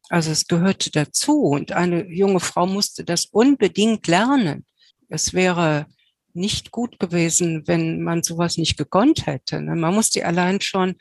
Also 0.08 0.30
es 0.30 0.46
gehörte 0.46 0.90
dazu 0.90 1.42
und 1.42 1.72
eine 1.72 2.06
junge 2.12 2.40
Frau 2.40 2.66
musste 2.66 3.04
das 3.04 3.26
unbedingt 3.26 4.06
lernen. 4.06 4.66
Es 5.08 5.32
wäre 5.32 5.86
nicht 6.34 6.70
gut 6.70 6.98
gewesen, 6.98 7.66
wenn 7.66 8.02
man 8.02 8.22
sowas 8.22 8.56
nicht 8.56 8.76
gekonnt 8.76 9.26
hätte. 9.26 9.60
Ne? 9.60 9.76
Man 9.76 9.94
musste 9.94 10.24
allein 10.24 10.60
schon 10.60 10.96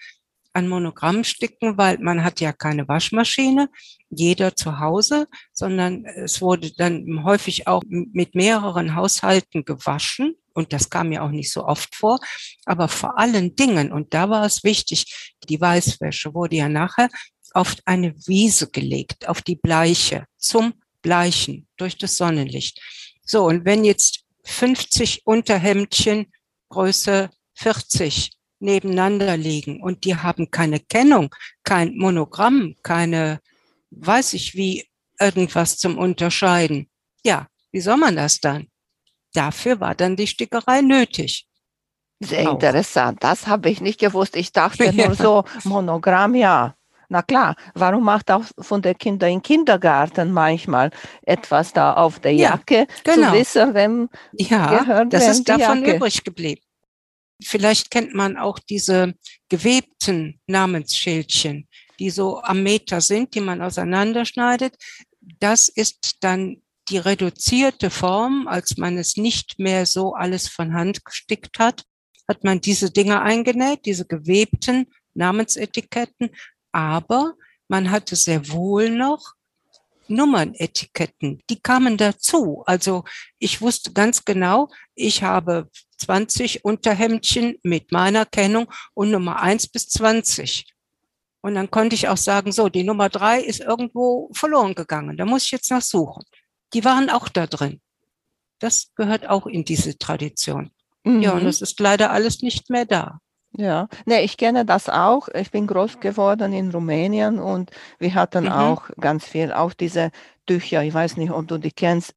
ein 0.54 0.68
Monogramm 0.68 1.24
sticken, 1.24 1.78
weil 1.78 1.97
man 1.99 2.24
hat 2.24 2.41
ja 2.41 2.52
keine 2.52 2.88
Waschmaschine, 2.88 3.70
jeder 4.10 4.56
zu 4.56 4.80
Hause, 4.80 5.28
sondern 5.54 6.06
es 6.06 6.41
wurde 6.41 6.74
dann 6.76 7.24
häufig 7.24 7.68
auch 7.68 7.82
mit 7.88 8.36
mehreren 8.36 8.95
Haushalten 8.95 9.64
gewaschen. 9.64 10.36
Und 10.54 10.74
das 10.74 10.89
kam 10.89 11.14
ja 11.14 11.22
auch 11.22 11.32
nicht 11.32 11.52
so 11.52 11.64
oft 11.66 11.95
vor. 11.95 12.20
Aber 12.66 12.89
vor 12.89 13.18
allen 13.18 13.56
Dingen, 13.56 13.93
und 13.93 14.14
da 14.14 14.30
war 14.30 14.45
es 14.45 14.66
wichtig, 14.66 15.34
die 15.47 15.62
Weißwäsche 15.62 16.34
wurde 16.34 16.58
ja 16.58 16.68
nachher 16.68 17.10
auf 17.54 17.76
eine 17.86 18.16
Wiese 18.28 18.70
gelegt, 18.70 19.28
auf 19.28 19.41
die 19.41 19.56
Bleiche, 19.56 20.26
zum 20.38 20.74
Bleichen 21.02 21.68
durch 21.78 21.97
das 21.97 22.18
Sonnenlicht. 22.18 22.80
So, 23.24 23.45
und 23.45 23.66
wenn 23.66 23.84
jetzt 23.84 24.24
50 24.43 25.26
Unterhemdchen 25.26 26.28
Größe 26.70 27.30
40 27.56 28.32
nebeneinander 28.60 29.38
liegen 29.38 29.82
und 29.82 30.06
die 30.06 30.16
haben 30.16 30.49
keine 30.52 30.80
Kennung, 30.80 31.34
kein 31.64 31.95
Monogramm, 31.97 32.76
keine, 32.84 33.39
weiß 33.91 34.34
ich 34.34 34.56
wie, 34.56 34.88
irgendwas 35.20 35.78
zum 35.78 35.97
Unterscheiden. 35.97 36.89
Ja, 37.24 37.47
wie 37.72 37.82
soll 37.82 37.97
man 37.97 38.16
das 38.16 38.39
dann? 38.39 38.68
Dafür 39.34 39.80
war 39.80 39.95
dann 39.95 40.16
die 40.16 40.28
Stickerei 40.28 40.82
nötig. 40.82 41.47
Sehr 42.20 42.49
auch. 42.49 42.54
interessant. 42.54 43.24
Das 43.24 43.47
habe 43.47 43.70
ich 43.70 43.82
nicht 43.82 43.99
gewusst. 43.99 44.36
Ich 44.36 44.52
dachte 44.52 44.93
nur 44.95 45.16
so 45.16 45.43
Monogramm, 45.64 46.36
ja. 46.36 46.76
Na 47.12 47.22
klar, 47.22 47.57
warum 47.74 48.05
macht 48.05 48.32
auch 48.32 48.45
von 48.57 48.82
den 48.82 48.97
Kindern 48.97 49.34
im 49.34 49.41
Kindergarten 49.41 50.32
manchmal 50.32 50.91
etwas 51.24 51.74
da 51.74 51.95
auf 51.95 52.20
der 52.20 52.34
Jacke, 52.34 52.78
ja, 52.78 52.86
genau. 53.03 53.32
zu 53.32 53.38
wissen, 53.38 53.74
wem 53.74 54.09
ja, 54.32 54.80
gehört 54.80 55.12
das 55.12 55.28
ist 55.28 55.49
davon 55.49 55.84
Jacke. 55.84 55.97
übrig 55.97 56.24
geblieben. 56.24 56.62
Vielleicht 57.43 57.91
kennt 57.91 58.14
man 58.14 58.38
auch 58.38 58.59
diese 58.59 59.14
gewebten 59.49 60.39
Namensschildchen, 60.47 61.68
die 61.99 62.12
so 62.12 62.41
am 62.43 62.64
Meter 62.64 63.01
sind, 63.01 63.36
die 63.36 63.41
man 63.41 63.62
auseinanderschneidet. 63.62 64.78
Das 65.20 65.68
ist 65.68 66.20
dann 66.22 66.62
die 66.88 66.97
reduzierte 66.97 67.89
Form, 67.89 68.47
als 68.47 68.78
man 68.78 68.97
es 68.97 69.18
nicht 69.18 69.59
mehr 69.59 69.86
so 69.86 70.14
alles 70.14 70.47
von 70.47 70.74
Hand 70.74 71.03
gestickt 71.03 71.59
hat, 71.59 71.84
hat 72.30 72.45
man 72.45 72.62
diese 72.62 72.89
Dinge 72.89 73.22
eingenäht, 73.22 73.86
diese 73.86 74.05
gewebten 74.05 74.88
Namensetiketten 75.14 76.30
aber 76.72 77.34
man 77.67 77.91
hatte 77.91 78.15
sehr 78.15 78.49
wohl 78.49 78.89
noch 78.89 79.34
Nummernetiketten, 80.07 81.41
die 81.49 81.61
kamen 81.61 81.97
dazu. 81.97 82.63
Also 82.65 83.03
ich 83.39 83.61
wusste 83.61 83.93
ganz 83.93 84.26
genau, 84.26 84.69
ich 84.93 85.24
habe 85.24 85.69
20 85.97 86.65
Unterhemdchen 86.65 87.57
mit 87.63 87.91
meiner 87.91 88.26
Kennung 88.26 88.72
und 88.93 89.11
Nummer 89.11 89.41
1 89.41 89.67
bis 89.69 89.88
20. 89.89 90.65
Und 91.41 91.55
dann 91.55 91.72
konnte 91.72 91.95
ich 91.95 92.07
auch 92.07 92.17
sagen, 92.17 92.51
so, 92.51 92.69
die 92.69 92.84
Nummer 92.84 93.09
drei 93.09 93.41
ist 93.41 93.61
irgendwo 93.61 94.30
verloren 94.34 94.76
gegangen. 94.76 95.17
Da 95.17 95.26
muss 95.26 95.45
ich 95.45 95.51
jetzt 95.51 95.72
noch 95.72 95.82
suchen. 95.82 96.24
Die 96.74 96.86
waren 96.86 97.09
auch 97.09 97.30
da 97.30 97.47
drin. 97.47 97.82
Das 98.59 98.91
gehört 98.95 99.28
auch 99.28 99.47
in 99.47 99.65
diese 99.65 99.97
Tradition. 99.97 100.72
Mhm. 101.03 101.22
Ja, 101.22 101.34
und 101.34 101.45
das 101.45 101.61
ist 101.61 101.80
leider 101.80 102.11
alles 102.11 102.41
nicht 102.43 102.69
mehr 102.69 102.86
da. 102.86 103.19
Ja, 103.54 103.89
ne, 104.06 104.22
ich 104.22 104.38
kenne 104.38 104.66
das 104.66 104.88
auch. 104.88 105.28
Ich 105.34 105.52
bin 105.52 105.68
groß 105.68 105.99
geworden 105.99 106.54
in 106.54 106.72
Rumänien 106.72 107.39
und 107.39 107.72
wir 107.99 108.14
hatten 108.16 108.45
mhm. 108.45 108.52
auch 108.52 108.89
ganz 108.99 109.26
viel, 109.26 109.52
auch 109.52 109.74
diese 109.74 110.12
Tücher. 110.45 110.84
Ich 110.84 110.93
weiß 110.93 111.18
nicht, 111.18 111.32
ob 111.32 111.47
du 111.47 111.58
die 111.58 111.72
kennst. 111.72 112.14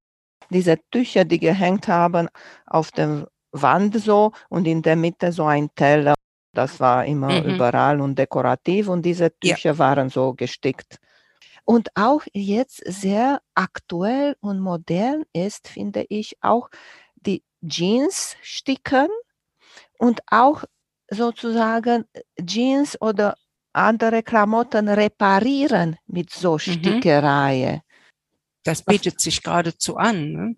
Diese 0.50 0.76
Tücher, 0.90 1.24
die 1.24 1.40
gehängt 1.40 1.88
haben 1.88 2.28
auf 2.66 2.92
der 2.92 3.26
Wand 3.50 4.00
so 4.00 4.32
und 4.48 4.66
in 4.66 4.82
der 4.82 4.96
Mitte 4.96 5.32
so 5.32 5.44
ein 5.44 5.70
Teller. 5.74 6.14
Das 6.52 6.78
war 6.78 7.04
immer 7.04 7.32
mhm. 7.32 7.54
überall 7.54 8.00
und 8.00 8.16
dekorativ 8.16 8.88
und 8.88 9.02
diese 9.02 9.36
Tücher 9.40 9.72
ja. 9.72 9.78
waren 9.78 10.10
so 10.10 10.34
gestickt. 10.34 10.98
Und 11.64 11.88
auch 11.94 12.22
jetzt 12.32 12.82
sehr 12.84 13.40
aktuell 13.54 14.36
und 14.40 14.60
modern 14.60 15.24
ist, 15.32 15.66
finde 15.66 16.04
ich, 16.08 16.36
auch 16.42 16.68
die 17.16 17.42
Jeans 17.66 18.36
sticken 18.42 19.08
und 19.98 20.20
auch 20.30 20.64
sozusagen 21.08 22.04
Jeans 22.44 23.00
oder 23.00 23.36
andere 23.72 24.22
Klamotten 24.22 24.88
reparieren 24.88 25.96
mit 26.06 26.30
so 26.30 26.54
mhm. 26.54 26.58
Stickerei. 26.58 27.82
Das 28.62 28.82
bietet 28.82 29.20
sich 29.20 29.42
geradezu 29.42 29.96
an. 29.96 30.32
Ne? 30.32 30.56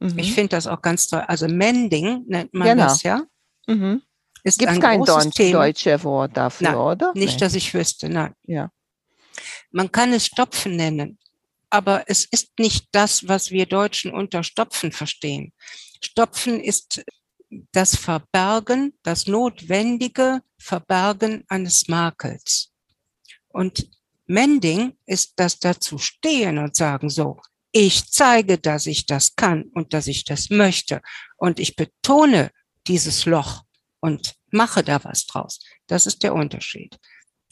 Mhm. 0.00 0.18
Ich 0.18 0.34
finde 0.34 0.50
das 0.50 0.66
auch 0.66 0.82
ganz 0.82 1.08
toll. 1.08 1.22
Also 1.26 1.46
Mending 1.46 2.24
nennt 2.26 2.52
man 2.54 2.68
genau. 2.68 2.84
das 2.84 3.02
ja. 3.02 3.22
Mhm. 3.66 4.02
Gibt 4.44 4.62
es 4.62 4.80
kein 4.80 5.02
Deutsch, 5.02 5.36
deutsche 5.52 6.02
Wort 6.04 6.36
dafür, 6.36 6.70
nein, 6.70 6.76
oder? 6.78 7.12
Nicht, 7.14 7.34
nee. 7.34 7.40
dass 7.40 7.54
ich 7.54 7.74
wüsste, 7.74 8.08
nein. 8.08 8.34
Ja. 8.44 8.70
Man 9.70 9.92
kann 9.92 10.12
es 10.12 10.26
Stopfen 10.26 10.76
nennen, 10.76 11.18
aber 11.70 12.04
es 12.06 12.24
ist 12.24 12.58
nicht 12.58 12.86
das, 12.92 13.28
was 13.28 13.50
wir 13.50 13.66
Deutschen 13.66 14.12
unter 14.14 14.42
Stopfen 14.42 14.92
verstehen. 14.92 15.52
Stopfen 16.02 16.60
ist 16.60 17.04
das 17.72 17.96
Verbergen, 17.96 18.94
das 19.02 19.26
notwendige 19.26 20.42
Verbergen 20.58 21.44
eines 21.48 21.88
Makels. 21.88 22.72
Und 23.48 23.90
Mending 24.26 24.96
ist 25.06 25.34
das 25.36 25.58
dazu 25.58 25.98
stehen 25.98 26.58
und 26.58 26.76
sagen 26.76 27.08
so, 27.08 27.40
ich 27.72 28.10
zeige, 28.10 28.58
dass 28.58 28.86
ich 28.86 29.06
das 29.06 29.36
kann 29.36 29.64
und 29.74 29.94
dass 29.94 30.06
ich 30.06 30.24
das 30.24 30.50
möchte. 30.50 31.00
Und 31.36 31.58
ich 31.58 31.76
betone 31.76 32.50
dieses 32.86 33.26
Loch 33.26 33.64
und 34.00 34.36
mache 34.50 34.82
da 34.82 35.02
was 35.04 35.26
draus. 35.26 35.60
Das 35.86 36.06
ist 36.06 36.22
der 36.22 36.34
Unterschied. 36.34 36.98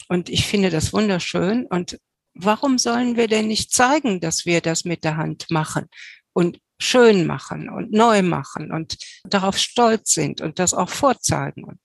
Und 0.07 0.29
ich 0.29 0.45
finde 0.45 0.69
das 0.69 0.93
wunderschön. 0.93 1.65
Und 1.67 1.99
warum 2.33 2.77
sollen 2.77 3.15
wir 3.15 3.27
denn 3.27 3.47
nicht 3.47 3.73
zeigen, 3.73 4.19
dass 4.19 4.45
wir 4.45 4.61
das 4.61 4.85
mit 4.85 5.03
der 5.03 5.17
Hand 5.17 5.49
machen 5.49 5.87
und 6.33 6.59
schön 6.79 7.25
machen 7.25 7.69
und 7.69 7.91
neu 7.91 8.21
machen 8.21 8.71
und 8.71 8.97
darauf 9.23 9.57
stolz 9.57 10.13
sind 10.13 10.41
und 10.41 10.59
das 10.59 10.73
auch 10.73 10.89
vorzeigen? 10.89 11.63
Und 11.63 11.79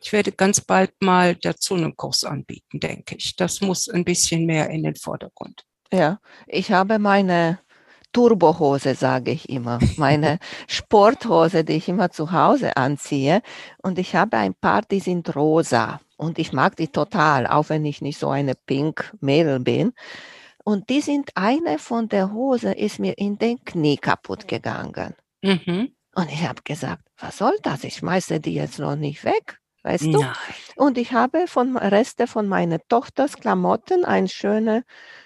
ich 0.00 0.12
werde 0.12 0.32
ganz 0.32 0.60
bald 0.60 0.92
mal 1.00 1.34
dazu 1.36 1.74
einen 1.74 1.96
Kurs 1.96 2.24
anbieten, 2.24 2.80
denke 2.80 3.16
ich. 3.16 3.36
Das 3.36 3.60
muss 3.60 3.88
ein 3.88 4.04
bisschen 4.04 4.46
mehr 4.46 4.70
in 4.70 4.82
den 4.82 4.94
Vordergrund. 4.94 5.64
Ja, 5.92 6.20
ich 6.46 6.72
habe 6.72 6.98
meine 6.98 7.60
Turbohose, 8.12 8.94
sage 8.94 9.32
ich 9.32 9.48
immer, 9.48 9.78
meine 9.96 10.38
Sporthose, 10.68 11.64
die 11.64 11.74
ich 11.74 11.88
immer 11.88 12.10
zu 12.10 12.32
Hause 12.32 12.76
anziehe. 12.76 13.42
Und 13.82 13.98
ich 13.98 14.14
habe 14.14 14.36
ein 14.38 14.54
paar, 14.54 14.82
die 14.82 15.00
sind 15.00 15.34
rosa. 15.36 16.00
Und 16.16 16.38
ich 16.38 16.52
mag 16.52 16.76
die 16.76 16.88
total, 16.88 17.46
auch 17.46 17.68
wenn 17.68 17.84
ich 17.84 18.00
nicht 18.00 18.18
so 18.18 18.30
eine 18.30 18.54
Pink-Mädel 18.54 19.60
bin. 19.60 19.92
Und 20.68 20.90
die 20.90 21.00
sind, 21.00 21.30
eine 21.36 21.78
von 21.78 22.08
der 22.08 22.32
Hose 22.32 22.72
ist 22.72 22.98
mir 22.98 23.16
in 23.18 23.38
den 23.38 23.64
Knie 23.64 23.98
kaputt 23.98 24.48
gegangen. 24.48 25.14
Mhm. 25.40 25.94
Und 26.12 26.32
ich 26.32 26.42
habe 26.42 26.60
gesagt, 26.64 27.02
was 27.18 27.38
soll 27.38 27.56
das? 27.62 27.84
Ich 27.84 27.94
schmeiße 27.94 28.40
die 28.40 28.54
jetzt 28.54 28.80
noch 28.80 28.96
nicht 28.96 29.22
weg, 29.22 29.60
weißt 29.84 30.06
du? 30.06 30.22
Nein. 30.22 30.34
Und 30.74 30.98
ich 30.98 31.12
habe 31.12 31.46
von 31.46 31.76
Reste 31.76 32.26
von 32.26 32.48
meiner 32.48 32.80
Tochters 32.88 33.36
Klamotten 33.36 34.04
ein 34.04 34.26
schönes 34.26 34.82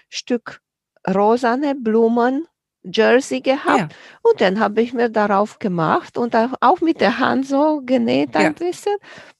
Stück 0.09 0.61
rosane 1.09 1.73
Blumen 1.73 2.45
Jersey 2.83 3.41
gehabt 3.41 3.91
ja. 3.93 3.97
und 4.21 4.41
dann 4.41 4.59
habe 4.59 4.81
ich 4.81 4.93
mir 4.93 5.09
darauf 5.09 5.57
gemacht 5.57 6.19
und 6.19 6.35
auch 6.35 6.81
mit 6.81 7.01
der 7.01 7.17
Hand 7.17 7.47
so 7.47 7.81
genäht 7.83 8.35
ein 8.35 8.43
ja. 8.43 8.49
bisschen 8.51 8.95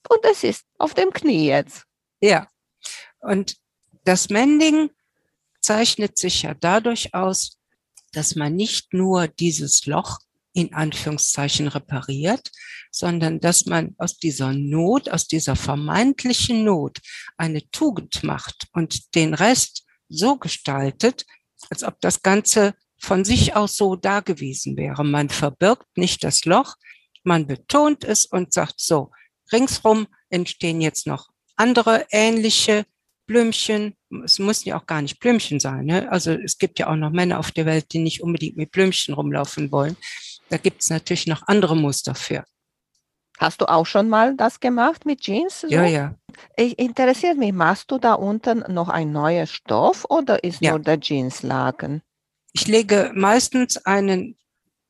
und 0.10 0.20
es 0.32 0.44
ist 0.44 0.66
auf 0.80 0.96
dem 0.96 1.12
Knie 1.12 1.48
jetzt. 1.48 1.86
Ja, 2.22 2.48
und 3.20 3.58
das 4.04 4.30
Mending 4.30 4.90
zeichnet 5.62 6.18
sich 6.18 6.44
ja 6.44 6.54
dadurch 6.54 7.14
aus, 7.14 7.58
dass 8.12 8.36
man 8.36 8.56
nicht 8.56 8.94
nur 8.94 9.28
dieses 9.28 9.86
Loch 9.86 10.20
in 10.54 10.74
Anführungszeichen 10.74 11.68
repariert, 11.68 12.52
sondern 12.92 13.40
dass 13.40 13.66
man 13.66 13.96
aus 13.98 14.18
dieser 14.18 14.52
Not, 14.52 15.10
aus 15.10 15.28
dieser 15.28 15.56
vermeintlichen 15.56 16.66
Not 16.66 17.00
eine 17.38 17.70
Tugend 17.72 18.24
macht 18.24 18.68
und 18.74 19.16
den 19.16 19.34
Rest 19.34 19.86
so 20.10 20.38
gestaltet, 20.38 21.26
als 21.70 21.84
ob 21.84 22.02
das 22.02 22.22
Ganze 22.22 22.74
von 23.00 23.24
sich 23.24 23.56
aus 23.56 23.78
so 23.78 23.96
da 23.96 24.20
gewesen 24.20 24.76
wäre. 24.76 25.06
Man 25.06 25.30
verbirgt 25.30 25.88
nicht 25.96 26.24
das 26.24 26.44
Loch, 26.46 26.76
man 27.24 27.48
betont 27.48 28.04
es 28.04 28.26
und 28.26 28.52
sagt 28.52 28.80
so, 28.80 29.12
ringsrum 29.52 30.08
entstehen 30.30 30.82
jetzt 30.82 31.08
noch 31.08 31.30
andere 31.56 32.08
ähnliche 32.12 32.86
Blümchen. 33.32 33.96
Es 34.26 34.40
müssen 34.40 34.68
ja 34.68 34.78
auch 34.78 34.86
gar 34.86 35.02
nicht 35.02 35.20
Blümchen 35.20 35.62
sein. 35.62 35.86
Ne? 35.86 36.12
Also 36.12 36.32
es 36.32 36.58
gibt 36.58 36.80
ja 36.80 36.88
auch 36.88 36.98
noch 36.98 37.12
Männer 37.12 37.40
auf 37.40 37.52
der 37.52 37.66
Welt, 37.66 37.94
die 37.94 38.00
nicht 38.00 38.22
unbedingt 38.22 38.58
mit 38.58 38.72
Blümchen 38.72 39.14
rumlaufen 39.14 39.72
wollen. 39.72 39.96
Da 40.50 40.58
gibt 40.58 40.82
es 40.82 40.90
natürlich 40.90 41.28
noch 41.28 41.48
andere 41.48 41.78
Muster 41.78 42.14
für. 42.14 42.44
Hast 43.40 43.62
du 43.62 43.66
auch 43.70 43.86
schon 43.86 44.10
mal 44.10 44.36
das 44.36 44.60
gemacht 44.60 45.06
mit 45.06 45.22
Jeans? 45.22 45.62
So? 45.62 45.68
Ja, 45.68 45.86
ja. 45.86 46.16
Ich 46.58 46.78
interessiert 46.78 47.38
mich, 47.38 47.54
machst 47.54 47.90
du 47.90 47.98
da 47.98 48.16
unten 48.16 48.66
noch 48.68 48.90
ein 48.90 49.14
neuer 49.14 49.48
Stoff 49.48 50.06
oder 50.10 50.44
ist 50.44 50.62
ja. 50.62 50.72
nur 50.72 50.80
der 50.80 51.00
Jeanslaken? 51.00 52.02
Ich 52.52 52.68
lege 52.68 53.12
meistens 53.16 53.78
einen 53.78 54.38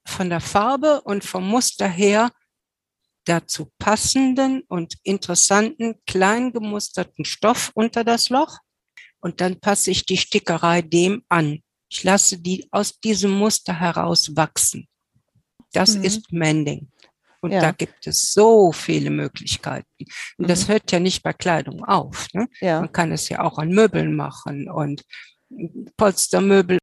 von 0.03 0.31
der 0.31 0.41
Farbe 0.41 1.01
und 1.01 1.23
vom 1.23 1.47
Muster 1.47 1.87
her 1.87 2.31
dazu 3.26 3.72
passenden 3.78 4.63
und 4.67 4.95
interessanten 5.03 5.95
klein 6.05 6.51
gemusterten 6.51 7.26
Stoff 7.26 7.72
unter 7.74 8.03
das 8.03 8.30
Loch 8.30 8.57
und 9.19 9.41
dann 9.41 9.59
passe 9.59 9.91
ich 9.91 10.05
die 10.05 10.17
Stickerei 10.17 10.82
dem 10.82 11.24
an. 11.30 11.61
Ich 11.89 12.03
lasse 12.03 12.39
die 12.39 12.67
aus 12.72 12.99
diesem 12.99 13.32
Muster 13.32 13.80
heraus 13.80 14.36
wachsen. 14.36 14.88
Das 15.74 15.95
mhm. 15.95 16.03
ist 16.03 16.32
Mending. 16.32 16.89
Und 17.41 17.51
ja. 17.51 17.59
da 17.59 17.72
gibt 17.72 18.05
es 18.05 18.34
so 18.34 18.72
viele 18.72 19.09
Möglichkeiten. 19.09 19.88
Und 20.38 20.45
mhm. 20.45 20.47
das 20.47 20.67
hört 20.67 20.91
ja 20.91 20.99
nicht 20.99 21.24
bei 21.24 21.34
Kleidung 21.34 21.84
auf. 21.86 22.28
Ne? 22.34 22.47
Ja. 22.59 22.80
Man 22.80 22.91
kann 22.91 23.11
es 23.11 23.30
ja 23.30 23.41
auch 23.41 23.57
an 23.57 23.69
Möbeln 23.69 24.15
machen 24.15 24.69
und 24.69 25.03
Polstermöbel 25.97 26.78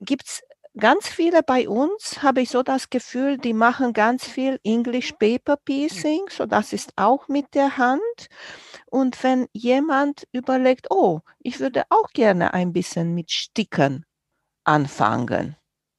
gibt 0.00 0.26
es 0.26 0.42
ganz 0.76 1.08
viele 1.08 1.42
bei 1.42 1.68
uns, 1.68 2.22
habe 2.22 2.42
ich 2.42 2.50
so 2.50 2.62
das 2.62 2.90
Gefühl, 2.90 3.38
die 3.38 3.52
machen 3.52 3.92
ganz 3.92 4.26
viel 4.26 4.58
English 4.64 5.12
Paper 5.12 5.56
Piecing, 5.56 6.26
so 6.30 6.46
das 6.46 6.72
ist 6.72 6.92
auch 6.96 7.28
mit 7.28 7.54
der 7.54 7.76
Hand. 7.76 8.28
Und 8.90 9.22
wenn 9.22 9.46
jemand 9.52 10.26
überlegt, 10.32 10.86
oh, 10.90 11.20
ich 11.40 11.60
würde 11.60 11.84
auch 11.90 12.10
gerne 12.12 12.54
ein 12.54 12.72
bisschen 12.72 13.14
mit 13.14 13.30
Sticken 13.30 14.04
anfangen, 14.64 15.56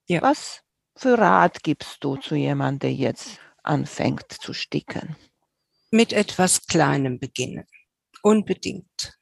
ja. 0.08 0.22
was 0.22 0.62
für 0.96 1.18
Rat 1.18 1.64
gibst 1.64 2.04
du 2.04 2.18
zu 2.18 2.36
jemandem, 2.36 2.80
der 2.80 2.94
jetzt 2.94 3.40
anfängt 3.64 4.32
zu 4.32 4.54
sticken? 4.54 5.16
Mit 5.92 6.14
etwas 6.14 6.66
Kleinem 6.66 7.20
beginnen, 7.20 7.66
unbedingt. 8.22 9.20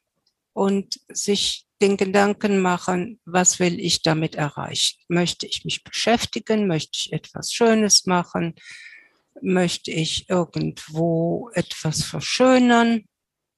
Und 0.54 1.00
sich 1.08 1.66
den 1.80 1.96
Gedanken 1.96 2.60
machen, 2.60 3.20
was 3.24 3.58
will 3.58 3.80
ich 3.80 4.02
damit 4.02 4.34
erreichen? 4.36 4.98
Möchte 5.08 5.46
ich 5.46 5.64
mich 5.64 5.82
beschäftigen? 5.82 6.66
Möchte 6.66 6.92
ich 6.94 7.12
etwas 7.12 7.52
Schönes 7.52 8.06
machen? 8.06 8.54
Möchte 9.40 9.90
ich 9.90 10.28
irgendwo 10.28 11.50
etwas 11.54 12.04
verschönern 12.04 13.04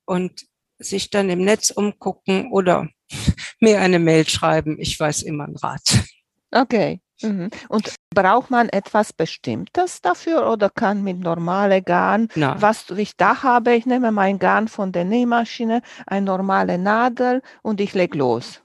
und 0.07 0.47
sich 0.79 1.11
dann 1.11 1.31
im 1.31 1.45
Netz 1.45 1.71
umgucken 1.71 2.51
oder 2.51 2.89
mir 3.61 3.81
eine 3.81 3.99
Mail 3.99 4.27
schreiben? 4.27 4.81
Ich 4.81 4.99
weiß 4.99 5.23
immer 5.23 5.45
einen 5.45 5.57
Rat. 5.57 6.05
Okay. 6.51 7.01
Mhm. 7.23 7.51
Und 7.69 7.95
braucht 8.11 8.51
man 8.51 8.69
etwas 8.69 9.13
Bestimmtes 9.13 10.01
dafür 10.01 10.51
oder 10.51 10.71
kann 10.71 11.03
mit 11.03 11.21
normale 11.21 11.83
Garn, 11.83 12.29
Nein. 12.35 12.61
was 12.61 12.91
ich 12.91 13.17
da 13.17 13.43
habe, 13.43 13.75
ich 13.75 13.87
nehme 13.87 14.13
mein 14.13 14.39
Garn 14.39 14.69
von 14.69 14.93
der 14.93 15.05
Nähmaschine, 15.05 15.83
eine 16.07 16.27
normale 16.27 16.79
Nadel 16.79 17.43
und 17.63 17.81
ich 17.81 17.95
lege 17.95 18.19
los? 18.19 18.61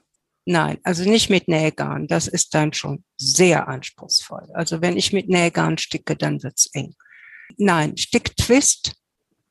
Nein, 0.46 0.78
also 0.82 1.08
nicht 1.08 1.30
mit 1.30 1.48
Nähgarn. 1.48 2.08
Das 2.08 2.26
ist 2.26 2.54
dann 2.54 2.72
schon 2.72 3.04
sehr 3.16 3.68
anspruchsvoll. 3.68 4.48
Also 4.54 4.80
wenn 4.80 4.96
ich 4.96 5.12
mit 5.12 5.28
Nähgarn 5.28 5.78
sticke, 5.78 6.16
dann 6.16 6.42
wird's 6.42 6.70
eng. 6.72 6.94
Nein, 7.56 7.96
Sticktwist 7.96 8.94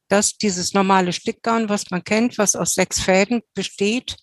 dass 0.10 0.38
dieses 0.38 0.74
normale 0.74 1.14
Stickgarn, 1.14 1.70
was 1.70 1.92
man 1.92 2.04
kennt, 2.04 2.38
was 2.38 2.56
aus 2.56 2.74
sechs 2.74 3.00
Fäden 3.00 3.42
besteht, 3.54 4.18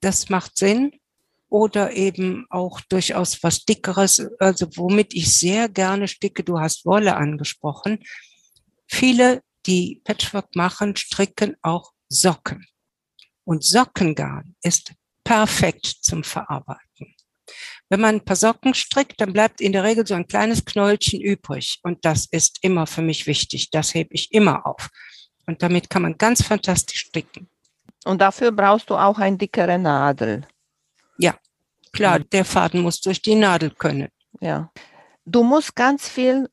das 0.00 0.28
macht 0.28 0.58
Sinn. 0.58 0.99
Oder 1.50 1.92
eben 1.92 2.46
auch 2.48 2.80
durchaus 2.80 3.42
was 3.42 3.64
Dickeres, 3.64 4.26
also 4.38 4.66
womit 4.76 5.14
ich 5.14 5.34
sehr 5.34 5.68
gerne 5.68 6.08
sticke. 6.08 6.42
Du 6.44 6.58
hast 6.58 6.86
Wolle 6.86 7.16
angesprochen. 7.16 7.98
Viele, 8.86 9.42
die 9.66 10.00
Patchwork 10.04 10.54
machen, 10.54 10.96
stricken 10.96 11.56
auch 11.60 11.92
Socken. 12.08 12.64
Und 13.44 13.64
Sockengarn 13.64 14.54
ist 14.62 14.92
perfekt 15.24 15.86
zum 15.86 16.24
Verarbeiten. 16.24 17.14
Wenn 17.88 18.00
man 18.00 18.16
ein 18.16 18.24
paar 18.24 18.36
Socken 18.36 18.74
strickt, 18.74 19.20
dann 19.20 19.32
bleibt 19.32 19.60
in 19.60 19.72
der 19.72 19.82
Regel 19.82 20.06
so 20.06 20.14
ein 20.14 20.28
kleines 20.28 20.64
Knäulchen 20.64 21.20
übrig. 21.20 21.80
Und 21.82 22.04
das 22.04 22.26
ist 22.30 22.58
immer 22.62 22.86
für 22.86 23.02
mich 23.02 23.26
wichtig. 23.26 23.70
Das 23.70 23.94
hebe 23.94 24.14
ich 24.14 24.32
immer 24.32 24.64
auf. 24.64 24.88
Und 25.46 25.62
damit 25.62 25.90
kann 25.90 26.02
man 26.02 26.16
ganz 26.16 26.42
fantastisch 26.42 27.06
stricken. 27.06 27.48
Und 28.04 28.20
dafür 28.20 28.52
brauchst 28.52 28.88
du 28.88 28.94
auch 28.94 29.18
eine 29.18 29.36
dickere 29.36 29.78
Nadel. 29.78 30.46
Ja, 31.20 31.34
klar, 31.92 32.20
der 32.20 32.44
Faden 32.44 32.80
muss 32.80 33.00
durch 33.00 33.20
die 33.20 33.34
Nadel 33.34 33.70
können. 33.70 34.08
Ja. 34.40 34.70
Du 35.24 35.42
musst 35.42 35.76
ganz 35.76 36.08
viel 36.08 36.48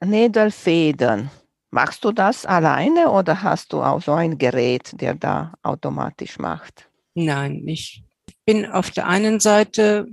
Nädel 0.00 0.50
federn. 0.50 1.30
Machst 1.70 2.04
du 2.04 2.12
das 2.12 2.46
alleine 2.46 3.10
oder 3.10 3.42
hast 3.42 3.72
du 3.72 3.82
auch 3.82 4.00
so 4.00 4.12
ein 4.12 4.38
Gerät, 4.38 4.92
der 5.00 5.14
da 5.14 5.54
automatisch 5.62 6.38
macht? 6.38 6.88
Nein, 7.14 7.66
ich 7.66 8.04
bin 8.44 8.66
auf 8.66 8.90
der 8.90 9.06
einen 9.08 9.40
Seite 9.40 10.06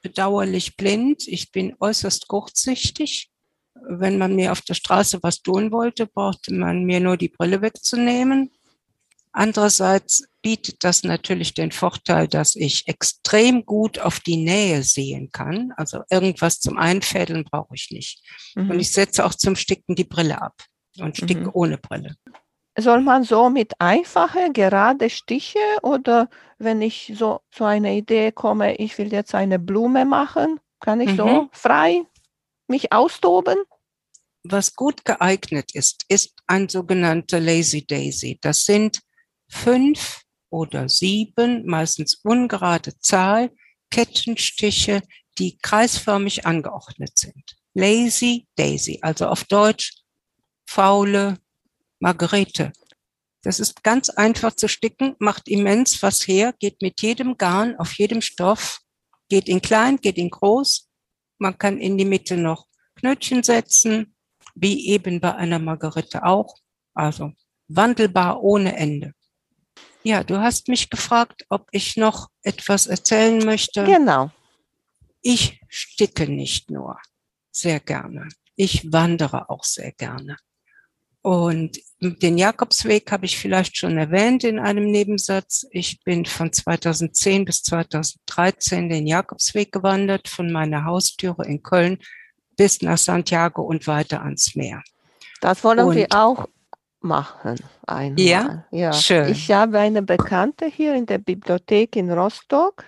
bedauerlich 0.00 0.76
blind. 0.76 1.28
Ich 1.28 1.52
bin 1.52 1.74
äußerst 1.78 2.28
kurzsichtig. 2.28 3.30
Wenn 3.74 4.18
man 4.18 4.34
mir 4.34 4.52
auf 4.52 4.62
der 4.62 4.74
Straße 4.74 5.22
was 5.22 5.42
tun 5.42 5.70
wollte, 5.70 6.06
brauchte 6.06 6.54
man 6.54 6.84
mir 6.84 7.00
nur 7.00 7.16
die 7.16 7.28
Brille 7.28 7.60
wegzunehmen. 7.62 8.50
Andererseits 9.32 10.24
bietet 10.42 10.84
das 10.84 11.04
natürlich 11.04 11.54
den 11.54 11.72
Vorteil, 11.72 12.28
dass 12.28 12.56
ich 12.56 12.88
extrem 12.88 13.64
gut 13.64 13.98
auf 14.00 14.20
die 14.20 14.36
Nähe 14.36 14.82
sehen 14.82 15.30
kann. 15.32 15.72
Also 15.76 16.02
irgendwas 16.10 16.60
zum 16.60 16.76
Einfädeln 16.76 17.44
brauche 17.44 17.74
ich 17.74 17.90
nicht. 17.90 18.22
Mhm. 18.56 18.70
Und 18.70 18.80
ich 18.80 18.92
setze 18.92 19.24
auch 19.24 19.34
zum 19.34 19.56
Sticken 19.56 19.94
die 19.94 20.04
Brille 20.04 20.42
ab 20.42 20.54
und 20.98 21.16
sticke 21.16 21.44
mhm. 21.44 21.50
ohne 21.54 21.78
Brille. 21.78 22.16
Soll 22.76 23.02
man 23.02 23.22
so 23.22 23.50
mit 23.50 23.72
einfache, 23.80 24.50
gerade 24.52 25.10
Stiche 25.10 25.58
oder 25.82 26.28
wenn 26.58 26.80
ich 26.80 27.12
so 27.16 27.40
zu 27.50 27.64
einer 27.64 27.90
Idee 27.90 28.32
komme, 28.32 28.76
ich 28.76 28.96
will 28.98 29.12
jetzt 29.12 29.34
eine 29.34 29.58
Blume 29.58 30.04
machen, 30.04 30.58
kann 30.80 31.00
ich 31.00 31.12
mhm. 31.12 31.16
so 31.16 31.48
frei 31.52 32.02
mich 32.68 32.92
austoben? 32.92 33.56
Was 34.44 34.74
gut 34.74 35.04
geeignet 35.04 35.74
ist, 35.74 36.04
ist 36.08 36.34
ein 36.46 36.68
sogenannter 36.68 37.38
Lazy 37.38 37.86
Daisy. 37.86 38.38
Das 38.40 38.64
sind 38.64 39.00
fünf 39.48 40.22
oder 40.52 40.88
sieben, 40.88 41.66
meistens 41.66 42.20
ungerade 42.22 42.98
Zahl, 43.00 43.50
Kettenstiche, 43.90 45.02
die 45.38 45.58
kreisförmig 45.58 46.46
angeordnet 46.46 47.18
sind. 47.18 47.56
Lazy 47.74 48.46
Daisy, 48.56 48.98
also 49.00 49.26
auf 49.26 49.44
Deutsch 49.44 49.94
faule 50.66 51.38
Margarete. 52.00 52.72
Das 53.42 53.58
ist 53.58 53.82
ganz 53.82 54.08
einfach 54.10 54.54
zu 54.54 54.68
sticken, 54.68 55.16
macht 55.18 55.48
immens 55.48 56.02
was 56.02 56.28
her, 56.28 56.54
geht 56.58 56.80
mit 56.82 57.00
jedem 57.00 57.36
Garn 57.38 57.76
auf 57.76 57.92
jedem 57.94 58.20
Stoff, 58.20 58.80
geht 59.28 59.48
in 59.48 59.62
klein, 59.62 59.96
geht 59.96 60.18
in 60.18 60.30
groß. 60.30 60.88
Man 61.38 61.56
kann 61.58 61.78
in 61.78 61.96
die 61.96 62.04
Mitte 62.04 62.36
noch 62.36 62.66
Knötchen 62.96 63.42
setzen, 63.42 64.14
wie 64.54 64.88
eben 64.88 65.20
bei 65.20 65.34
einer 65.34 65.58
Margarete 65.58 66.24
auch. 66.24 66.56
Also 66.94 67.32
wandelbar 67.68 68.42
ohne 68.42 68.76
Ende. 68.76 69.14
Ja, 70.04 70.24
du 70.24 70.40
hast 70.40 70.68
mich 70.68 70.90
gefragt, 70.90 71.46
ob 71.48 71.68
ich 71.70 71.96
noch 71.96 72.28
etwas 72.42 72.86
erzählen 72.86 73.44
möchte. 73.44 73.84
Genau. 73.84 74.30
Ich 75.20 75.60
sticke 75.68 76.26
nicht 76.26 76.70
nur 76.70 76.98
sehr 77.52 77.78
gerne. 77.78 78.28
Ich 78.56 78.92
wandere 78.92 79.48
auch 79.48 79.64
sehr 79.64 79.92
gerne. 79.92 80.36
Und 81.22 81.78
den 82.00 82.36
Jakobsweg 82.36 83.12
habe 83.12 83.26
ich 83.26 83.38
vielleicht 83.38 83.76
schon 83.76 83.96
erwähnt 83.96 84.42
in 84.42 84.58
einem 84.58 84.90
Nebensatz. 84.90 85.64
Ich 85.70 86.02
bin 86.02 86.26
von 86.26 86.52
2010 86.52 87.44
bis 87.44 87.62
2013 87.62 88.88
den 88.88 89.06
Jakobsweg 89.06 89.70
gewandert, 89.70 90.26
von 90.26 90.50
meiner 90.50 90.84
Haustüre 90.84 91.46
in 91.46 91.62
Köln 91.62 91.98
bis 92.56 92.82
nach 92.82 92.98
Santiago 92.98 93.62
und 93.62 93.86
weiter 93.86 94.22
ans 94.22 94.56
Meer. 94.56 94.82
Das 95.40 95.62
wollen 95.62 95.86
und, 95.86 95.96
wir 95.96 96.08
auch 96.10 96.48
machen 97.02 97.56
einmal. 97.86 98.20
Ja, 98.20 98.64
ja, 98.70 98.92
schön. 98.92 99.30
Ich 99.30 99.50
habe 99.50 99.78
eine 99.78 100.02
Bekannte 100.02 100.66
hier 100.66 100.94
in 100.94 101.06
der 101.06 101.18
Bibliothek 101.18 101.96
in 101.96 102.10
Rostock, 102.10 102.84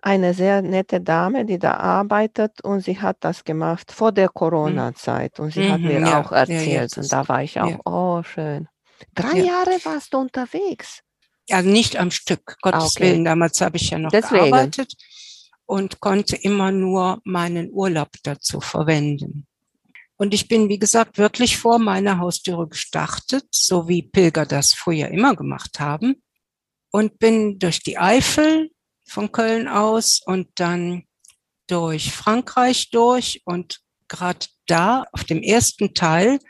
eine 0.00 0.34
sehr 0.34 0.62
nette 0.62 1.00
Dame, 1.00 1.44
die 1.44 1.58
da 1.58 1.74
arbeitet 1.74 2.62
und 2.62 2.80
sie 2.80 3.00
hat 3.00 3.18
das 3.20 3.44
gemacht 3.44 3.90
vor 3.92 4.12
der 4.12 4.28
Corona-Zeit 4.28 5.40
und 5.40 5.52
sie 5.52 5.64
mhm, 5.64 5.72
hat 5.72 5.80
mir 5.80 6.00
ja, 6.00 6.20
auch 6.20 6.32
erzählt 6.32 6.96
ja, 6.96 7.02
und 7.02 7.12
da 7.12 7.28
war 7.28 7.42
ich 7.42 7.60
auch, 7.60 7.78
oh 7.84 8.22
schön. 8.22 8.68
Drei 9.14 9.38
Jahre 9.38 9.78
warst 9.84 10.14
du 10.14 10.18
unterwegs. 10.18 11.02
Ja, 11.48 11.62
nicht 11.62 11.96
am 11.96 12.10
Stück, 12.10 12.56
Gottes 12.60 12.96
okay. 12.96 13.04
Willen. 13.04 13.24
Damals 13.24 13.60
habe 13.60 13.76
ich 13.76 13.90
ja 13.90 13.98
noch 13.98 14.10
Deswegen. 14.10 14.50
gearbeitet 14.50 14.94
und 15.66 16.00
konnte 16.00 16.36
immer 16.36 16.70
nur 16.70 17.20
meinen 17.24 17.70
Urlaub 17.72 18.10
dazu 18.22 18.60
verwenden. 18.60 19.47
Und 20.18 20.34
ich 20.34 20.48
bin, 20.48 20.68
wie 20.68 20.80
gesagt, 20.80 21.16
wirklich 21.16 21.56
vor 21.56 21.78
meiner 21.78 22.18
Haustüre 22.18 22.68
gestartet, 22.68 23.46
so 23.52 23.88
wie 23.88 24.02
Pilger 24.02 24.46
das 24.46 24.74
früher 24.74 25.08
immer 25.08 25.36
gemacht 25.36 25.78
haben. 25.78 26.22
Und 26.90 27.18
bin 27.18 27.58
durch 27.58 27.82
die 27.82 27.98
Eifel 27.98 28.70
von 29.06 29.30
Köln 29.30 29.68
aus 29.68 30.20
und 30.24 30.48
dann 30.56 31.04
durch 31.68 32.10
Frankreich 32.12 32.90
durch. 32.90 33.42
Und 33.44 33.78
gerade 34.08 34.46
da, 34.66 35.04
auf 35.12 35.22
dem 35.22 35.42
ersten 35.42 35.94
Teil, 35.94 36.40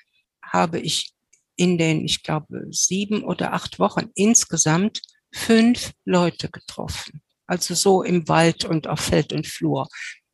habe 0.42 0.80
ich 0.80 1.12
in 1.56 1.76
den, 1.76 2.04
ich 2.04 2.22
glaube, 2.22 2.68
sieben 2.70 3.22
oder 3.22 3.52
acht 3.52 3.78
Wochen 3.78 4.10
insgesamt 4.14 5.02
fünf 5.30 5.92
Leute 6.06 6.48
getroffen. 6.48 7.20
Also 7.46 7.74
so 7.74 8.02
im 8.02 8.28
Wald 8.28 8.64
und 8.64 8.86
auf 8.86 9.00
Feld 9.00 9.32
und 9.34 9.46
Flur 9.46 9.88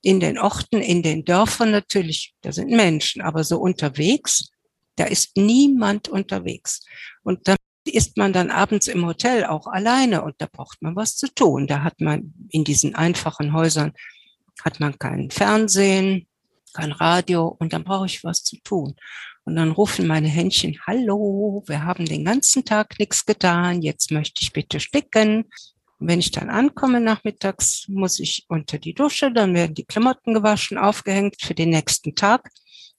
in 0.05 0.21
den 0.21 0.39
Orten, 0.39 0.83
in 0.83 1.03
den 1.03 1.25
Dörfern 1.25 1.71
natürlich, 1.71 2.35
da 2.43 2.53
sind 2.53 2.71
Menschen, 2.71 3.23
aber 3.23 3.43
so 3.43 3.59
unterwegs, 3.59 4.51
da 4.97 5.05
ist 5.05 5.37
niemand 5.37 6.09
unterwegs. 6.09 6.81
Und 7.23 7.49
da 7.49 7.57
ist 7.87 8.17
man 8.17 8.33
dann 8.33 8.51
abends 8.51 8.87
im 8.87 9.07
Hotel 9.07 9.45
auch 9.45 9.67
alleine 9.67 10.23
und 10.23 10.35
da 10.39 10.47
braucht 10.51 10.83
man 10.83 10.95
was 10.95 11.17
zu 11.17 11.33
tun. 11.35 11.67
Da 11.67 11.83
hat 11.83 12.01
man 12.01 12.35
in 12.51 12.65
diesen 12.65 12.95
einfachen 12.95 13.53
Häusern, 13.55 13.93
hat 14.63 14.79
man 14.79 14.99
kein 14.99 15.31
Fernsehen, 15.31 16.27
kein 16.75 16.93
Radio 16.93 17.49
und 17.59 17.73
dann 17.73 17.85
brauche 17.85 18.07
ich 18.07 18.25
was 18.25 18.45
zu 18.45 18.57
tun. 18.63 18.97
Und 19.45 19.57
dann 19.57 19.73
rufen 19.73 20.07
meine 20.07 20.29
Händchen, 20.29 20.79
hallo, 20.87 21.63
wir 21.67 21.85
haben 21.85 22.05
den 22.05 22.25
ganzen 22.25 22.65
Tag 22.65 22.99
nichts 22.99 23.25
getan, 23.25 23.83
jetzt 23.83 24.11
möchte 24.11 24.43
ich 24.43 24.53
bitte 24.53 24.81
sticken. 24.81 25.45
Und 26.05 26.11
wenn 26.11 26.21
ich 26.21 26.33
dann 26.33 26.51
ankomme 26.51 27.01
nachmittags, 27.01 27.87
muss 27.89 28.21
ich 28.21 28.45
unter 28.49 28.77
die 28.77 28.93
Dusche, 28.93 29.33
dann 29.33 29.55
werden 29.55 29.75
die 29.75 29.87
Klamotten 29.87 30.35
gewaschen, 30.35 30.77
aufgehängt 30.77 31.37
für 31.41 31.55
den 31.55 31.71
nächsten 31.71 32.15
Tag, 32.15 32.51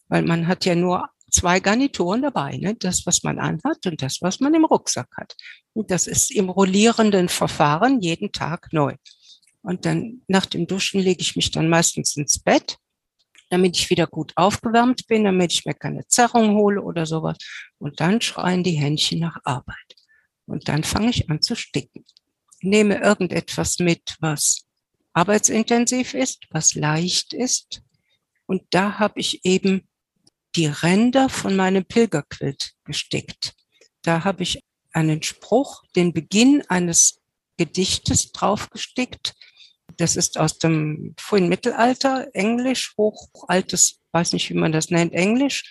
weil 0.07 0.23
man 0.23 0.47
hat 0.47 0.65
ja 0.65 0.73
nur 0.73 1.07
zwei 1.29 1.59
Garnituren 1.59 2.23
dabei, 2.23 2.57
ne? 2.57 2.73
das, 2.73 3.05
was 3.05 3.21
man 3.21 3.37
anhat 3.37 3.85
und 3.85 4.01
das, 4.01 4.23
was 4.23 4.39
man 4.39 4.55
im 4.55 4.65
Rucksack 4.65 5.09
hat. 5.17 5.35
Und 5.73 5.91
das 5.91 6.07
ist 6.07 6.31
im 6.31 6.49
rollierenden 6.49 7.29
Verfahren 7.29 8.01
jeden 8.01 8.31
Tag 8.31 8.73
neu. 8.73 8.95
Und 9.61 9.85
dann 9.85 10.23
nach 10.27 10.47
dem 10.47 10.65
Duschen 10.65 10.99
lege 10.99 11.21
ich 11.21 11.35
mich 11.35 11.51
dann 11.51 11.69
meistens 11.69 12.15
ins 12.17 12.39
Bett, 12.39 12.77
damit 13.51 13.77
ich 13.77 13.91
wieder 13.91 14.07
gut 14.07 14.33
aufgewärmt 14.35 15.05
bin, 15.05 15.25
damit 15.25 15.53
ich 15.53 15.63
mir 15.63 15.75
keine 15.75 16.07
Zerrung 16.07 16.55
hole 16.55 16.81
oder 16.81 17.05
sowas. 17.05 17.37
Und 17.77 17.99
dann 17.99 18.19
schreien 18.19 18.63
die 18.63 18.71
Händchen 18.71 19.19
nach 19.19 19.37
Arbeit. 19.43 19.93
Und 20.47 20.67
dann 20.69 20.83
fange 20.83 21.11
ich 21.11 21.29
an 21.29 21.43
zu 21.43 21.55
sticken 21.55 22.03
nehme 22.65 23.01
irgendetwas 23.01 23.79
mit, 23.79 24.17
was 24.19 24.65
arbeitsintensiv 25.13 26.13
ist, 26.13 26.45
was 26.49 26.75
leicht 26.75 27.33
ist. 27.33 27.81
Und 28.45 28.63
da 28.71 28.99
habe 28.99 29.19
ich 29.19 29.45
eben 29.45 29.87
die 30.55 30.67
Ränder 30.67 31.29
von 31.29 31.55
meinem 31.55 31.85
Pilgerquilt 31.85 32.73
gestickt. 32.83 33.55
Da 34.01 34.23
habe 34.23 34.43
ich 34.43 34.63
einen 34.91 35.23
Spruch, 35.23 35.83
den 35.95 36.13
Beginn 36.13 36.63
eines 36.69 37.19
Gedichtes 37.57 38.31
draufgestickt. 38.31 39.33
Das 39.97 40.15
ist 40.15 40.37
aus 40.37 40.57
dem 40.57 41.15
frühen 41.17 41.49
Mittelalter, 41.49 42.29
Englisch, 42.33 42.93
hochaltes, 42.97 43.99
weiß 44.11 44.33
nicht, 44.33 44.49
wie 44.49 44.55
man 44.55 44.71
das 44.71 44.89
nennt, 44.89 45.13
Englisch. 45.13 45.63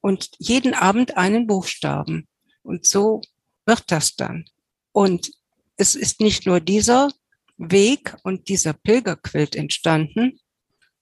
Und 0.00 0.30
jeden 0.38 0.74
Abend 0.74 1.16
einen 1.16 1.46
Buchstaben. 1.46 2.28
Und 2.62 2.86
so 2.86 3.22
wird 3.66 3.84
das 3.88 4.16
dann. 4.16 4.44
Und 4.92 5.30
es 5.76 5.94
ist 5.94 6.20
nicht 6.20 6.46
nur 6.46 6.60
dieser 6.60 7.10
Weg 7.56 8.16
und 8.22 8.48
dieser 8.48 8.72
Pilgerquilt 8.72 9.56
entstanden. 9.56 10.38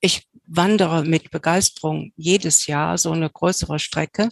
Ich 0.01 0.27
wandere 0.47 1.05
mit 1.05 1.31
Begeisterung 1.31 2.12
jedes 2.16 2.66
Jahr 2.66 2.99
so 2.99 3.12
eine 3.12 3.31
größere 3.31 3.79
Strecke. 3.79 4.29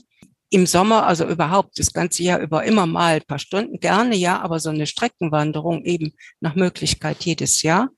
im 0.52 0.66
Sommer, 0.66 1.06
also 1.06 1.28
überhaupt 1.28 1.78
das 1.78 1.92
ganze 1.92 2.24
Jahr 2.24 2.40
über 2.40 2.64
immer 2.64 2.84
mal 2.84 3.14
ein 3.14 3.24
paar 3.24 3.38
Stunden, 3.38 3.78
gerne 3.78 4.16
ja, 4.16 4.40
aber 4.40 4.58
so 4.58 4.70
eine 4.70 4.86
Streckenwanderung 4.88 5.84
eben 5.84 6.12
nach 6.40 6.56
Möglichkeit 6.56 7.24
jedes 7.24 7.62
Jahr. 7.62 7.90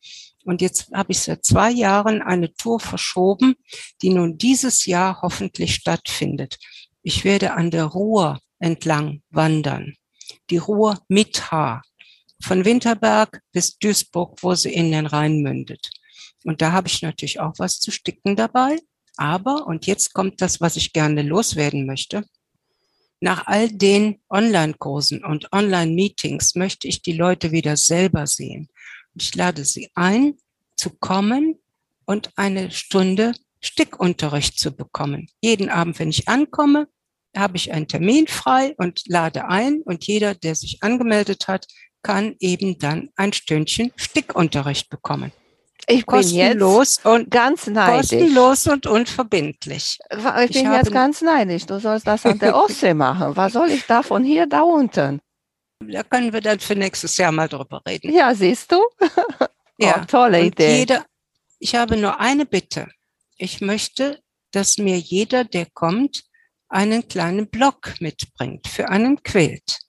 Und 0.45 0.61
jetzt 0.61 0.91
habe 0.93 1.13
ich 1.13 1.21
seit 1.21 1.45
zwei 1.45 1.71
Jahren 1.71 2.21
eine 2.21 2.53
Tour 2.53 2.79
verschoben, 2.79 3.55
die 4.03 4.11
nun 4.11 4.37
dieses 4.37 4.85
Jahr 4.85 5.23
hoffentlich 5.23 5.75
stattfindet. 5.75 6.59
Ich 7.03 7.25
werde 7.25 7.55
an 7.55 7.71
der 7.71 7.87
Ruhr 7.87 8.39
entlang 8.59 9.23
wandern. 9.31 9.95
Die 10.51 10.59
Ruhr 10.59 10.99
mit 11.09 11.51
H. 11.51 11.81
Von 12.43 12.65
Winterberg 12.65 13.41
bis 13.53 13.79
Duisburg, 13.79 14.43
wo 14.43 14.55
sie 14.55 14.73
in 14.73 14.93
den 14.93 15.07
Rhein 15.07 15.43
mündet. 15.43 15.91
Und 16.45 16.61
da 16.61 16.73
habe 16.73 16.89
ich 16.89 17.03
natürlich 17.03 17.41
auch 17.41 17.55
was 17.59 17.79
zu 17.79 17.91
sticken 17.91 18.37
dabei. 18.37 18.79
Aber, 19.17 19.67
und 19.67 19.87
jetzt 19.87 20.13
kommt 20.15 20.41
das, 20.41 20.61
was 20.61 20.77
ich 20.77 20.93
gerne 20.93 21.23
loswerden 21.23 21.87
möchte, 21.87 22.25
nach 23.21 23.47
all 23.47 23.69
den 23.71 24.21
Online-Kursen 24.31 25.25
und 25.25 25.53
Online-Meetings 25.53 26.57
möchte 26.57 26.89
ich 26.89 27.03
die 27.03 27.13
Leute 27.13 27.53
wieder 27.53 27.77
selber 27.77 28.27
sehen. 28.27 28.69
Ich 29.15 29.35
lade 29.37 29.65
sie 29.65 29.91
ein, 29.95 30.35
zu 30.77 30.91
kommen 30.91 31.61
und 32.05 32.31
eine 32.35 32.73
Stunde 32.73 33.33
Stickunterricht 33.61 34.59
zu 34.59 34.73
bekommen. 34.73 35.29
Jeden 35.41 35.69
Abend, 35.69 36.01
wenn 36.01 36.11
ich 36.11 36.27
ankomme, 36.27 36.89
habe 37.37 37.57
ich 37.57 37.73
einen 37.73 37.87
Termin 37.87 38.27
frei 38.27 38.75
und 38.77 39.03
lade 39.07 39.47
ein 39.49 39.83
und 39.83 40.05
jeder, 40.07 40.35
der 40.35 40.57
sich 40.57 40.83
angemeldet 40.83 41.47
hat, 41.47 41.67
kann 42.03 42.37
eben 42.41 42.79
dann 42.79 43.11
ein 43.17 43.33
Stündchen 43.33 43.93
Stickunterricht 43.97 44.91
bekommen. 44.91 45.33
Ich 45.89 46.07
bin 46.07 46.23
jetzt 46.23 47.05
und 47.05 47.31
ganz 47.31 47.67
neidisch. 47.67 48.11
Kostenlos 48.11 48.67
und 48.69 48.87
unverbindlich. 48.87 49.99
Ich 50.11 50.17
bin 50.17 50.45
ich 50.49 50.63
jetzt 50.63 50.93
ganz 50.93 51.23
neidisch. 51.23 51.67
Du 51.67 51.81
sollst 51.81 52.07
das 52.07 52.25
an 52.25 52.39
der 52.39 52.55
Ostsee 52.63 52.95
machen. 52.95 53.37
Was 53.37 53.55
soll 53.55 53.71
ich 53.71 53.85
da 53.87 54.03
von 54.03 54.23
hier 54.23 54.47
da 54.47 54.63
unten? 54.63 55.21
Da 55.81 56.05
können 56.05 56.33
wir 56.33 56.41
dann 56.41 56.61
für 56.61 56.77
nächstes 56.77 57.17
Jahr 57.17 57.33
mal 57.33 57.49
drüber 57.49 57.83
reden. 57.87 58.13
Ja, 58.13 58.33
siehst 58.35 58.71
du? 58.71 58.81
ja, 59.79 60.01
oh, 60.01 60.05
tolle 60.07 60.45
Idee. 60.45 60.79
Jeder, 60.79 61.05
ich 61.59 61.75
habe 61.75 61.97
nur 61.97 62.21
eine 62.21 62.47
Bitte. 62.47 62.89
Ich 63.37 63.61
möchte, 63.61 64.21
dass 64.53 64.79
mir 64.79 64.99
jeder, 64.99 65.45
der 65.45 65.67
kommt, 65.75 66.23
einen 66.69 67.09
kleinen 67.09 67.49
Block 67.49 67.95
mitbringt 68.01 68.69
für 68.69 68.89
einen 68.89 69.23
Quilt. 69.23 69.82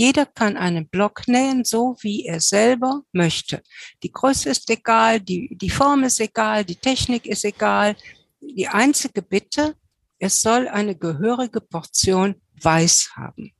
Jeder 0.00 0.24
kann 0.24 0.56
einen 0.56 0.88
Block 0.88 1.28
nähen, 1.28 1.62
so 1.62 1.94
wie 2.00 2.24
er 2.24 2.40
selber 2.40 3.02
möchte. 3.12 3.62
Die 4.02 4.10
Größe 4.10 4.48
ist 4.48 4.70
egal, 4.70 5.20
die, 5.20 5.54
die 5.60 5.68
Form 5.68 6.04
ist 6.04 6.20
egal, 6.20 6.64
die 6.64 6.76
Technik 6.76 7.26
ist 7.26 7.44
egal. 7.44 7.94
Die 8.40 8.66
einzige 8.66 9.20
Bitte, 9.20 9.76
es 10.18 10.40
soll 10.40 10.68
eine 10.68 10.96
gehörige 10.96 11.60
Portion 11.60 12.36
Weiß 12.62 13.10
haben. 13.14 13.52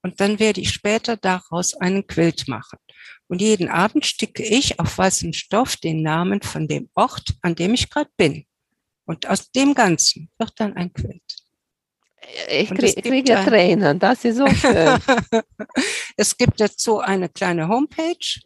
Und 0.00 0.20
dann 0.20 0.38
werde 0.38 0.60
ich 0.60 0.70
später 0.70 1.16
daraus 1.16 1.74
einen 1.74 2.06
Quilt 2.06 2.46
machen. 2.46 2.78
Und 3.26 3.40
jeden 3.40 3.68
Abend 3.68 4.06
sticke 4.06 4.44
ich 4.44 4.78
auf 4.78 4.96
weißem 4.96 5.32
Stoff 5.32 5.76
den 5.76 6.02
Namen 6.02 6.40
von 6.40 6.68
dem 6.68 6.88
Ort, 6.94 7.34
an 7.42 7.56
dem 7.56 7.74
ich 7.74 7.90
gerade 7.90 8.10
bin. 8.16 8.46
Und 9.06 9.26
aus 9.26 9.50
dem 9.50 9.74
Ganzen 9.74 10.30
wird 10.38 10.52
dann 10.54 10.74
ein 10.74 10.92
Quilt. 10.92 11.43
Ich 12.48 12.70
kriege 12.70 13.02
krieg 13.02 13.28
ja 13.28 13.44
Tränen, 13.44 13.98
das 13.98 14.24
ist 14.24 14.36
so 14.36 14.46
schön. 14.46 14.98
es 16.16 16.36
gibt 16.36 16.60
dazu 16.60 17.00
eine 17.00 17.28
kleine 17.28 17.66
Homepage, 17.68 18.40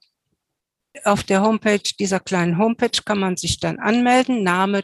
Auf 1.06 1.24
der 1.24 1.42
Homepage 1.42 1.80
dieser 2.00 2.20
kleinen 2.20 2.58
Homepage 2.58 3.02
kann 3.06 3.20
man 3.20 3.38
sich 3.38 3.60
dann 3.60 3.80
anmelden, 3.80 4.44
Name, 4.44 4.84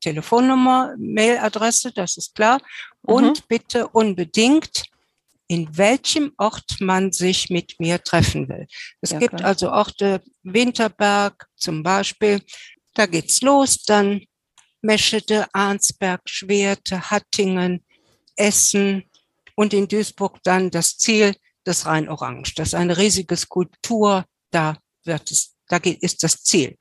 Telefonnummer, 0.00 0.94
Mailadresse, 0.98 1.92
das 1.92 2.16
ist 2.16 2.34
klar. 2.34 2.60
Und 3.02 3.40
mhm. 3.40 3.44
bitte 3.48 3.88
unbedingt 3.88 4.84
in 5.48 5.76
welchem 5.76 6.32
Ort 6.36 6.80
man 6.80 7.10
sich 7.10 7.48
mit 7.48 7.80
mir 7.80 8.02
treffen 8.02 8.48
will. 8.48 8.66
Es 9.00 9.10
ja, 9.10 9.18
gibt 9.18 9.38
klar. 9.38 9.48
also 9.48 9.72
Orte, 9.72 10.22
Winterberg 10.42 11.48
zum 11.56 11.82
Beispiel, 11.82 12.42
da 12.94 13.06
geht's 13.06 13.40
los, 13.40 13.82
dann 13.84 14.22
Meschede, 14.82 15.46
Arnsberg, 15.52 16.20
Schwerte, 16.26 17.10
Hattingen, 17.10 17.84
Essen 18.36 19.04
und 19.56 19.72
in 19.72 19.88
Duisburg 19.88 20.38
dann 20.44 20.70
das 20.70 20.98
Ziel 20.98 21.34
des 21.66 21.86
Rhein-Orange. 21.86 22.54
Das 22.54 22.68
ist 22.68 22.74
eine 22.74 22.96
riesige 22.96 23.36
Skulptur, 23.36 24.24
da 24.50 24.76
wird 25.04 25.30
es, 25.30 25.56
da 25.66 25.78
geht, 25.78 26.02
ist 26.02 26.22
das 26.22 26.42
Ziel. 26.44 26.76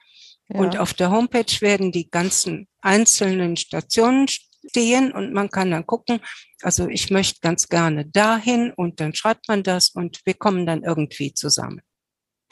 Ja. 0.50 0.60
Und 0.60 0.78
auf 0.78 0.94
der 0.94 1.10
Homepage 1.10 1.62
werden 1.62 1.92
die 1.92 2.10
ganzen 2.10 2.68
einzelnen 2.82 3.58
Stationen 3.58 4.28
stehen 4.70 5.12
und 5.12 5.34
man 5.34 5.50
kann 5.50 5.72
dann 5.72 5.86
gucken, 5.86 6.20
also 6.62 6.88
ich 6.88 7.10
möchte 7.12 7.40
ganz 7.42 7.68
gerne 7.68 8.06
dahin 8.06 8.74
und 8.76 9.00
dann 9.00 9.14
schreibt 9.14 9.48
man 9.48 9.64
das 9.64 9.90
und 9.90 10.22
wir 10.26 10.34
kommen 10.34 10.66
dann 10.66 10.84
irgendwie 10.84 11.34
zusammen. 11.34 11.82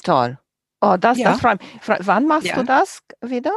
Toll. 0.04 0.38
Oh, 0.82 0.98
das, 1.00 1.18
ja. 1.18 1.32
das 1.32 1.42
freut 1.42 1.62
mich. 1.62 2.00
Wann 2.00 2.28
machst 2.28 2.48
ja. 2.48 2.56
du 2.56 2.64
das 2.64 3.00
wieder? 3.22 3.52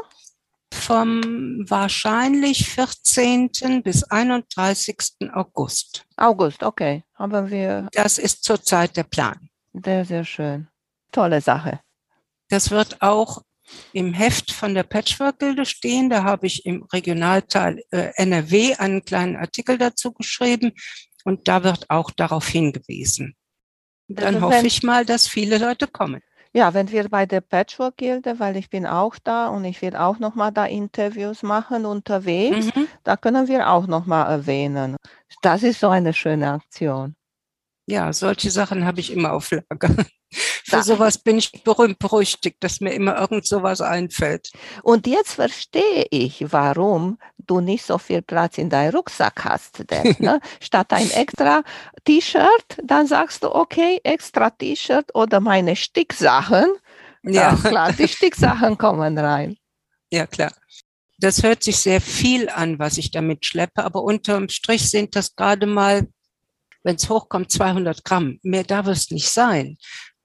Vom 0.73 1.65
wahrscheinlich 1.69 2.69
14. 2.69 3.51
bis 3.83 4.05
31. 4.05 4.97
August. 5.33 6.07
August, 6.17 6.63
okay. 6.63 7.05
Haben 7.15 7.51
wir. 7.51 7.89
Das 7.93 8.19
ist 8.19 8.45
zurzeit 8.45 8.97
der 8.97 9.05
Plan. 9.05 9.49
Sehr, 9.73 10.05
sehr 10.05 10.25
schön. 10.25 10.69
Tolle 11.13 11.41
Sache. 11.41 11.81
Das 12.49 12.71
wird 12.71 13.03
auch 13.03 13.43
im 13.93 14.15
Heft 14.15 14.53
von 14.53 14.75
der 14.75 14.83
Patchwork-Gilde 14.83 15.67
stehen. 15.67 16.11
Da 16.11 16.25
habe 16.25 16.47
ich 16.47 16.67
im 16.67 16.85
Regionalteil 16.93 17.83
äh, 17.91 18.11
NRW 18.17 18.75
einen 18.75 19.05
kleinen 19.05 19.37
Artikel 19.37 19.79
dazu 19.79 20.13
geschrieben 20.13 20.73
und 21.25 21.49
da 21.49 21.65
wird 21.65 21.89
auch 21.91 22.11
darauf 22.11 22.49
hingewiesen. 22.49 23.35
Dann 24.09 24.37
also 24.37 24.47
hoffe 24.47 24.67
ich 24.67 24.83
mal, 24.83 25.05
dass 25.05 25.29
viele 25.29 25.59
Leute 25.59 25.87
kommen. 25.87 26.23
Ja, 26.55 26.73
wenn 26.73 26.91
wir 26.91 27.09
bei 27.11 27.27
der 27.27 27.43
Patchwork-Gilde, 27.43 28.39
weil 28.39 28.57
ich 28.57 28.71
bin 28.71 28.87
auch 28.87 29.17
da 29.23 29.49
und 29.49 29.65
ich 29.65 29.83
will 29.83 29.95
auch 29.95 30.19
nochmal 30.19 30.51
da 30.51 30.65
Interviews 30.65 31.43
machen 31.43 31.85
unterwegs, 31.85 32.75
mhm. 32.75 32.89
da 33.05 33.17
können 33.17 33.49
wir 33.49 33.69
auch 33.69 33.87
nochmal 33.87 34.31
erwähnen. 34.31 34.97
Das 35.43 35.63
ist 35.63 35.81
so 35.81 35.89
eine 35.89 36.15
schöne 36.15 36.53
Aktion. 36.53 37.15
Ja, 37.91 38.13
solche 38.13 38.51
Sachen 38.51 38.85
habe 38.85 39.01
ich 39.01 39.11
immer 39.11 39.33
auf 39.33 39.51
Lager. 39.51 39.89
Für 40.31 40.83
sowas 40.83 41.17
bin 41.17 41.39
ich 41.39 41.65
berühmt 41.65 41.99
berüchtigt, 41.99 42.59
dass 42.61 42.83
mir 42.83 42.93
immer 42.93 43.19
irgend 43.19 43.47
sowas 43.47 43.81
einfällt. 43.81 44.51
Und 44.83 45.07
jetzt 45.07 45.33
verstehe 45.33 46.05
ich, 46.11 46.53
warum 46.53 47.19
du 47.39 47.61
nicht 47.61 47.87
so 47.87 47.97
viel 47.97 48.21
Platz 48.21 48.59
in 48.59 48.69
deinem 48.69 48.95
Rucksack 48.95 49.43
hast. 49.43 49.91
Denn, 49.91 50.15
ne? 50.19 50.39
Statt 50.61 50.93
ein 50.93 51.11
extra 51.13 51.63
T-Shirt, 52.05 52.77
dann 52.85 53.07
sagst 53.07 53.43
du, 53.43 53.55
okay, 53.55 54.01
extra 54.05 54.51
T-Shirt 54.51 55.15
oder 55.15 55.41
meine 55.41 55.75
Sticksachen. 55.75 56.67
Ja, 57.23 57.57
klar, 57.57 57.95
die 57.95 58.07
Sticksachen 58.07 58.77
kommen 58.77 59.17
rein. 59.17 59.57
Ja, 60.13 60.27
klar. 60.27 60.53
Das 61.17 61.43
hört 61.43 61.63
sich 61.63 61.79
sehr 61.79 62.03
viel 62.03 62.51
an, 62.51 62.79
was 62.79 62.99
ich 62.99 63.11
damit 63.11 63.47
schleppe, 63.47 63.83
aber 63.83 64.03
unterm 64.03 64.51
Strich 64.51 64.91
sind 64.91 65.17
das 65.17 65.35
gerade 65.35 65.67
mal, 65.67 66.07
wenn 66.83 66.97
es 66.97 67.09
hochkommt, 67.09 67.51
200 67.53 68.05
Gramm. 68.05 68.39
Mehr 68.43 68.65
darf 68.65 68.87
es 68.87 69.11
nicht 69.11 69.31
sein 69.31 69.77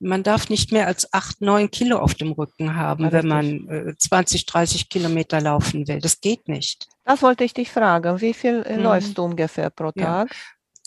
man 0.04 0.24
darf 0.24 0.50
nicht 0.50 0.72
mehr 0.72 0.88
als 0.88 1.12
acht, 1.14 1.42
neun 1.42 1.72
Kilo 1.72 1.98
auf 1.98 2.14
dem 2.14 2.34
Rücken 2.34 2.76
haben, 2.76 3.06
ja, 3.06 3.12
wenn 3.12 3.28
man 3.28 3.68
äh, 3.70 3.96
20, 3.98 4.46
30 4.46 4.90
Kilometer 4.90 5.42
laufen 5.42 5.88
will. 5.88 6.00
Das 6.00 6.22
geht 6.22 6.48
nicht. 6.48 6.88
Das 7.06 7.22
wollte 7.22 7.44
ich 7.44 7.54
dich 7.54 7.72
fragen. 7.72 8.22
Wie 8.22 8.34
viel 8.34 8.64
äh, 8.64 8.78
mhm. 8.78 8.84
läufst 8.84 9.18
du 9.18 9.24
ungefähr 9.24 9.70
pro 9.70 9.92
Tag? 9.92 10.30
Ja. 10.30 10.38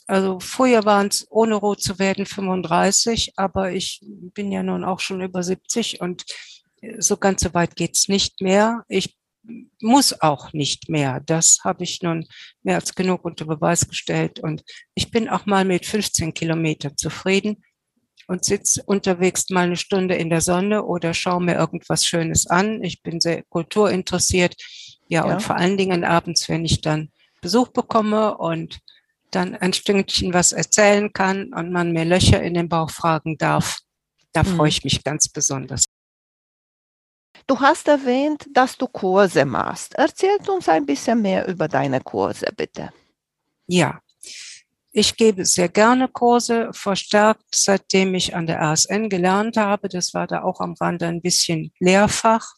Also 0.06 0.38
früher 0.38 0.84
waren 0.84 1.08
es, 1.08 1.26
ohne 1.30 1.56
rot 1.56 1.82
zu 1.82 1.98
werden, 1.98 2.26
35, 2.26 3.32
aber 3.36 3.72
ich 3.72 4.00
bin 4.06 4.52
ja 4.52 4.62
nun 4.62 4.84
auch 4.84 5.00
schon 5.00 5.20
über 5.20 5.42
70 5.42 6.00
und 6.00 6.24
äh, 6.80 7.00
so 7.00 7.16
ganz 7.16 7.42
so 7.42 7.54
weit 7.54 7.74
geht's 7.74 8.08
nicht 8.08 8.40
mehr. 8.40 8.84
Ich 8.88 9.16
muss 9.80 10.20
auch 10.20 10.52
nicht 10.52 10.88
mehr. 10.88 11.20
Das 11.24 11.60
habe 11.64 11.84
ich 11.84 12.02
nun 12.02 12.26
mehr 12.62 12.76
als 12.76 12.94
genug 12.94 13.24
unter 13.24 13.44
Beweis 13.44 13.88
gestellt. 13.88 14.40
Und 14.40 14.62
ich 14.94 15.10
bin 15.10 15.28
auch 15.28 15.46
mal 15.46 15.64
mit 15.64 15.86
15 15.86 16.34
Kilometern 16.34 16.96
zufrieden 16.96 17.62
und 18.26 18.44
sitze 18.44 18.82
unterwegs 18.84 19.50
mal 19.50 19.66
eine 19.66 19.76
Stunde 19.76 20.16
in 20.16 20.30
der 20.30 20.40
Sonne 20.40 20.84
oder 20.84 21.14
schaue 21.14 21.42
mir 21.42 21.54
irgendwas 21.54 22.04
Schönes 22.04 22.46
an. 22.46 22.82
Ich 22.82 23.02
bin 23.02 23.20
sehr 23.20 23.42
kulturinteressiert. 23.44 24.54
Ja, 25.08 25.26
ja, 25.26 25.34
und 25.34 25.42
vor 25.42 25.56
allen 25.56 25.76
Dingen 25.76 26.04
abends, 26.04 26.48
wenn 26.48 26.64
ich 26.64 26.80
dann 26.80 27.10
Besuch 27.40 27.68
bekomme 27.68 28.36
und 28.36 28.80
dann 29.30 29.54
ein 29.54 29.72
Stündchen 29.72 30.32
was 30.32 30.52
erzählen 30.52 31.12
kann 31.12 31.52
und 31.52 31.70
man 31.70 31.92
mir 31.92 32.04
Löcher 32.04 32.42
in 32.42 32.54
den 32.54 32.68
Bauch 32.68 32.90
fragen 32.90 33.38
darf, 33.38 33.78
da 34.32 34.42
mhm. 34.42 34.56
freue 34.56 34.68
ich 34.68 34.82
mich 34.84 35.04
ganz 35.04 35.28
besonders. 35.28 35.84
Du 37.46 37.60
hast 37.60 37.86
erwähnt, 37.86 38.46
dass 38.52 38.76
du 38.76 38.88
Kurse 38.88 39.44
machst. 39.44 39.94
Erzähl 39.94 40.36
uns 40.48 40.68
ein 40.68 40.84
bisschen 40.84 41.22
mehr 41.22 41.46
über 41.46 41.68
deine 41.68 42.00
Kurse, 42.00 42.46
bitte. 42.56 42.90
Ja, 43.68 44.00
ich 44.90 45.16
gebe 45.16 45.44
sehr 45.44 45.68
gerne 45.68 46.08
Kurse, 46.08 46.70
verstärkt, 46.72 47.44
seitdem 47.54 48.14
ich 48.14 48.34
an 48.34 48.46
der 48.46 48.62
ASN 48.62 49.08
gelernt 49.08 49.56
habe. 49.56 49.88
Das 49.88 50.12
war 50.14 50.26
da 50.26 50.42
auch 50.42 50.60
am 50.60 50.74
Rande 50.80 51.06
ein 51.06 51.22
bisschen 51.22 51.70
Lehrfach. 51.78 52.54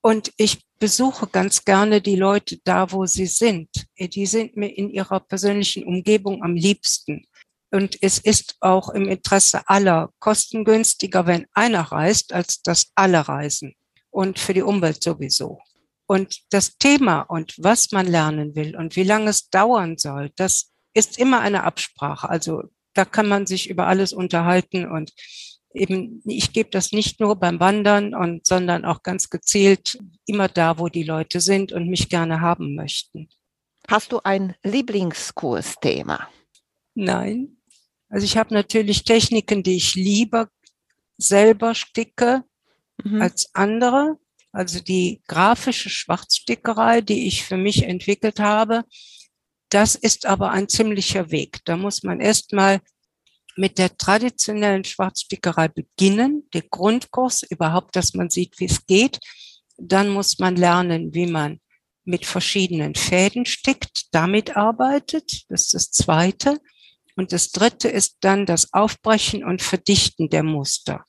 Und 0.00 0.32
ich 0.36 0.62
besuche 0.78 1.26
ganz 1.26 1.64
gerne 1.64 2.00
die 2.00 2.16
Leute 2.16 2.58
da, 2.64 2.92
wo 2.92 3.04
sie 3.04 3.26
sind. 3.26 3.68
Die 3.98 4.26
sind 4.26 4.56
mir 4.56 4.68
in 4.68 4.90
ihrer 4.90 5.20
persönlichen 5.20 5.84
Umgebung 5.84 6.42
am 6.42 6.54
liebsten. 6.54 7.26
Und 7.70 7.98
es 8.00 8.18
ist 8.18 8.56
auch 8.60 8.90
im 8.90 9.08
Interesse 9.08 9.68
aller 9.68 10.10
kostengünstiger, 10.20 11.26
wenn 11.26 11.46
einer 11.52 11.82
reist, 11.82 12.32
als 12.32 12.62
dass 12.62 12.92
alle 12.94 13.26
reisen. 13.26 13.74
Und 14.16 14.38
für 14.38 14.54
die 14.54 14.62
Umwelt 14.62 15.02
sowieso. 15.02 15.58
Und 16.06 16.40
das 16.48 16.78
Thema 16.78 17.20
und 17.20 17.52
was 17.58 17.92
man 17.92 18.06
lernen 18.06 18.54
will 18.54 18.74
und 18.74 18.96
wie 18.96 19.02
lange 19.02 19.28
es 19.28 19.50
dauern 19.50 19.98
soll, 19.98 20.30
das 20.36 20.72
ist 20.94 21.18
immer 21.18 21.40
eine 21.40 21.64
Absprache. 21.64 22.26
Also 22.26 22.62
da 22.94 23.04
kann 23.04 23.28
man 23.28 23.44
sich 23.44 23.68
über 23.68 23.86
alles 23.88 24.14
unterhalten 24.14 24.90
und 24.90 25.12
eben, 25.74 26.22
ich 26.24 26.54
gebe 26.54 26.70
das 26.70 26.92
nicht 26.92 27.20
nur 27.20 27.36
beim 27.36 27.60
Wandern 27.60 28.14
und, 28.14 28.46
sondern 28.46 28.86
auch 28.86 29.02
ganz 29.02 29.28
gezielt 29.28 29.98
immer 30.24 30.48
da, 30.48 30.78
wo 30.78 30.88
die 30.88 31.02
Leute 31.02 31.42
sind 31.42 31.72
und 31.72 31.90
mich 31.90 32.08
gerne 32.08 32.40
haben 32.40 32.74
möchten. 32.74 33.28
Hast 33.86 34.12
du 34.12 34.20
ein 34.24 34.54
Lieblingskursthema? 34.62 36.26
Nein. 36.94 37.58
Also 38.08 38.24
ich 38.24 38.38
habe 38.38 38.54
natürlich 38.54 39.04
Techniken, 39.04 39.62
die 39.62 39.76
ich 39.76 39.94
lieber 39.94 40.48
selber 41.18 41.74
sticke 41.74 42.44
mhm. 43.02 43.22
als 43.22 43.54
andere. 43.54 44.18
Also 44.52 44.80
die 44.80 45.20
grafische 45.26 45.90
Schwarzstickerei, 45.90 47.00
die 47.02 47.26
ich 47.26 47.44
für 47.44 47.56
mich 47.56 47.82
entwickelt 47.82 48.40
habe, 48.40 48.84
das 49.68 49.94
ist 49.94 50.26
aber 50.26 50.50
ein 50.50 50.68
ziemlicher 50.68 51.30
Weg. 51.30 51.58
Da 51.64 51.76
muss 51.76 52.02
man 52.02 52.20
erstmal 52.20 52.80
mit 53.56 53.78
der 53.78 53.96
traditionellen 53.96 54.84
Schwarzstickerei 54.84 55.68
beginnen, 55.68 56.48
der 56.52 56.62
Grundkurs 56.62 57.42
überhaupt, 57.42 57.96
dass 57.96 58.14
man 58.14 58.30
sieht, 58.30 58.60
wie 58.60 58.66
es 58.66 58.86
geht. 58.86 59.18
Dann 59.78 60.08
muss 60.08 60.38
man 60.38 60.56
lernen, 60.56 61.14
wie 61.14 61.26
man 61.26 61.60
mit 62.04 62.24
verschiedenen 62.24 62.94
Fäden 62.94 63.46
stickt, 63.46 64.14
damit 64.14 64.56
arbeitet. 64.56 65.44
Das 65.48 65.62
ist 65.64 65.74
das 65.74 65.90
Zweite. 65.90 66.60
Und 67.16 67.32
das 67.32 67.50
Dritte 67.50 67.88
ist 67.88 68.18
dann 68.20 68.46
das 68.46 68.72
Aufbrechen 68.72 69.42
und 69.42 69.62
Verdichten 69.62 70.28
der 70.28 70.42
Muster. 70.42 71.04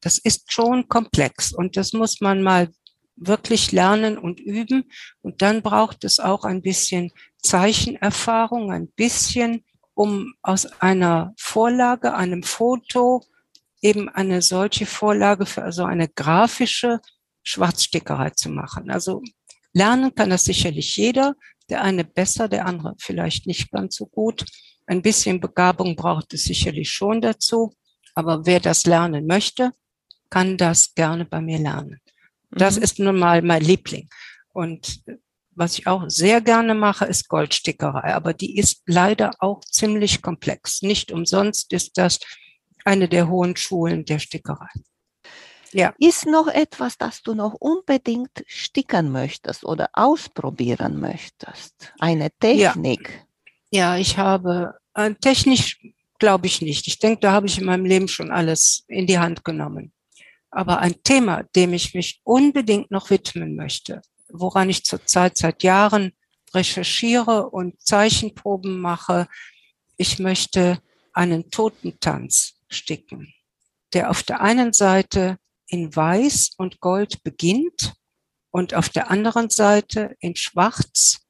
Das 0.00 0.18
ist 0.18 0.52
schon 0.52 0.88
komplex 0.88 1.52
und 1.52 1.76
das 1.76 1.92
muss 1.92 2.20
man 2.20 2.42
mal 2.42 2.68
wirklich 3.16 3.72
lernen 3.72 4.16
und 4.16 4.40
üben. 4.40 4.90
Und 5.22 5.42
dann 5.42 5.62
braucht 5.62 6.04
es 6.04 6.20
auch 6.20 6.44
ein 6.44 6.62
bisschen 6.62 7.10
Zeichenerfahrung, 7.42 8.72
ein 8.72 8.88
bisschen 8.88 9.64
um 9.94 10.34
aus 10.42 10.66
einer 10.80 11.34
Vorlage, 11.36 12.14
einem 12.14 12.44
Foto, 12.44 13.24
eben 13.82 14.08
eine 14.08 14.42
solche 14.42 14.86
Vorlage 14.86 15.46
für 15.46 15.62
also 15.62 15.84
eine 15.84 16.08
grafische 16.08 17.00
Schwarzstickerei 17.42 18.30
zu 18.30 18.48
machen. 18.50 18.90
Also 18.90 19.22
lernen 19.72 20.14
kann 20.14 20.30
das 20.30 20.44
sicherlich 20.44 20.96
jeder, 20.96 21.34
der 21.68 21.82
eine 21.82 22.04
besser, 22.04 22.48
der 22.48 22.66
andere 22.66 22.94
vielleicht 22.98 23.46
nicht 23.46 23.70
ganz 23.70 23.96
so 23.96 24.06
gut. 24.06 24.44
Ein 24.86 25.02
bisschen 25.02 25.40
Begabung 25.40 25.96
braucht 25.96 26.32
es 26.32 26.44
sicherlich 26.44 26.90
schon 26.90 27.20
dazu, 27.20 27.74
aber 28.14 28.46
wer 28.46 28.60
das 28.60 28.86
lernen 28.86 29.26
möchte, 29.26 29.72
kann 30.30 30.56
das 30.56 30.94
gerne 30.94 31.24
bei 31.24 31.40
mir 31.40 31.58
lernen. 31.58 32.00
Das 32.50 32.76
mhm. 32.76 32.82
ist 32.82 32.98
nun 32.98 33.18
mal 33.18 33.42
mein 33.42 33.62
Liebling. 33.62 34.08
Und 34.52 35.02
was 35.54 35.78
ich 35.78 35.86
auch 35.86 36.04
sehr 36.08 36.40
gerne 36.40 36.74
mache, 36.74 37.04
ist 37.04 37.28
Goldstickerei, 37.28 38.14
aber 38.14 38.32
die 38.32 38.58
ist 38.58 38.82
leider 38.86 39.32
auch 39.40 39.60
ziemlich 39.60 40.22
komplex. 40.22 40.82
Nicht 40.82 41.10
umsonst 41.10 41.72
ist 41.72 41.98
das 41.98 42.20
eine 42.84 43.08
der 43.08 43.28
hohen 43.28 43.56
Schulen 43.56 44.04
der 44.04 44.18
Stickerei. 44.18 44.68
Ja. 45.72 45.94
Ist 45.98 46.26
noch 46.26 46.48
etwas, 46.48 46.96
das 46.96 47.22
du 47.22 47.34
noch 47.34 47.54
unbedingt 47.54 48.30
stickern 48.46 49.10
möchtest 49.10 49.64
oder 49.64 49.90
ausprobieren 49.92 50.98
möchtest? 50.98 51.92
Eine 51.98 52.30
Technik? 52.40 53.26
Ja, 53.70 53.94
ja 53.94 54.00
ich 54.00 54.16
habe 54.16 54.78
äh, 54.94 55.12
technisch 55.14 55.78
glaube 56.18 56.46
ich 56.46 56.62
nicht. 56.62 56.86
Ich 56.86 56.98
denke, 56.98 57.20
da 57.20 57.32
habe 57.32 57.46
ich 57.46 57.58
in 57.58 57.64
meinem 57.64 57.84
Leben 57.84 58.08
schon 58.08 58.30
alles 58.30 58.84
in 58.88 59.06
die 59.06 59.18
Hand 59.18 59.44
genommen. 59.44 59.92
Aber 60.50 60.78
ein 60.78 61.02
Thema, 61.02 61.42
dem 61.54 61.72
ich 61.72 61.94
mich 61.94 62.20
unbedingt 62.24 62.90
noch 62.90 63.10
widmen 63.10 63.54
möchte, 63.54 64.02
woran 64.28 64.70
ich 64.70 64.84
zurzeit 64.84 65.36
seit 65.36 65.62
Jahren 65.62 66.12
recherchiere 66.54 67.50
und 67.50 67.80
Zeichenproben 67.82 68.80
mache. 68.80 69.28
Ich 69.96 70.18
möchte 70.18 70.80
einen 71.12 71.50
Totentanz 71.50 72.54
sticken, 72.68 73.34
der 73.92 74.10
auf 74.10 74.22
der 74.22 74.40
einen 74.40 74.72
Seite 74.72 75.38
in 75.66 75.94
Weiß 75.94 76.52
und 76.56 76.80
Gold 76.80 77.22
beginnt 77.22 77.94
und 78.50 78.74
auf 78.74 78.88
der 78.88 79.10
anderen 79.10 79.50
Seite 79.50 80.16
in 80.20 80.36
Schwarz 80.36 81.20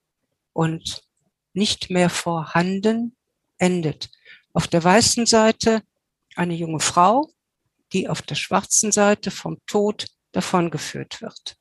und 0.52 1.02
nicht 1.52 1.90
mehr 1.90 2.10
vorhanden 2.10 3.16
endet. 3.58 4.10
Auf 4.52 4.68
der 4.68 4.82
weißen 4.82 5.26
Seite 5.26 5.82
eine 6.36 6.54
junge 6.54 6.80
Frau, 6.80 7.30
die 7.92 8.08
auf 8.08 8.22
der 8.22 8.34
schwarzen 8.34 8.92
Seite 8.92 9.30
vom 9.30 9.58
Tod 9.66 10.06
davongeführt 10.32 11.20
wird. 11.22 11.56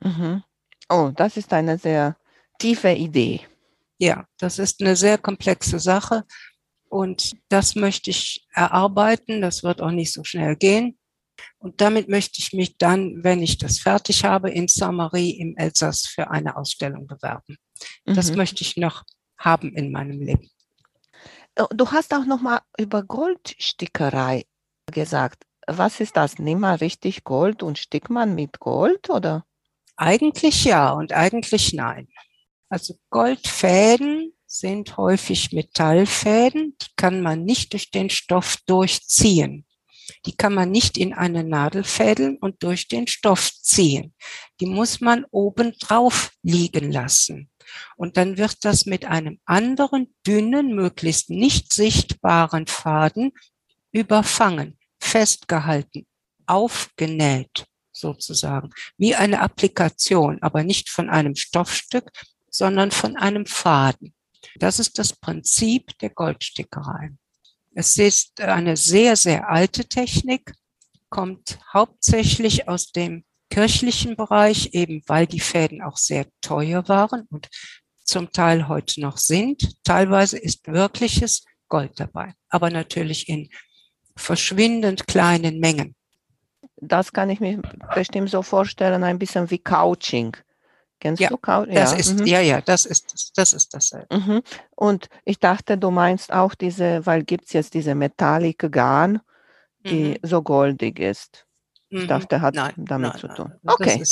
Mhm. 0.00 0.42
Oh, 0.88 1.10
das 1.14 1.36
ist 1.36 1.52
eine 1.52 1.78
sehr 1.78 2.16
tiefe 2.58 2.90
Idee. 2.90 3.40
Ja, 3.98 4.26
das 4.38 4.58
ist 4.58 4.80
eine 4.80 4.96
sehr 4.96 5.18
komplexe 5.18 5.78
Sache 5.78 6.24
und 6.88 7.36
das 7.48 7.74
möchte 7.74 8.10
ich 8.10 8.46
erarbeiten. 8.52 9.40
Das 9.40 9.62
wird 9.62 9.80
auch 9.80 9.90
nicht 9.90 10.12
so 10.12 10.24
schnell 10.24 10.56
gehen. 10.56 10.98
Und 11.58 11.80
damit 11.80 12.08
möchte 12.08 12.40
ich 12.40 12.52
mich 12.52 12.76
dann, 12.76 13.24
wenn 13.24 13.42
ich 13.42 13.58
das 13.58 13.78
fertig 13.78 14.24
habe, 14.24 14.50
in 14.50 14.68
Saint-Marie 14.68 15.30
im 15.38 15.56
Elsass 15.56 16.06
für 16.06 16.30
eine 16.30 16.56
Ausstellung 16.56 17.06
bewerben. 17.06 17.56
Mhm. 18.04 18.14
Das 18.14 18.34
möchte 18.34 18.62
ich 18.62 18.76
noch 18.76 19.04
haben 19.38 19.74
in 19.74 19.90
meinem 19.90 20.20
Leben. 20.20 20.50
Oh, 21.58 21.66
du 21.70 21.90
hast 21.90 22.14
auch 22.14 22.24
noch 22.24 22.40
mal 22.40 22.60
über 22.78 23.02
Goldstickerei 23.02 24.44
gesagt. 24.92 25.44
Was 25.66 26.00
ist 26.00 26.16
das? 26.16 26.38
Nimm 26.38 26.60
mal 26.60 26.76
richtig 26.76 27.24
Gold 27.24 27.62
und 27.62 27.78
stick 27.78 28.10
man 28.10 28.34
mit 28.34 28.58
Gold, 28.58 29.10
oder? 29.10 29.44
Eigentlich 29.96 30.64
ja 30.64 30.90
und 30.92 31.12
eigentlich 31.12 31.72
nein. 31.72 32.08
Also 32.68 32.94
Goldfäden 33.10 34.32
sind 34.46 34.96
häufig 34.96 35.52
Metallfäden, 35.52 36.76
die 36.80 36.86
kann 36.96 37.22
man 37.22 37.44
nicht 37.44 37.72
durch 37.72 37.90
den 37.90 38.10
Stoff 38.10 38.56
durchziehen. 38.66 39.66
Die 40.26 40.36
kann 40.36 40.54
man 40.54 40.70
nicht 40.70 40.98
in 40.98 41.14
eine 41.14 41.44
Nadel 41.44 41.84
fädeln 41.84 42.36
und 42.38 42.62
durch 42.62 42.88
den 42.88 43.06
Stoff 43.06 43.52
ziehen. 43.60 44.14
Die 44.60 44.66
muss 44.66 45.00
man 45.00 45.24
oben 45.30 45.72
drauf 45.78 46.32
liegen 46.42 46.90
lassen. 46.90 47.50
Und 47.96 48.16
dann 48.16 48.36
wird 48.36 48.64
das 48.64 48.86
mit 48.86 49.04
einem 49.04 49.40
anderen, 49.44 50.14
dünnen, 50.26 50.74
möglichst 50.74 51.30
nicht 51.30 51.72
sichtbaren 51.72 52.66
Faden 52.66 53.32
überfangen, 53.92 54.78
festgehalten, 55.12 56.06
aufgenäht 56.46 57.66
sozusagen, 57.92 58.70
wie 58.96 59.14
eine 59.14 59.40
Applikation, 59.40 60.38
aber 60.40 60.64
nicht 60.64 60.88
von 60.88 61.10
einem 61.10 61.36
Stoffstück, 61.36 62.10
sondern 62.48 62.90
von 62.90 63.16
einem 63.16 63.44
Faden. 63.44 64.14
Das 64.56 64.78
ist 64.78 64.98
das 64.98 65.12
Prinzip 65.12 65.98
der 65.98 66.10
Goldstickerei. 66.10 67.10
Es 67.74 67.96
ist 67.98 68.40
eine 68.40 68.76
sehr, 68.76 69.16
sehr 69.16 69.50
alte 69.50 69.84
Technik, 69.86 70.54
kommt 71.10 71.58
hauptsächlich 71.72 72.68
aus 72.68 72.90
dem 72.92 73.24
kirchlichen 73.50 74.16
Bereich, 74.16 74.70
eben 74.72 75.02
weil 75.06 75.26
die 75.26 75.40
Fäden 75.40 75.82
auch 75.82 75.98
sehr 75.98 76.26
teuer 76.40 76.88
waren 76.88 77.26
und 77.30 77.48
zum 78.02 78.32
Teil 78.32 78.66
heute 78.66 79.02
noch 79.02 79.18
sind. 79.18 79.76
Teilweise 79.84 80.38
ist 80.38 80.66
wirkliches 80.66 81.44
Gold 81.68 82.00
dabei, 82.00 82.32
aber 82.48 82.70
natürlich 82.70 83.28
in 83.28 83.50
verschwindend 84.16 85.06
kleinen 85.06 85.58
Mengen 85.58 85.94
das 86.82 87.12
kann 87.12 87.30
ich 87.30 87.40
mir 87.40 87.62
bestimmt 87.94 88.28
so 88.28 88.42
vorstellen, 88.42 89.04
ein 89.04 89.18
bisschen 89.18 89.50
wie 89.50 89.58
Couching. 89.58 90.36
Kennst 90.98 91.20
ja, 91.20 91.28
du 91.28 91.36
Couching? 91.36 91.74
Das 91.74 91.92
ja. 91.92 91.98
Ist, 91.98 92.18
mhm. 92.18 92.26
ja, 92.26 92.40
ja, 92.40 92.60
das 92.60 92.86
ist 92.86 93.32
das 93.36 93.52
ist 93.52 93.72
dasselbe. 93.72 94.14
Mhm. 94.14 94.42
Und 94.74 95.08
ich 95.24 95.38
dachte, 95.38 95.78
du 95.78 95.90
meinst 95.90 96.32
auch 96.32 96.54
diese, 96.54 97.06
weil 97.06 97.22
gibt 97.22 97.46
es 97.46 97.52
jetzt 97.52 97.74
diese 97.74 97.94
metallic 97.94 98.70
Garn, 98.70 99.20
die 99.86 100.10
mhm. 100.10 100.16
so 100.22 100.42
goldig 100.42 100.98
ist. 100.98 101.46
Ich 101.88 102.02
mhm. 102.02 102.08
dachte, 102.08 102.40
hat 102.40 102.54
nein, 102.54 102.74
damit 102.76 103.12
nein, 103.12 103.20
zu 103.20 103.28
tun. 103.28 103.52
Nein, 103.62 103.74
okay. 103.74 104.04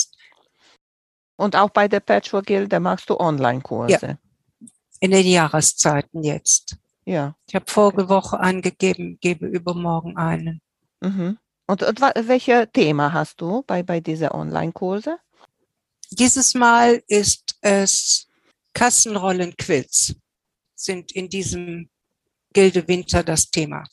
Und 1.37 1.57
auch 1.57 1.71
bei 1.71 1.89
der 1.89 2.01
Patchwork 2.01 2.47
Gilde 2.47 2.79
machst 2.79 3.11
du 3.11 3.19
Online-Kurse? 3.19 4.07
Ja. 4.07 4.69
In 5.01 5.11
den 5.11 5.27
Jahreszeiten 5.27 6.23
jetzt. 6.23 6.77
Ja. 7.05 7.35
Ich 7.47 7.55
habe 7.55 7.65
vorige 7.69 8.09
Woche 8.09 8.39
angegeben, 8.39 9.19
gebe 9.21 9.47
übermorgen 9.47 10.17
einen. 10.17 10.61
Mhm. 11.01 11.39
Und, 11.67 11.83
und 11.83 12.01
welches 12.01 12.69
Thema 12.73 13.13
hast 13.13 13.41
du 13.41 13.63
bei, 13.67 13.83
bei 13.83 14.01
dieser 14.01 14.35
Online-Kurse? 14.35 15.19
Dieses 16.11 16.55
Mal 16.55 17.03
ist 17.07 17.57
es 17.61 18.27
Kassenrollen-Quilts 18.75 20.15
sind 20.75 21.13
in 21.13 21.29
diesem 21.29 21.89
Gilde 22.53 22.87
Winter 22.89 23.23
das 23.23 23.51
Thema. 23.51 23.85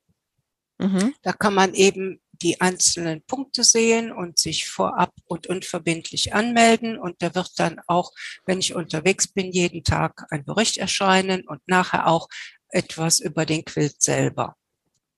Mhm. 0.78 1.14
Da 1.22 1.32
kann 1.32 1.54
man 1.54 1.74
eben 1.74 2.21
die 2.42 2.60
einzelnen 2.60 3.22
Punkte 3.22 3.64
sehen 3.64 4.12
und 4.12 4.38
sich 4.38 4.68
vorab 4.68 5.12
und 5.26 5.46
unverbindlich 5.46 6.34
anmelden. 6.34 6.98
Und 6.98 7.22
da 7.22 7.34
wird 7.34 7.52
dann 7.56 7.80
auch, 7.86 8.12
wenn 8.44 8.58
ich 8.58 8.74
unterwegs 8.74 9.28
bin, 9.28 9.52
jeden 9.52 9.84
Tag 9.84 10.26
ein 10.30 10.44
Bericht 10.44 10.76
erscheinen 10.76 11.46
und 11.46 11.60
nachher 11.66 12.06
auch 12.06 12.28
etwas 12.68 13.20
über 13.20 13.46
den 13.46 13.64
Quilt 13.64 14.02
selber. 14.02 14.56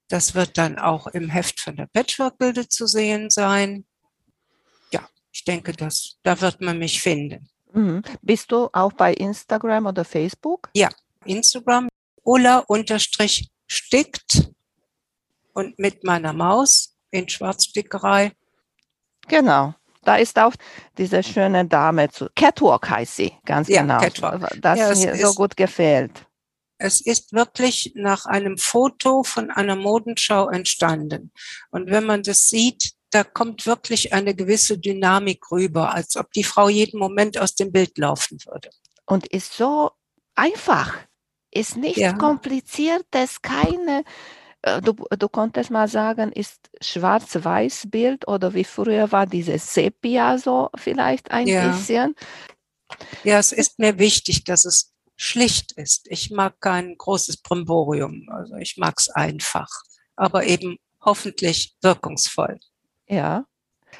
Das 0.09 0.35
wird 0.35 0.59
dann 0.59 0.79
auch 0.79 1.07
im 1.07 1.31
Heft 1.31 1.61
von 1.61 1.77
der 1.77 1.87
Patchwork-Bilde 1.87 2.69
zu 2.69 2.87
sehen 2.87 3.31
sein 3.31 3.87
ich 5.35 5.45
denke, 5.45 5.73
dass, 5.73 6.17
da 6.23 6.41
wird 6.41 6.61
man 6.61 6.79
mich 6.79 7.03
finden. 7.03 7.51
Mhm. 7.73 8.03
Bist 8.23 8.53
du 8.53 8.71
auch 8.73 8.93
bei 8.93 9.13
Instagram 9.13 9.87
oder 9.87 10.05
Facebook? 10.05 10.71
Ja, 10.75 10.89
Instagram, 11.25 11.89
Ulla-stickt 12.23 12.63
und 15.53 15.77
mit 15.79 16.05
meiner 16.05 16.33
Maus 16.33 16.94
in 17.15 17.29
Schwarzstickerei. 17.29 18.33
Genau. 19.29 19.75
Da 20.03 20.17
ist 20.17 20.39
auch 20.39 20.55
diese 20.99 21.23
schöne 21.23 21.65
Dame 21.65 22.11
zu. 22.11 22.29
Catwalk 22.37 22.91
heißt 22.91 23.17
sie, 23.17 23.33
ganz 23.47 23.69
ja, 23.69 23.83
genau. 23.83 23.99
Catwalk. 24.01 24.61
Das 24.61 24.79
ja, 24.79 25.13
mir 25.13 25.17
so 25.17 25.33
gut 25.35 25.57
gefällt. 25.57 26.27
Es 26.77 27.01
ist 27.01 27.33
wirklich 27.33 27.93
nach 27.95 28.27
einem 28.27 28.59
Foto 28.59 29.23
von 29.23 29.51
einer 29.51 29.77
Modenschau 29.77 30.49
entstanden. 30.49 31.33
Und 31.71 31.89
wenn 31.89 32.05
man 32.05 32.23
das 32.23 32.49
sieht, 32.49 32.93
da 33.11 33.25
kommt 33.25 33.65
wirklich 33.65 34.13
eine 34.13 34.35
gewisse 34.35 34.77
Dynamik 34.77 35.51
rüber, 35.51 35.95
als 35.95 36.17
ob 36.17 36.33
die 36.33 36.45
Frau 36.45 36.69
jeden 36.69 36.99
Moment 36.99 37.39
aus 37.39 37.55
dem 37.55 37.71
Bild 37.73 37.97
laufen 37.97 38.39
würde. 38.45 38.71
Und 39.07 39.27
ist 39.29 39.55
so 39.55 39.93
einfach, 40.35 40.99
ist 41.53 41.77
nicht 41.77 41.99
ja. 41.99 42.13
kompliziert, 42.13 43.07
ist 43.15 43.43
keine, 43.43 44.03
du, 44.83 44.95
du 45.19 45.29
konntest 45.29 45.71
mal 45.71 45.89
sagen, 45.89 46.33
ist 46.33 46.71
schwarz-weiß 46.81 47.89
Bild 47.91 48.27
oder 48.29 48.55
wie 48.55 48.65
früher 48.65 49.13
war 49.13 49.27
dieses 49.27 49.75
Sepia 49.75 50.39
so 50.39 50.71
vielleicht 50.75 51.31
ein 51.31 51.47
ja. 51.47 51.71
bisschen. 51.71 52.15
Ja, 53.25 53.39
es 53.39 53.53
ist 53.53 53.79
mir 53.79 53.99
wichtig, 53.99 54.45
dass 54.45 54.65
es 54.65 54.95
schlicht 55.17 55.73
ist. 55.73 56.07
Ich 56.09 56.31
mag 56.31 56.59
kein 56.61 56.97
großes 56.97 57.39
Brimborium, 57.39 58.29
also 58.31 58.55
ich 58.57 58.77
mag 58.77 58.95
es 58.99 59.09
einfach, 59.11 59.69
aber 60.17 60.45
eben 60.45 60.79
hoffentlich 61.01 61.75
wirkungsvoll. 61.83 62.61
Ja. 63.07 63.47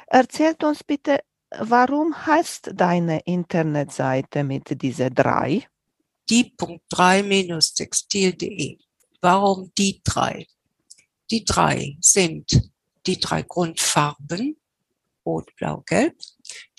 Erzählt 0.07 0.63
uns 0.63 0.83
bitte, 0.83 1.19
warum 1.57 2.25
heißt 2.25 2.71
deine 2.73 3.21
Internetseite 3.21 4.43
mit 4.43 4.81
dieser 4.81 5.09
drei? 5.09 5.65
Die.3-textil.de. 6.29 8.77
Warum 9.21 9.71
die 9.77 10.01
drei? 10.03 10.45
Die 11.31 11.43
drei 11.43 11.97
sind 12.01 12.71
die 13.07 13.19
drei 13.19 13.41
Grundfarben, 13.41 14.57
Rot, 15.25 15.55
Blau, 15.55 15.83
Gelb, 15.85 16.15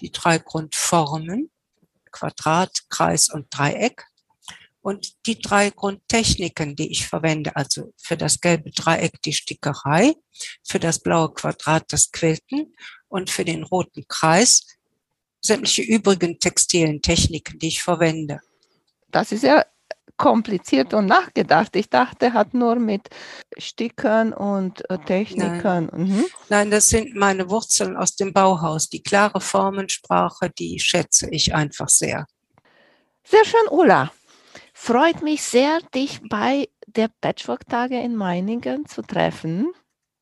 die 0.01 0.11
drei 0.11 0.39
Grundformen, 0.39 1.51
Quadrat, 2.13 2.89
Kreis 2.89 3.29
und 3.29 3.47
Dreieck 3.51 4.05
und 4.81 5.15
die 5.27 5.41
drei 5.41 5.71
Grundtechniken, 5.71 6.77
die 6.77 6.91
ich 6.93 7.07
verwende, 7.07 7.57
also 7.57 7.93
für 7.97 8.17
das 8.17 8.41
gelbe 8.41 8.71
Dreieck 8.71 9.21
die 9.23 9.33
Stickerei, 9.33 10.15
für 10.63 10.79
das 10.79 11.01
blaue 11.01 11.35
Quadrat 11.35 11.93
das 11.93 12.13
Quilten 12.13 12.75
und 13.09 13.31
für 13.31 13.45
den 13.45 13.65
roten 13.65 14.07
Kreis 14.07 14.65
sämtliche 15.41 15.83
übrigen 15.83 16.39
textilen 16.39 17.03
Techniken, 17.03 17.59
die 17.59 17.69
ich 17.69 17.83
verwende. 17.83 18.41
Das 19.11 19.33
ist 19.33 19.43
ja 19.43 19.65
kompliziert 20.17 20.95
und 20.95 21.07
nachgedacht. 21.07 21.77
Ich 21.77 21.91
dachte, 21.91 22.33
hat 22.33 22.55
nur 22.55 22.77
mit 22.77 23.09
Stickern 23.57 24.33
und 24.33 24.89
äh, 24.91 24.99
Technikern. 24.99 25.89
Nein. 25.93 26.07
Mhm. 26.07 26.25
Nein, 26.49 26.71
das 26.71 26.89
sind 26.89 27.15
meine 27.15 27.51
Wurzeln 27.51 27.97
aus 27.97 28.17
dem 28.17 28.33
Bauhaus. 28.33 28.89
Die 28.89 29.03
klare 29.03 29.41
Formensprache, 29.41 30.51
die 30.51 30.79
schätze 30.79 31.29
ich 31.31 31.55
einfach 31.55 31.89
sehr. 31.89 32.27
Sehr 33.25 33.45
schön, 33.45 33.69
Ulla. 33.71 34.13
Freut 34.73 35.23
mich 35.23 35.43
sehr, 35.43 35.81
dich 35.95 36.21
bei 36.29 36.69
der 36.87 37.09
Patchwork-Tage 37.21 37.99
in 38.01 38.15
Meiningen 38.15 38.87
zu 38.87 39.03
treffen 39.03 39.73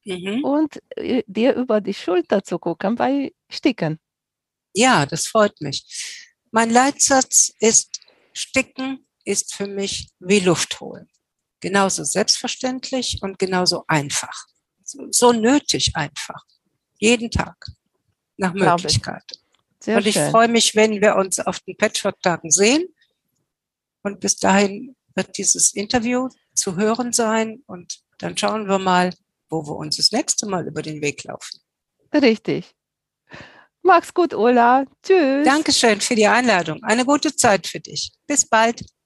mhm. 0.05 0.42
und 0.45 0.80
äh, 0.97 1.22
dir 1.26 1.55
über 1.55 1.80
die 1.80 1.95
Schulter 1.95 2.42
zu 2.42 2.59
gucken 2.59 2.95
bei 2.95 3.32
Sticken. 3.49 3.99
Ja, 4.72 5.07
das 5.07 5.26
freut 5.26 5.61
mich. 5.61 5.84
Mein 6.51 6.70
Leitsatz 6.70 7.53
ist, 7.61 8.01
Sticken 8.32 9.03
ist 9.24 9.54
für 9.54 9.66
mich 9.66 10.10
wie 10.18 10.40
Luft 10.40 10.80
holen. 10.80 11.08
Genauso 11.60 12.04
selbstverständlich 12.04 13.18
und 13.22 13.38
genauso 13.38 13.84
einfach. 13.88 14.46
So, 14.84 15.06
so 15.10 15.32
nötig 15.32 15.96
einfach. 15.96 16.44
Jeden 16.98 17.30
Tag. 17.30 17.56
Nach 18.36 18.52
Möglichkeit. 18.52 19.22
Sehr 19.80 19.98
und 19.98 20.06
ich 20.06 20.14
schön. 20.14 20.30
freue 20.30 20.48
mich, 20.48 20.74
wenn 20.74 21.00
wir 21.00 21.16
uns 21.16 21.38
auf 21.40 21.60
den 21.60 21.76
Patchwork-Tagen 21.76 22.50
sehen 22.50 22.86
und 24.02 24.20
bis 24.20 24.36
dahin 24.36 24.96
wird 25.14 25.36
dieses 25.38 25.72
Interview 25.74 26.28
zu 26.54 26.76
hören 26.76 27.12
sein 27.12 27.62
und 27.66 28.00
dann 28.18 28.36
schauen 28.36 28.68
wir 28.68 28.78
mal, 28.78 29.12
wo 29.48 29.62
wir 29.66 29.76
uns 29.76 29.96
das 29.96 30.12
nächste 30.12 30.46
Mal 30.46 30.66
über 30.66 30.82
den 30.82 31.00
Weg 31.00 31.24
laufen. 31.24 31.60
Richtig. 32.12 32.74
Mach's 33.82 34.14
gut, 34.14 34.32
Ola. 34.32 34.84
Tschüss. 35.02 35.44
Dankeschön 35.44 36.00
für 36.00 36.14
die 36.14 36.26
Einladung. 36.26 36.82
Eine 36.82 37.04
gute 37.04 37.36
Zeit 37.36 37.66
für 37.66 37.80
dich. 37.80 38.12
Bis 38.26 38.48
bald. 38.48 38.84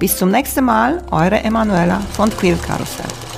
Bis 0.00 0.16
zum 0.16 0.30
nächsten 0.30 0.64
Mal, 0.64 1.02
eure 1.10 1.44
Emanuela 1.44 2.00
von 2.14 2.30
Quiltkarussell. 2.30 3.29